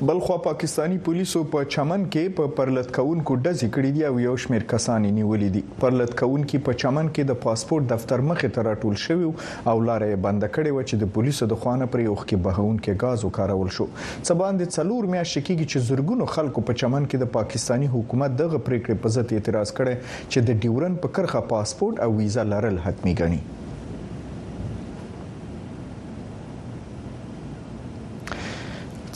بلخوا 0.02 0.36
پاکستانی 0.44 0.98
پولیسو 1.04 1.42
په 1.44 1.52
پا 1.52 1.64
چمن 1.74 2.02
کې 2.14 2.34
په 2.40 2.48
پرلتکونکو 2.56 3.36
ډزې 3.44 3.68
کړې 3.76 3.92
دي 3.98 4.04
او 4.08 4.18
یو 4.24 4.34
شمیر 4.46 4.64
کسان 4.74 5.02
نیولې 5.18 5.52
دي 5.54 5.62
پرلتکونکو 5.84 6.60
په 6.66 6.76
چمن 6.82 7.12
کې 7.14 7.30
د 7.30 7.38
پاسپورت 7.46 7.88
دفتر 7.94 8.24
مخې 8.32 8.50
ته 8.58 8.66
راټول 8.70 9.00
شوی 9.06 9.26
او 9.28 9.78
لارې 9.86 10.24
بند 10.28 10.48
کړې 10.50 10.74
و 10.74 10.90
چې 10.90 11.00
د 11.06 11.14
پولیسو 11.18 11.48
د 11.56 11.62
خوانه 11.64 11.88
پر 11.96 12.04
یوخ 12.10 12.22
کې 12.26 12.44
بهون 12.52 12.84
کې 12.86 13.02
غاز 13.06 13.26
وکړول 13.30 13.74
شو 13.80 14.32
سبان 14.34 14.60
د 14.66 14.74
څلور 14.78 15.10
میاشتې 15.16 15.48
کې 15.48 15.70
چې 15.74 15.88
زورګونو 15.90 16.30
خلکو 16.38 16.66
په 16.72 16.80
چمن 16.84 17.08
کې 17.12 17.24
د 17.28 17.34
پاکستانی 17.42 17.92
حکومت 18.00 18.38
دغه 18.48 18.62
پریکړې 18.70 19.04
په 19.06 19.16
ضد 19.20 19.34
اعتراض 19.40 19.76
کړي 19.82 20.22
چې 20.30 20.50
د 20.52 20.62
ډیورن 20.66 21.02
په 21.06 21.16
کرخه 21.20 21.48
پاسپورت 21.54 22.04
او 22.10 22.16
ویزا 22.22 22.50
لرل 22.54 22.84
حتمی 22.90 23.20
ګڼي 23.24 23.64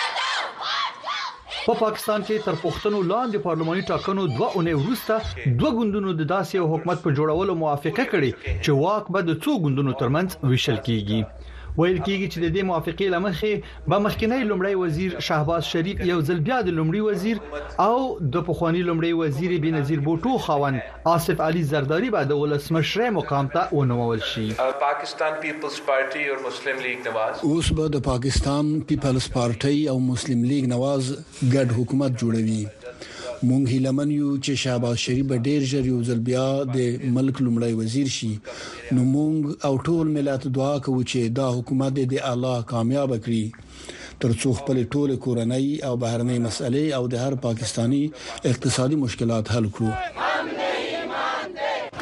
په 1.68 1.74
پاکستان 1.84 2.20
کې 2.28 2.38
تر 2.45 2.55
پښتنو 2.64 2.97
لاندې 3.11 3.41
پارلماني 3.47 3.84
ټاکنو 3.91 4.24
دوه 4.38 4.47
اونۍ 4.55 4.74
وروسته 4.78 5.14
دوه 5.59 5.70
ګوندونو 5.78 6.09
د 6.16 6.22
داسې 6.36 6.55
حکومت 6.72 6.97
په 7.05 7.09
جوړولو 7.18 7.53
موافقه 7.61 8.03
کړې 8.14 8.32
چې 8.64 8.72
واک 8.84 9.03
به 9.14 9.20
د 9.28 9.32
څو 9.43 9.51
ګوندونو 9.64 9.91
ترمنځ 10.01 10.28
ویشل 10.51 10.78
کیږي 10.88 11.20
ویل 11.78 11.95
کیږي 12.05 12.26
چې 12.34 12.41
د 12.43 12.55
دې 12.55 12.63
موافقه 12.69 13.05
لمخې 13.11 13.88
به 13.91 13.97
مخکنی 14.05 14.41
لمړی 14.41 14.76
وزیر 14.82 15.13
شاهباز 15.28 15.69
شریف 15.76 16.03
یو 16.09 16.17
ځل 16.30 16.41
بیا 16.49 16.59
د 16.67 16.76
لمړی 16.80 17.01
وزیر 17.07 17.82
او 17.86 17.95
د 18.36 18.45
پخوانی 18.49 18.84
لمړی 18.89 19.21
وزیر 19.21 19.55
بنظیر 19.65 20.03
بوټو 20.09 20.43
خوان 20.49 20.78
آصف 21.13 21.41
علي 21.47 21.63
زرداری 21.71 22.11
به 22.17 22.30
د 22.34 22.39
ولسمشر 22.43 23.09
مقام 23.17 23.49
ته 23.57 23.80
ونوول 23.82 24.21
شي 24.34 24.45
پاکستان 24.86 25.41
پیپلز 25.47 25.80
پارټي 25.88 26.32
او 26.36 26.39
مسلم 26.47 26.80
لیگ 26.88 27.01
نواز 27.09 27.43
اوس 27.49 27.74
به 27.82 27.93
د 27.97 28.05
پاکستان 28.11 28.71
پیپلز 28.93 29.30
پارټي 29.39 29.78
او 29.95 29.99
مسلم 30.13 30.47
لیگ 30.53 30.71
نواز 30.78 31.11
ګډ 31.17 31.82
حکومت 31.82 32.24
جوړوي 32.26 32.63
مونږ 33.50 33.64
هیلمن 33.76 34.12
یو 34.16 34.28
چې 34.48 34.56
شهباز 34.64 34.98
شریف 35.06 35.26
به 35.32 35.38
ډیر 35.46 35.62
ژر 35.72 35.86
یو 35.91 36.00
ځل 36.10 36.20
بیا 36.30 36.44
د 36.76 37.10
ملک 37.18 37.38
لومړی 37.46 37.74
وزیر 37.80 38.08
شي 38.18 38.32
نو 38.98 39.02
مونږ 39.16 39.36
او 39.70 39.74
ټول 39.89 40.06
ملت 40.18 40.41
دعا 40.58 40.76
کوو 40.86 41.02
چې 41.12 41.20
دا 41.39 41.48
حکومت 41.58 41.91
دې 42.12 42.20
الله 42.32 42.58
کامیاب 42.72 43.12
کړي 43.26 43.46
ترڅو 44.26 44.50
خپل 44.60 44.78
ټول 44.94 45.12
کورنۍ 45.26 45.68
او 45.88 45.94
بهرنۍ 46.04 46.39
مسلې 46.48 46.86
او 47.00 47.04
د 47.16 47.26
هر 47.26 47.34
پاکستانی 47.48 48.00
اقتصادي 48.54 48.96
مشکلات 49.06 49.46
حل 49.56 49.66
کړو 49.76 49.94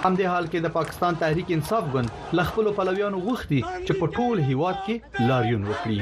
همدې 0.05 0.25
حال 0.33 0.45
کې 0.51 0.59
د 0.67 0.73
پاکستان 0.77 1.13
تحریک 1.25 1.49
انصاف 1.57 1.83
ګوند 1.97 2.09
لخپل 2.41 2.71
پلویانو 2.81 3.19
غوښتي 3.25 3.59
چې 3.85 3.93
په 4.03 4.11
ټول 4.19 4.35
هیواد 4.51 4.77
کې 4.83 5.25
لاریون 5.33 5.63
وکړي 5.73 5.99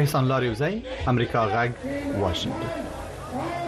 احسان 0.00 0.24
لاریوزای 0.32 0.74
امریکا 1.16 1.42
غاګ 1.56 1.70
واشنگټن 2.22 3.04
Oh! 3.40 3.67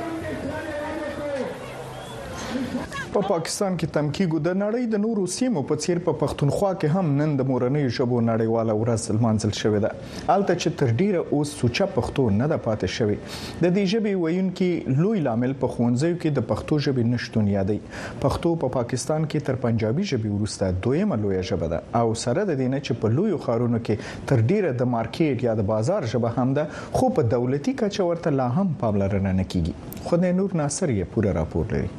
په 3.15 3.21
پاکستان 3.29 3.77
کې 3.79 3.87
تمکیګو 3.95 4.39
د 4.47 4.53
نړۍ 4.59 4.83
د 4.91 5.01
نورو 5.05 5.23
سیمو 5.35 5.61
په 5.69 5.85
څیر 5.85 6.01
په 6.09 6.13
پښتونخوا 6.19 6.69
کې 6.81 6.91
هم 6.97 7.09
نن 7.21 7.31
د 7.39 7.47
مورنۍ 7.49 7.89
ژبو 7.95 8.19
نړیواله 8.27 8.75
ورځ 8.81 9.15
لمانځل 9.17 9.55
شوې 9.61 9.81
ده 9.85 10.35
الته 10.35 10.55
چې 10.59 10.75
تر 10.83 10.91
ډیره 11.01 11.23
اوس 11.39 11.55
سوچه 11.63 11.89
پښتو 11.97 12.27
نه 12.35 12.47
ده 12.53 12.59
پاتې 12.67 12.97
شوې 12.97 13.17
د 13.65 13.73
دې 13.79 13.89
ژبې 13.93 14.21
ویونکو 14.21 14.99
لوی 15.01 15.23
لامل 15.29 15.55
په 15.65 15.73
خونځیو 15.77 16.19
کې 16.21 16.37
د 16.39 16.47
پښتو 16.53 16.79
ژبې 16.87 17.09
نشټون 17.15 17.49
یادې 17.53 18.21
پښتو 18.27 18.53
په 18.63 18.73
پا 18.73 18.77
پاکستان 18.79 19.25
کې 19.33 19.49
تر 19.49 19.59
پنجابي 19.65 20.05
ژبې 20.11 20.35
وروسته 20.37 20.79
دویمه 20.89 21.19
لوی 21.25 21.41
ژبه 21.51 21.71
ده 21.75 22.03
او 22.03 22.13
سره 22.25 22.45
د 22.51 22.51
دې 22.51 22.69
نه 22.77 22.81
چې 22.87 23.03
په 23.07 23.17
لوی 23.19 23.35
خارونو 23.49 23.81
کې 23.89 24.29
تر 24.33 24.45
ډیره 24.53 24.73
د 24.85 24.91
مارکیټ 24.95 25.49
یا 25.49 25.57
د 25.63 25.67
بازار 25.73 26.07
ژبه 26.15 26.31
هم 26.39 26.57
ده 26.59 26.69
خو 27.01 27.11
په 27.19 27.29
دولتي 27.37 27.75
کچه 27.83 28.07
ورته 28.11 28.35
لا 28.43 28.47
هم 28.61 28.75
پاملرنه 28.85 29.35
نه 29.43 29.49
کیږي 29.57 29.99
خو 30.09 30.21
نور 30.41 30.57
ناصر 30.65 30.95
یې 30.97 31.17
پوره 31.17 31.35
راپور 31.41 31.69
لري 31.75 31.91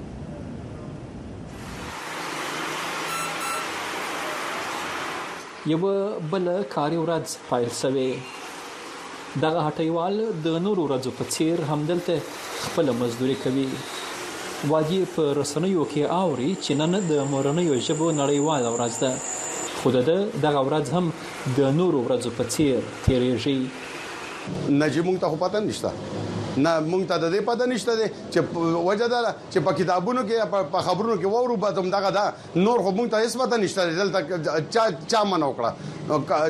یو 5.70 5.78
بل 6.32 6.46
کاري 6.74 6.96
ورځ 7.04 7.26
فایل 7.48 7.68
شوی 7.82 8.06
دغه 9.44 9.60
هټیوال 9.68 10.16
د 10.46 10.56
نورو 10.68 10.82
ورځو 10.88 11.12
په 11.20 11.24
څیر 11.36 11.58
همدلته 11.72 12.16
خپل 12.66 12.86
مزدوري 13.02 13.36
کوي 13.44 13.68
وادي 14.72 15.02
په 15.18 15.24
رسنیو 15.42 15.84
کې 15.92 16.04
اوري 16.24 16.50
چې 16.64 16.72
نن 16.82 16.94
د 17.12 17.22
مورنیو 17.36 17.74
ژبو 17.90 18.08
نړیواله 18.22 18.70
ورځ 18.76 18.94
ده 19.04 19.14
خو 19.80 19.88
دغه 20.50 20.62
ورځ 20.68 20.86
هم 20.96 21.06
د 21.62 21.80
نورو 21.80 21.98
ورځو 22.10 22.30
په 22.42 22.58
څیر 22.58 22.80
تیریږي 23.06 23.58
نجیب 24.82 25.04
مونږ 25.08 25.18
ته 25.26 25.36
خو 25.36 25.44
پاتن 25.46 25.64
نشته 25.72 25.90
نه 26.58 26.72
مونږ 26.92 27.04
ته 27.10 27.16
د 27.24 27.28
دې 27.34 27.40
پته 27.48 27.66
نشته 27.66 28.10
چې 28.32 28.40
وجه 28.88 29.08
دا 29.14 29.36
چې 29.50 29.60
په 29.68 29.72
کتابونو 29.74 30.22
کې 30.24 30.68
په 30.72 30.80
خبرونو 30.88 31.16
کې 31.22 31.26
وورو 31.26 31.58
به 31.58 31.72
تم 31.72 31.90
دغه 31.92 32.10
دا 32.12 32.24
نور 32.56 32.80
خو 32.84 32.92
مونږ 32.92 33.10
ته 33.12 33.18
هیڅ 33.20 33.38
پته 33.44 33.58
نشته 33.64 33.88
دلته 34.02 34.68
چا 34.74 34.88
چا 35.08 35.24
من 35.24 35.44
وکړه 35.44 35.72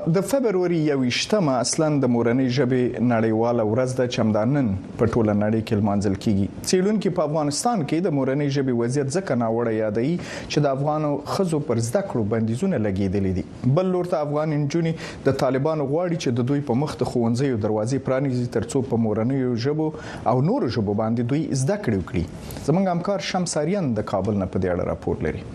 د 0.06 0.18
فبروري 0.20 0.78
28مه 0.90 1.54
اصلا 1.64 1.88
د 2.04 2.08
مورنۍ 2.12 2.46
ژبې 2.56 2.82
نړیواله 3.12 3.64
ورځ 3.70 3.94
د 4.00 4.08
چمدانن 4.16 4.70
په 5.02 5.06
ټوله 5.12 5.34
نړۍ 5.42 5.60
کې 5.66 5.78
لمانځل 5.82 6.14
کیږي 6.24 6.48
چېلونکو 6.70 7.12
په 7.18 7.26
افغانستان 7.30 7.84
کې 7.86 8.00
د 8.08 8.16
مورنۍ 8.18 8.48
ژبې 8.56 8.72
وضعیت 8.80 9.12
ځکه 9.16 9.36
ناوړه 9.44 9.74
یادای 9.78 10.10
چې 10.50 10.58
د 10.66 10.74
افغانو 10.78 11.12
خزو 11.36 11.60
پر 11.70 11.82
زده 11.90 12.02
کړو 12.10 12.24
بندیزونه 12.34 12.82
لګیدلې 12.88 13.38
دي 13.70 13.76
بل 13.78 13.86
لور 13.94 14.10
ته 14.16 14.24
افغان 14.28 14.56
انجونی 14.58 14.94
د 15.30 15.38
طالبانو 15.44 15.88
غواړي 15.92 16.18
چې 16.22 16.40
د 16.40 16.48
دوی 16.52 16.66
په 16.72 16.80
مخ 16.82 16.96
ته 17.02 17.10
خوونځي 17.12 17.52
دروازې 17.66 18.04
پرانیزي 18.10 18.48
ترڅو 18.58 18.84
په 18.92 19.02
مورنۍ 19.06 19.46
ژبو 19.68 19.90
او 20.34 20.36
نورو 20.50 20.74
ژبو 20.78 20.98
باندې 21.04 21.34
دوی 21.34 21.62
زده 21.64 21.78
کړې 21.86 22.04
وکړي 22.04 22.66
زمونږ 22.68 22.94
همکار 22.96 23.28
شمساریان 23.32 23.94
د 24.00 24.08
کابل 24.14 24.42
نه 24.44 24.52
په 24.54 24.58
دې 24.66 24.78
اړه 24.78 24.92
راپور 24.92 25.28
لري 25.30 25.48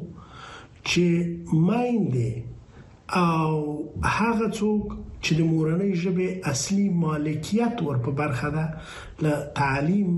چې 0.90 1.05
مایندې 1.66 2.30
او 3.24 3.52
هغه 4.18 4.46
څوک 4.59 4.84
چې 5.22 5.32
د 5.38 5.42
مورنۍ 5.52 5.90
ژبې 6.02 6.28
اصلي 6.52 6.88
مالکیت 7.02 7.74
ور 7.86 7.96
په 8.07 8.11
برخه 8.18 8.48
ده 8.57 8.66
له 9.22 9.34
تعلیم 9.61 10.11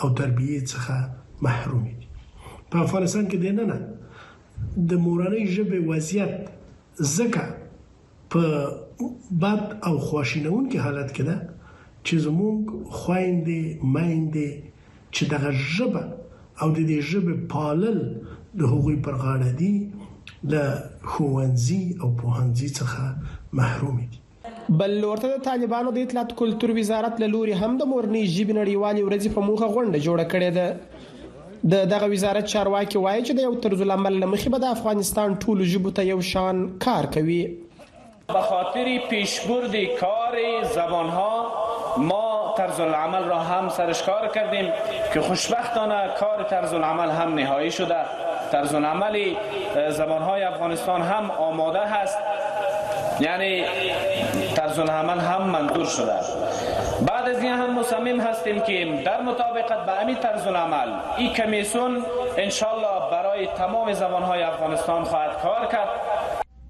او 0.00 0.06
تربیه 0.20 0.60
څخه 0.72 0.96
محروم 1.44 1.84
دي 1.98 2.06
په 2.70 2.76
افغانستان 2.84 3.24
کې 3.30 3.38
دینه 3.44 3.64
نه 3.70 3.78
د 4.90 4.94
مورنۍ 5.06 5.44
ژبې 5.54 5.78
وضعیت 5.90 6.34
زکه 7.16 7.44
په 8.30 8.42
بد 9.42 9.62
او 9.86 9.94
خواشینون 10.06 10.64
کې 10.70 10.78
حالت 10.86 11.08
کې 11.16 11.22
ده 11.28 11.36
چې 12.06 12.18
زموږ 12.26 12.94
خويندې 13.00 13.90
مایندې 13.94 14.50
چې 15.14 15.28
دغه 15.34 15.50
ژبه 15.74 16.04
او 16.62 16.68
د 16.76 16.86
دې 16.90 16.98
ژبه 17.10 17.34
پالل 17.54 17.98
د 18.60 18.72
هغوی 18.74 18.96
پر 19.08 19.14
غاړه 19.22 19.50
دي 19.60 19.74
له 20.52 20.66
خوانزي 21.14 21.82
او 22.02 22.08
پوهانزي 22.22 22.68
څخه 22.80 23.58
محروم 23.60 23.98
دي 24.14 24.18
بل 24.80 24.94
ورته 25.10 25.28
د 25.28 25.38
طالبانو 25.48 25.92
د 25.96 26.04
اطلاعات 26.06 26.32
کلتور 26.40 26.70
وزارت 26.78 27.20
له 27.22 27.26
لوري 27.34 27.54
هم 27.62 27.76
د 27.80 27.82
مورنی 27.92 28.22
ژبې 28.34 28.54
نړیوالې 28.60 29.02
ورځې 29.06 29.30
په 29.34 29.40
موخه 29.48 29.66
غونډه 29.76 29.98
جوړه 30.06 30.24
کړې 30.32 30.50
ده 30.58 30.66
د 31.72 31.88
دغه 31.92 32.08
وزارت 32.14 32.46
چارواکي 32.52 32.98
وایي 33.06 33.22
چې 33.26 33.32
د 33.38 33.46
یو 33.46 33.54
طرز 33.66 33.80
عمل 33.98 34.20
لمخې 34.22 34.52
به 34.54 34.58
د 34.64 34.74
افغانستان 34.76 35.38
ټول 35.44 35.64
ژبو 35.72 35.94
ته 35.98 36.10
یو 36.12 36.20
شان 36.32 36.60
کار 36.86 37.10
کوي 37.16 37.40
به 38.34 38.40
خاطر 38.50 38.90
پیشبرد 39.10 39.74
کار 40.00 40.38
زبانها 40.76 41.66
ما 41.98 42.54
طرز 42.58 42.80
العمل 42.80 43.24
را 43.24 43.38
هم 43.38 43.68
سرش 43.68 44.02
کار 44.02 44.28
کردیم 44.28 44.72
که 45.14 45.20
خوشبختانه 45.20 46.08
کار 46.20 46.42
طرز 46.42 46.74
العمل 46.74 47.10
هم 47.10 47.34
نهایی 47.34 47.70
شده 47.70 47.96
طرز 48.52 48.74
العمل 48.74 49.34
زبانهای 49.90 50.42
افغانستان 50.44 51.02
هم 51.02 51.30
آماده 51.30 51.80
هست 51.86 52.18
یعنی 53.20 53.64
طرز 54.54 54.78
العمل 54.78 55.18
هم 55.18 55.42
منظور 55.42 55.86
شده 55.86 56.12
بعد 57.08 57.28
از 57.28 57.42
این 57.42 57.52
هم 57.52 57.78
مصمم 57.78 58.20
هستیم 58.20 58.60
که 58.60 59.02
در 59.04 59.20
مطابقت 59.20 59.78
به 59.86 60.00
امی 60.02 60.14
طرز 60.14 60.46
العمل 60.46 60.92
این 61.16 61.32
کمیسون 61.32 62.04
انشالله 62.36 63.10
برای 63.12 63.46
تمام 63.46 63.92
زبانهای 63.92 64.42
افغانستان 64.42 65.04
خواهد 65.04 65.42
کار 65.42 65.66
کرد 65.66 65.88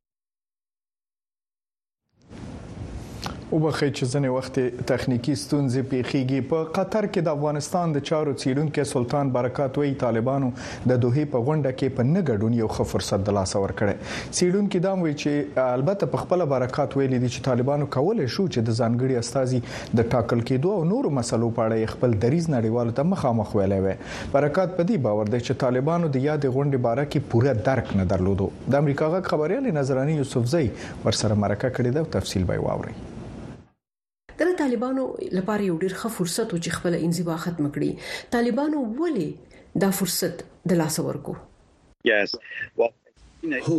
وبخې 3.50 3.86
چې 3.98 4.06
ځنې 4.12 4.30
وخت 4.32 4.58
تخنیکی 4.88 5.34
ستونزې 5.42 5.82
پیخیږي 5.90 6.40
په 6.48 6.64
قطر 6.78 7.06
کې 7.12 7.22
د 7.28 7.36
افغانستان 7.38 7.92
د 7.94 8.02
چارو 8.10 8.34
څیړونکو 8.40 8.84
سلطان 8.90 9.30
برکات 9.36 9.78
وی 9.82 9.92
طالبانو 10.02 10.50
د 10.90 11.00
دوه 11.04 11.24
په 11.36 11.42
غونډه 11.46 11.72
کې 11.78 11.94
په 12.00 12.06
نګډون 12.10 12.58
یو 12.58 12.68
ښه 12.74 12.88
فرصت 12.92 13.24
د 13.28 13.36
لاس 13.38 13.54
اور 13.62 13.74
کړي 13.80 14.28
څیړونکو 14.34 14.84
دا 14.88 14.92
وی 15.04 15.14
چې 15.22 15.64
البته 15.78 16.10
په 16.16 16.24
خپل 16.26 16.44
برکات 16.52 16.98
ویل 17.00 17.16
دي 17.16 17.22
چې 17.36 17.48
طالبانو 17.48 17.88
کولای 17.96 18.28
شو 18.36 18.46
چې 18.48 18.68
د 18.68 18.78
ځانګړي 18.80 19.26
استاذي 19.26 19.98
د 20.02 20.10
ټاکل 20.16 20.46
کېدو 20.50 20.76
او 20.76 20.84
نورو 20.92 21.14
مسلو 21.22 21.50
په 21.58 21.64
اړه 21.70 21.96
خپل 21.96 22.18
دریز 22.28 22.50
نړیوالو 22.56 22.98
ته 23.02 23.12
مخامخ 23.16 23.56
ویلې 23.58 23.82
وي 23.88 24.36
برکات 24.38 24.76
په 24.78 24.88
دې 24.90 25.04
باور 25.08 25.34
دی 25.36 25.42
چې 25.48 25.62
طالبانو 25.68 26.12
د 26.18 26.28
یاد 26.30 26.44
غونډې 26.44 26.86
باره 26.90 27.08
کې 27.12 27.34
پوره 27.34 27.58
درک 27.72 27.96
نه 28.02 28.10
درلودو 28.16 28.52
د 28.76 28.82
امریکا 28.86 29.10
غ 29.18 29.24
خبريال 29.34 29.72
نظرانی 29.82 30.20
یوسف 30.24 30.54
زئی 30.56 30.70
ورسره 30.80 31.44
مرکه 31.44 31.68
کړې 31.68 31.94
ده 32.00 32.18
تفصیل 32.20 32.50
به 32.52 32.64
واوري 32.70 33.00
د 34.40 34.50
طالبانو 34.60 35.04
لپاره 35.38 35.62
یو 35.68 35.76
ډیر 35.84 35.94
ښه 36.00 36.08
فرصت 36.16 36.48
و 36.54 36.58
چې 36.64 36.70
خپل 36.80 36.96
انزوا 37.06 37.36
ختم 37.44 37.64
کړي 37.74 37.90
طالبانو 38.34 38.78
ولې 39.00 39.28
دا 39.84 39.90
فرصت 40.00 40.46
د 40.72 40.82
لاس 40.82 40.96
ورکو 41.08 41.34
Yes. 42.08 42.32
Well, 42.80 42.96
هو 43.64 43.76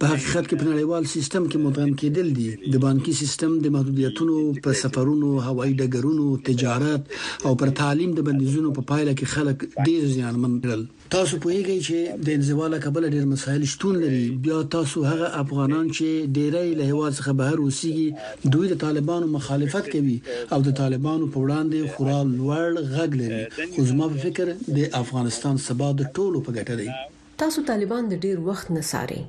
په 0.04 0.10
حقیقت 0.12 0.46
کې 0.50 0.56
په 0.62 0.66
نړیوال 0.72 1.04
سیستم 1.16 1.44
کې 1.52 1.58
مدغم 1.66 1.92
کېدل 2.04 2.28
دي 2.40 2.52
د 2.76 2.82
بانکي 2.86 3.14
سیستم 3.22 3.52
د 3.66 3.76
محدودیتونو 3.76 4.36
په 4.68 4.80
سفرونو 4.82 5.30
هوایي 5.50 5.74
ډګرونو 5.82 6.26
تجارت 6.48 7.04
او 7.50 7.54
پر 7.66 7.70
تعلیم 7.82 8.12
د 8.18 8.26
بندیزونو 8.32 8.70
په 8.80 8.88
پایله 8.94 9.14
کې 9.18 9.28
خلک 9.36 9.58
ډیر 9.92 10.02
زیانمن 10.16 10.54
کړل 10.66 10.82
تاسو 11.14 11.38
پوهیږئ 11.44 11.76
چې 11.86 12.26
د 12.28 12.36
انزوا 12.38 12.68
له 12.74 12.78
کبله 12.84 13.08
ډېر 13.14 13.26
مسایل 13.32 13.64
شتون 13.72 13.96
لري 14.04 14.20
بیا 14.44 14.60
تاسو 14.76 15.02
هغه 15.08 15.26
افغانان 15.40 15.90
چې 15.98 16.30
ډېری 16.38 16.70
له 16.82 16.86
هوا 16.92 17.10
څخه 17.18 17.34
بهر 17.40 17.64
اوسېږي 17.64 18.48
دوی 18.54 18.70
د 18.74 18.78
طالبانو 18.84 19.28
مخالفت 19.34 19.90
کوي 19.98 20.14
او 20.54 20.60
د 20.70 20.78
طالبانو 20.82 21.28
په 21.36 21.44
وړاندې 21.44 21.94
خورا 21.96 22.20
لوړ 22.32 22.86
غږ 22.94 23.10
لري 23.22 23.42
خو 23.76 23.88
زما 23.92 24.08
په 24.16 24.24
فکر 24.30 24.54
د 24.80 24.88
افغانستان 25.02 25.60
سبا 25.68 25.90
د 26.02 26.08
ټولو 26.20 26.44
په 26.50 26.56
ګټه 26.62 26.82
دی 26.82 27.38
تاسو 27.46 27.66
طالبان 27.74 28.10
د 28.16 28.24
ډیر 28.30 28.40
وخت 28.50 28.72
نه 28.80 28.88
ساري 28.94 29.20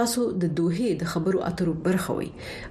تاسو 0.00 0.28
د 0.46 0.54
دوه 0.64 0.94
د 1.04 1.12
خبرو 1.16 1.44
اترو 1.52 1.74
برخوي 1.88 2.30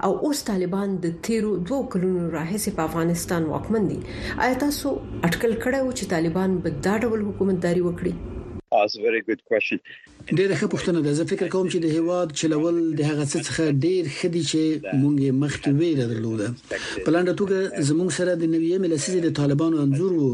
او 0.09 0.13
اوس 0.29 0.45
طالبان 0.55 0.95
د 1.07 1.15
تیرو 1.29 1.51
دوه 1.69 1.85
کلونو 1.93 2.27
راهیسې 2.37 2.79
په 2.81 2.89
افغانستان 2.91 3.51
واکمن 3.53 3.91
دي 3.95 4.01
آیا 4.47 4.59
تاسو 4.67 4.97
اٹکل 5.05 5.63
کړو 5.63 5.95
چې 5.99 6.15
طالبان 6.19 6.59
به 6.67 6.79
دا 6.89 6.99
ډول 7.05 7.31
حکومتداري 7.31 7.89
وکړي 7.89 8.21
Oh, 8.73 8.83
it's 8.83 8.97
a 8.97 9.01
very 9.01 9.21
good 9.21 9.43
question. 9.45 9.81
ډېر 10.37 10.49
ښه 10.59 10.67
پښتنه 10.73 10.99
ده 11.05 11.11
زه 11.19 11.23
فکر 11.31 11.47
کوم 11.55 11.67
چې 11.71 11.77
د 11.85 11.87
هواد 11.97 12.27
چلول 12.41 12.75
د 12.99 13.01
هغه 13.09 13.25
څخه 13.47 13.63
ډېر 13.85 14.03
خدي 14.19 14.43
چې 14.51 14.61
مونږه 15.01 15.29
مخکې 15.43 15.69
ویل 15.79 15.99
درلوده 16.13 16.47
په 17.05 17.09
لاندې 17.13 17.33
توګه 17.41 17.57
زموږ 17.89 18.09
سره 18.17 18.31
د 18.35 18.43
نوې 18.55 18.73
ملسیزې 18.83 19.19
د 19.23 19.29
طالبانو 19.39 19.77
انزور 19.85 20.13
وو 20.19 20.31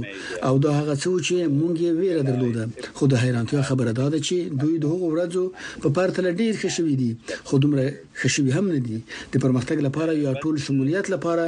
او 0.48 0.54
دا 0.64 0.72
هغه 0.80 0.96
څه 1.04 1.10
چې 1.28 1.36
مونږه 1.60 1.88
ویل 2.00 2.20
درلوده 2.30 2.64
خو 2.98 3.04
د 3.12 3.14
حیرانتیا 3.24 3.62
خبره 3.70 3.92
ده 4.00 4.20
چې 4.28 4.38
دوی 4.62 4.76
د 4.84 4.86
هغو 4.94 5.08
ورځو 5.14 5.44
په 5.84 5.88
پارتل 5.98 6.26
ډېر 6.42 6.54
خښوي 6.62 6.96
دي 7.02 7.12
خو 7.48 7.54
دومره 7.64 7.84
خښوي 8.22 8.52
هم 8.58 8.66
نه 8.76 8.80
دي 8.88 8.98
د 9.34 9.36
پرمختګ 9.44 9.78
لپاره 9.88 10.12
یا 10.26 10.32
ټول 10.44 10.56
شمولیت 10.66 11.06
لپاره 11.16 11.44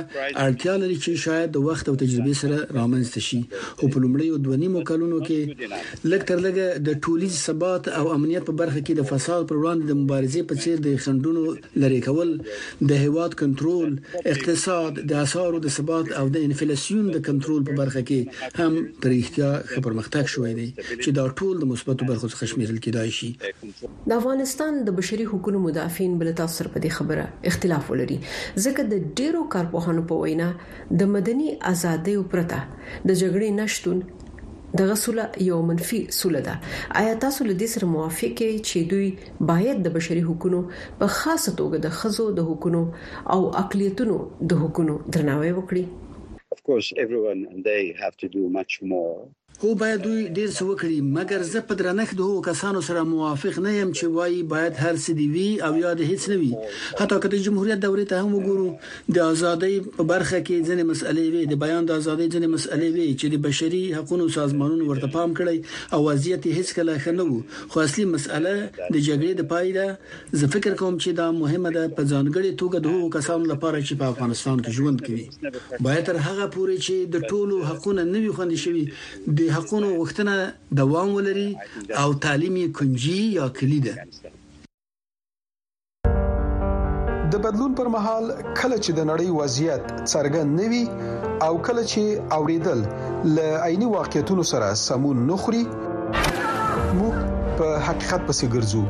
اړتیا 0.45 0.73
لري 0.83 0.97
چې 1.05 1.11
شاید 1.25 1.49
د 1.51 1.57
وخت 1.67 1.85
او 1.89 1.95
تجربې 2.03 2.35
سره 2.41 2.57
رامنځته 2.77 3.19
شي 3.27 3.41
خو 3.77 3.83
په 3.93 3.97
لومړیو 4.03 4.35
دوه 4.45 4.55
نیمو 4.63 4.83
کلونو 4.89 5.17
کې 5.27 5.39
لکه 6.11 6.25
تر 6.31 6.37
لګه 6.45 6.65
د 6.87 6.89
ټولیز 7.05 7.33
ثبات 7.47 7.83
او 7.99 8.05
امن 8.15 8.28
امنیت 8.29 8.47
په 8.49 8.53
برخه 8.61 8.81
کې 8.87 8.95
د 8.97 9.05
فساد 9.09 9.45
پر 9.51 9.57
وړاندې 9.57 9.91
د 9.91 9.97
مبارزې 9.99 10.41
په 10.49 10.63
څیر 10.63 10.81
د 10.87 10.97
خندونو 11.03 11.43
لری 11.83 11.99
کول 12.07 12.33
د 12.89 12.91
هیواد 13.03 13.35
کنټرول 13.41 13.95
اقتصاد 14.33 14.99
د 15.11 15.21
اسعارو 15.21 15.61
د 15.63 15.71
ثبات 15.75 16.11
او 16.19 16.25
د 16.35 16.45
انفلیسیون 16.47 17.07
د 17.13 17.23
کنټرول 17.29 17.63
په 17.69 17.77
برخه 17.79 18.03
کې 18.09 18.61
هم 18.63 18.77
پر 19.05 19.15
احتیا 19.21 19.49
خبرمختګ 19.71 20.23
شوې 20.33 20.51
دي 20.59 20.67
چې 20.81 21.17
دا 21.19 21.25
ټول 21.41 21.53
د 21.63 21.71
مثبتو 21.71 22.09
برخو 22.11 22.31
څخه 22.35 22.51
شمیرل 22.53 22.77
کېدای 22.87 23.17
شي 23.17 23.89
د 24.13 24.15
افغانستان 24.19 24.79
د 24.89 24.95
بشري 25.01 25.27
حقوقو 25.31 25.63
مدافعین 25.65 26.15
بل 26.23 26.31
تاثیر 26.43 26.71
په 26.75 26.85
دې 26.85 26.99
خبره 26.99 27.53
اختلاف 27.53 27.91
ولري 27.95 28.19
ځکه 28.29 28.87
د 28.93 29.09
ډیرو 29.23 29.43
کارپوهانو 29.57 30.05
په 30.13 30.27
وینا 30.27 30.51
د 31.03 31.11
مدني 31.17 31.49
ازادۍ 31.73 32.17
پرته 32.33 32.61
د 32.77 33.17
جګړې 33.17 33.59
نشټون 33.63 34.07
دغه 34.77 34.93
سوله 34.95 35.23
یو 35.49 35.59
منفي 35.67 35.99
سوله 36.21 36.39
ده 36.47 36.53
آیا 36.99 37.13
تاسو 37.23 37.41
له 37.49 37.53
دې 37.61 37.67
سره 37.73 37.85
موافق 37.95 38.35
یې 38.45 38.65
چې 38.69 38.77
دوی 38.91 39.09
باید 39.51 39.77
د 39.85 39.93
بشري 39.95 40.21
حقوقو 40.27 40.61
په 40.99 41.07
خاصه 41.17 41.51
توګه 41.59 41.77
د 41.85 41.95
خزو 42.01 42.25
د 42.37 42.45
حقوقو 42.47 42.83
او 43.35 43.41
اقلیتونو 43.63 44.15
د 44.49 44.61
حقوقو 44.61 44.95
درناوی 45.13 45.51
وکړي 45.55 45.85
Of 46.55 46.61
course, 46.69 46.87
everyone 47.05 47.39
and 47.51 47.61
they 47.71 47.81
have 48.03 48.15
to 48.23 48.27
do 48.37 48.43
much 48.59 48.73
more 48.93 49.13
خو 49.61 49.69
باید 49.79 50.01
دوی 50.03 50.19
ډیر 50.35 50.51
څه 50.55 50.65
وکړي 50.65 50.99
مګر 51.15 51.41
زه 51.47 51.61
په 51.69 51.75
درنښت 51.79 52.13
د 52.17 52.21
هغو 52.27 52.41
کسانو 52.43 52.81
سره 52.89 53.01
موافق 53.13 53.55
نه 53.63 53.71
یم 53.77 53.89
چې 53.99 54.13
وایي 54.19 54.37
باید 54.51 54.77
هر 54.83 54.91
څه 55.05 55.15
دی 55.17 55.25
وی 55.31 55.47
او 55.69 55.71
یاد 55.81 56.03
هیڅ 56.09 56.27
نه 56.33 56.37
وي 56.43 56.51
حتی 56.99 57.17
که 57.25 57.31
د 57.33 57.41
جمهوریت 57.47 57.81
دورې 57.85 58.05
ته 58.11 58.23
هم 58.25 58.39
وګورو 58.39 59.17
د 59.17 59.25
ازادۍ 59.31 59.73
په 59.97 60.05
برخه 60.11 60.39
کې 60.49 60.67
ځینې 60.67 60.83
مسلې 60.91 61.33
وي 61.33 61.41
د 61.53 61.59
بیان 61.63 61.89
د 61.89 61.97
ازادۍ 62.03 62.27
ځینې 62.35 62.47
مسلې 62.53 62.89
وي 62.95 63.09
چې 63.15 63.25
د 63.33 63.41
بشري 63.47 63.83
حقوقو 63.97 64.29
سازمانونو 64.37 64.87
ورته 64.93 65.09
پام 65.17 65.35
کړی 65.41 65.97
او 65.97 65.99
وضعیت 66.07 66.47
هیڅ 66.59 66.73
کله 66.79 66.95
ښه 67.01 67.13
نه 67.17 67.27
وو 67.33 67.75
خو 67.75 67.83
اصلي 67.87 68.07
مسله 68.13 68.55
د 68.77 68.97
جګړې 69.09 69.37
د 69.41 69.51
پای 69.51 69.75
ده 69.79 70.39
زه 70.43 70.53
فکر 70.55 70.79
کوم 70.83 70.97
چې 71.03 71.19
دا 71.21 71.27
مهمه 71.41 71.75
ده 71.79 71.83
په 71.99 72.07
ځانګړي 72.13 72.55
توګه 72.63 72.87
د 72.87 72.95
هغو 72.95 73.11
کسانو 73.19 73.51
لپاره 73.53 73.83
چې 73.83 73.99
په 74.03 74.15
افغانستان 74.15 74.63
کې 74.63 74.79
ژوند 74.79 75.05
کوي 75.11 75.85
باید 75.89 76.09
تر 76.13 76.23
هغه 76.29 76.49
پورې 76.57 76.89
چې 76.89 77.19
د 77.19 77.29
ټولو 77.33 77.61
حقوقو 77.67 77.99
نه 78.01 78.25
وي 78.25 78.33
خوندي 78.41 78.63
شوي 78.67 78.87
د 79.27 79.45
بشري 79.49 79.53
حقوقو 79.57 79.97
غوښتنه 80.01 80.53
دوام 80.71 81.09
ولري 81.15 81.57
او 82.01 82.13
تعلیم 82.13 82.71
کنجي 82.73 83.33
یا 83.37 83.47
کلی 83.49 83.79
ده 83.79 83.93
د 87.31 87.35
بدلون 87.45 87.73
پر 87.79 87.87
مهال 87.95 88.25
کله 88.57 88.77
چې 88.83 88.91
د 88.97 89.01
نړۍ 89.11 89.27
وضعیت 89.39 89.83
څرګند 90.13 90.49
نوي 90.61 90.83
او 91.47 91.53
کله 91.67 91.83
چې 91.91 92.01
اوریدل 92.37 92.79
ل 93.35 93.39
عیني 93.65 93.85
واقعیتونو 93.85 94.43
سره 94.51 94.73
سمون 94.73 95.27
نخري 95.27 95.63
موږ 95.67 97.15
په 97.57 97.67
حقیقت 97.87 98.21
پسې 98.27 98.45
ګرځو 98.55 98.83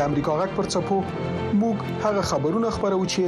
امریکا 0.06 0.32
غک 0.40 0.50
پر 0.56 0.66
چپو 0.74 0.98
موږ 1.10 1.76
هغه 2.06 2.22
خبرونه 2.30 2.70
خبرو 2.78 3.02
چې 3.12 3.22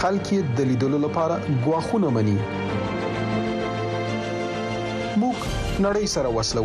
خلک 0.00 0.26
د 0.60 0.62
لیدلو 0.72 0.98
لپاره 1.04 1.34
غواخونه 1.66 2.08
مني 2.16 2.36
موږ 2.40 5.36
نړۍ 5.84 6.06
سره 6.16 6.28
وسلو 6.38 6.64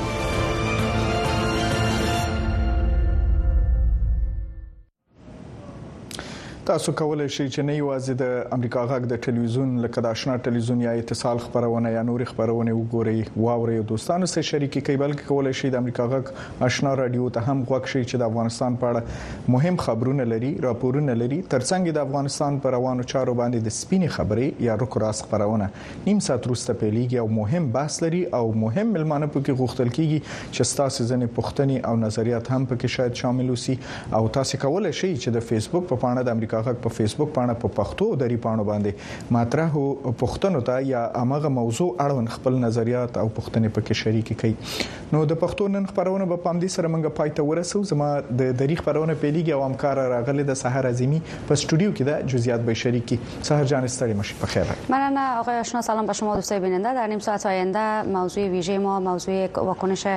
تاسو 6.67 6.91
کولای 6.99 7.29
شئ 7.33 7.43
چې 7.47 7.63
نه 7.67 7.73
یوازې 7.75 8.13
د 8.21 8.53
امریکا 8.55 8.81
غاګ 8.87 9.03
د 9.09 9.19
ټلویزیون 9.25 9.69
لکه 9.83 10.01
د 10.05 10.15
آشنا 10.15 10.33
ټلویزیون 10.47 10.79
یا 10.85 10.93
اتصال 11.03 11.37
خبرونه 11.43 11.91
یا 11.91 11.99
نور 12.07 12.23
خبرونه 12.31 12.73
وګورئ 12.79 13.43
واوري 13.45 13.75
دوستانو 13.91 14.27
سره 14.31 14.47
شریکي 14.47 14.81
کوي 14.89 14.99
بلکې 15.01 15.29
کولای 15.29 15.55
شئ 15.59 15.71
د 15.75 15.79
امریکا 15.81 16.07
غاګ 16.13 16.65
آشنا 16.67 16.91
رادیو 17.01 17.29
ته 17.37 17.51
هم 17.51 17.61
غوښ 17.69 17.91
شئ 17.93 18.01
چې 18.01 18.21
د 18.23 18.27
افغانستان 18.31 18.75
په 18.81 18.89
اړه 18.89 19.53
مهم 19.55 19.79
خبرونه 19.85 20.25
لري 20.31 20.49
راپورونه 20.65 21.15
لري 21.21 21.37
ترڅنګ 21.53 21.95
د 21.99 22.09
افغانستان 22.09 22.59
پر 22.67 22.75
روانو 22.77 23.07
چارو 23.13 23.37
باندې 23.43 23.69
د 23.69 23.75
سپینې 23.77 24.17
خبرې 24.17 24.67
یا 24.67 24.77
رکو 24.83 25.03
راس 25.05 25.23
خبرونه 25.29 25.71
نیم 26.09 26.21
ساعت 26.27 26.51
وروسته 26.51 26.77
پیلېږي 26.83 27.23
او 27.23 27.39
مهم 27.39 27.71
بحث 27.79 28.01
لري 28.07 28.21
او 28.41 28.43
مهم 28.65 28.93
ملمانه 28.99 29.31
پکې 29.37 29.63
غوښتل 29.63 29.93
کیږي 29.93 30.35
چې 30.35 30.73
ستاسو 30.75 31.07
ځنې 31.13 31.39
پښتني 31.39 31.79
او 31.91 31.95
نظریات 32.03 32.51
هم 32.57 32.61
پکې 32.75 32.99
شاید 32.99 33.19
شامل 33.25 33.55
وسی 33.55 33.79
او 34.21 34.23
تاسو 34.41 34.63
کولای 34.67 34.95
شئ 35.01 35.15
چې 35.15 35.39
د 35.39 35.49
فیسبوک 35.53 35.89
په 35.95 36.03
پاڼه 36.05 36.27
د 36.29 36.37
امریکا 36.41 36.55
کاغذ 36.57 36.77
په 36.85 36.91
فیسبوک 36.97 37.29
باندې 37.37 37.61
په 37.63 37.71
پښتو 37.79 38.07
دري 38.21 38.37
باندې 38.45 38.69
باندې 38.69 39.31
مطرح 39.37 39.77
پښتنو 40.23 40.61
ته 40.69 40.85
یا 40.91 41.01
امغه 41.21 41.51
موضوع 41.57 41.89
اړوند 42.05 42.33
خپل 42.35 42.57
نظریات 42.65 43.19
او 43.21 43.25
پښتنې 43.39 43.73
پکې 43.77 43.97
شریک 44.03 44.31
کړي 44.43 44.91
نو 45.15 45.23
د 45.31 45.39
پښتو 45.43 45.67
نن 45.75 45.87
خبرونه 45.91 46.29
په 46.33 46.43
پام 46.47 46.61
دي 46.65 46.69
سره 46.77 46.91
موږ 46.95 47.13
پاتې 47.19 47.49
ورسو 47.49 47.83
زما 47.91 48.09
د 48.41 48.53
دري 48.63 48.79
خبرونه 48.83 49.17
په 49.23 49.35
لیګي 49.37 49.55
او 49.57 49.61
همکار 49.67 50.01
راغلي 50.15 50.47
د 50.51 50.59
سحر 50.63 50.89
عظیمی 50.91 51.21
په 51.33 51.59
سټوډیو 51.63 51.95
کې 51.95 52.09
د 52.11 52.33
جزئیات 52.35 52.65
به 52.71 52.81
شریکي 52.83 53.19
سحر 53.51 53.69
جان 53.73 53.87
ستړي 53.91 54.17
مشه 54.21 54.39
په 54.43 54.53
خیر 54.55 54.73
مننه 54.95 55.27
آقای 55.43 55.61
آشنا 55.65 55.85
سلام 55.89 56.11
به 56.11 56.19
شما 56.21 56.35
دوستای 56.41 56.63
بیننده 56.65 56.93
در 57.01 57.13
نیم 57.15 57.23
ساعت 57.29 57.45
آینده 57.53 57.85
موضوع 58.17 58.47
ویژه 58.55 58.79
ما 58.87 58.97
موضوع 59.11 59.37
واکنش 59.71 60.07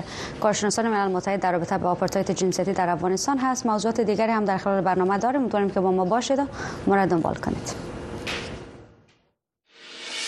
کارشناسان 0.46 0.90
ملل 0.96 1.14
متحد 1.18 1.42
در 1.46 1.52
رابطه 1.58 1.78
با 1.84 1.90
آپارتاید 1.92 2.30
جنسیتی 2.44 2.72
در 2.82 2.88
افغانستان 2.96 3.38
هست 3.42 3.66
موضوعات 3.72 4.00
دیگری 4.12 4.32
هم 4.38 4.44
در 4.50 4.56
خلال 4.64 4.80
برنامه 4.90 5.18
داریم 5.24 5.40
امیدواریم 5.40 5.70
که 5.76 5.80
با 5.86 5.92
ما 5.98 6.04
باشید 6.14 6.29
karşıda. 6.36 6.48
Moradan 6.86 7.22
Balkanit. 7.24 7.90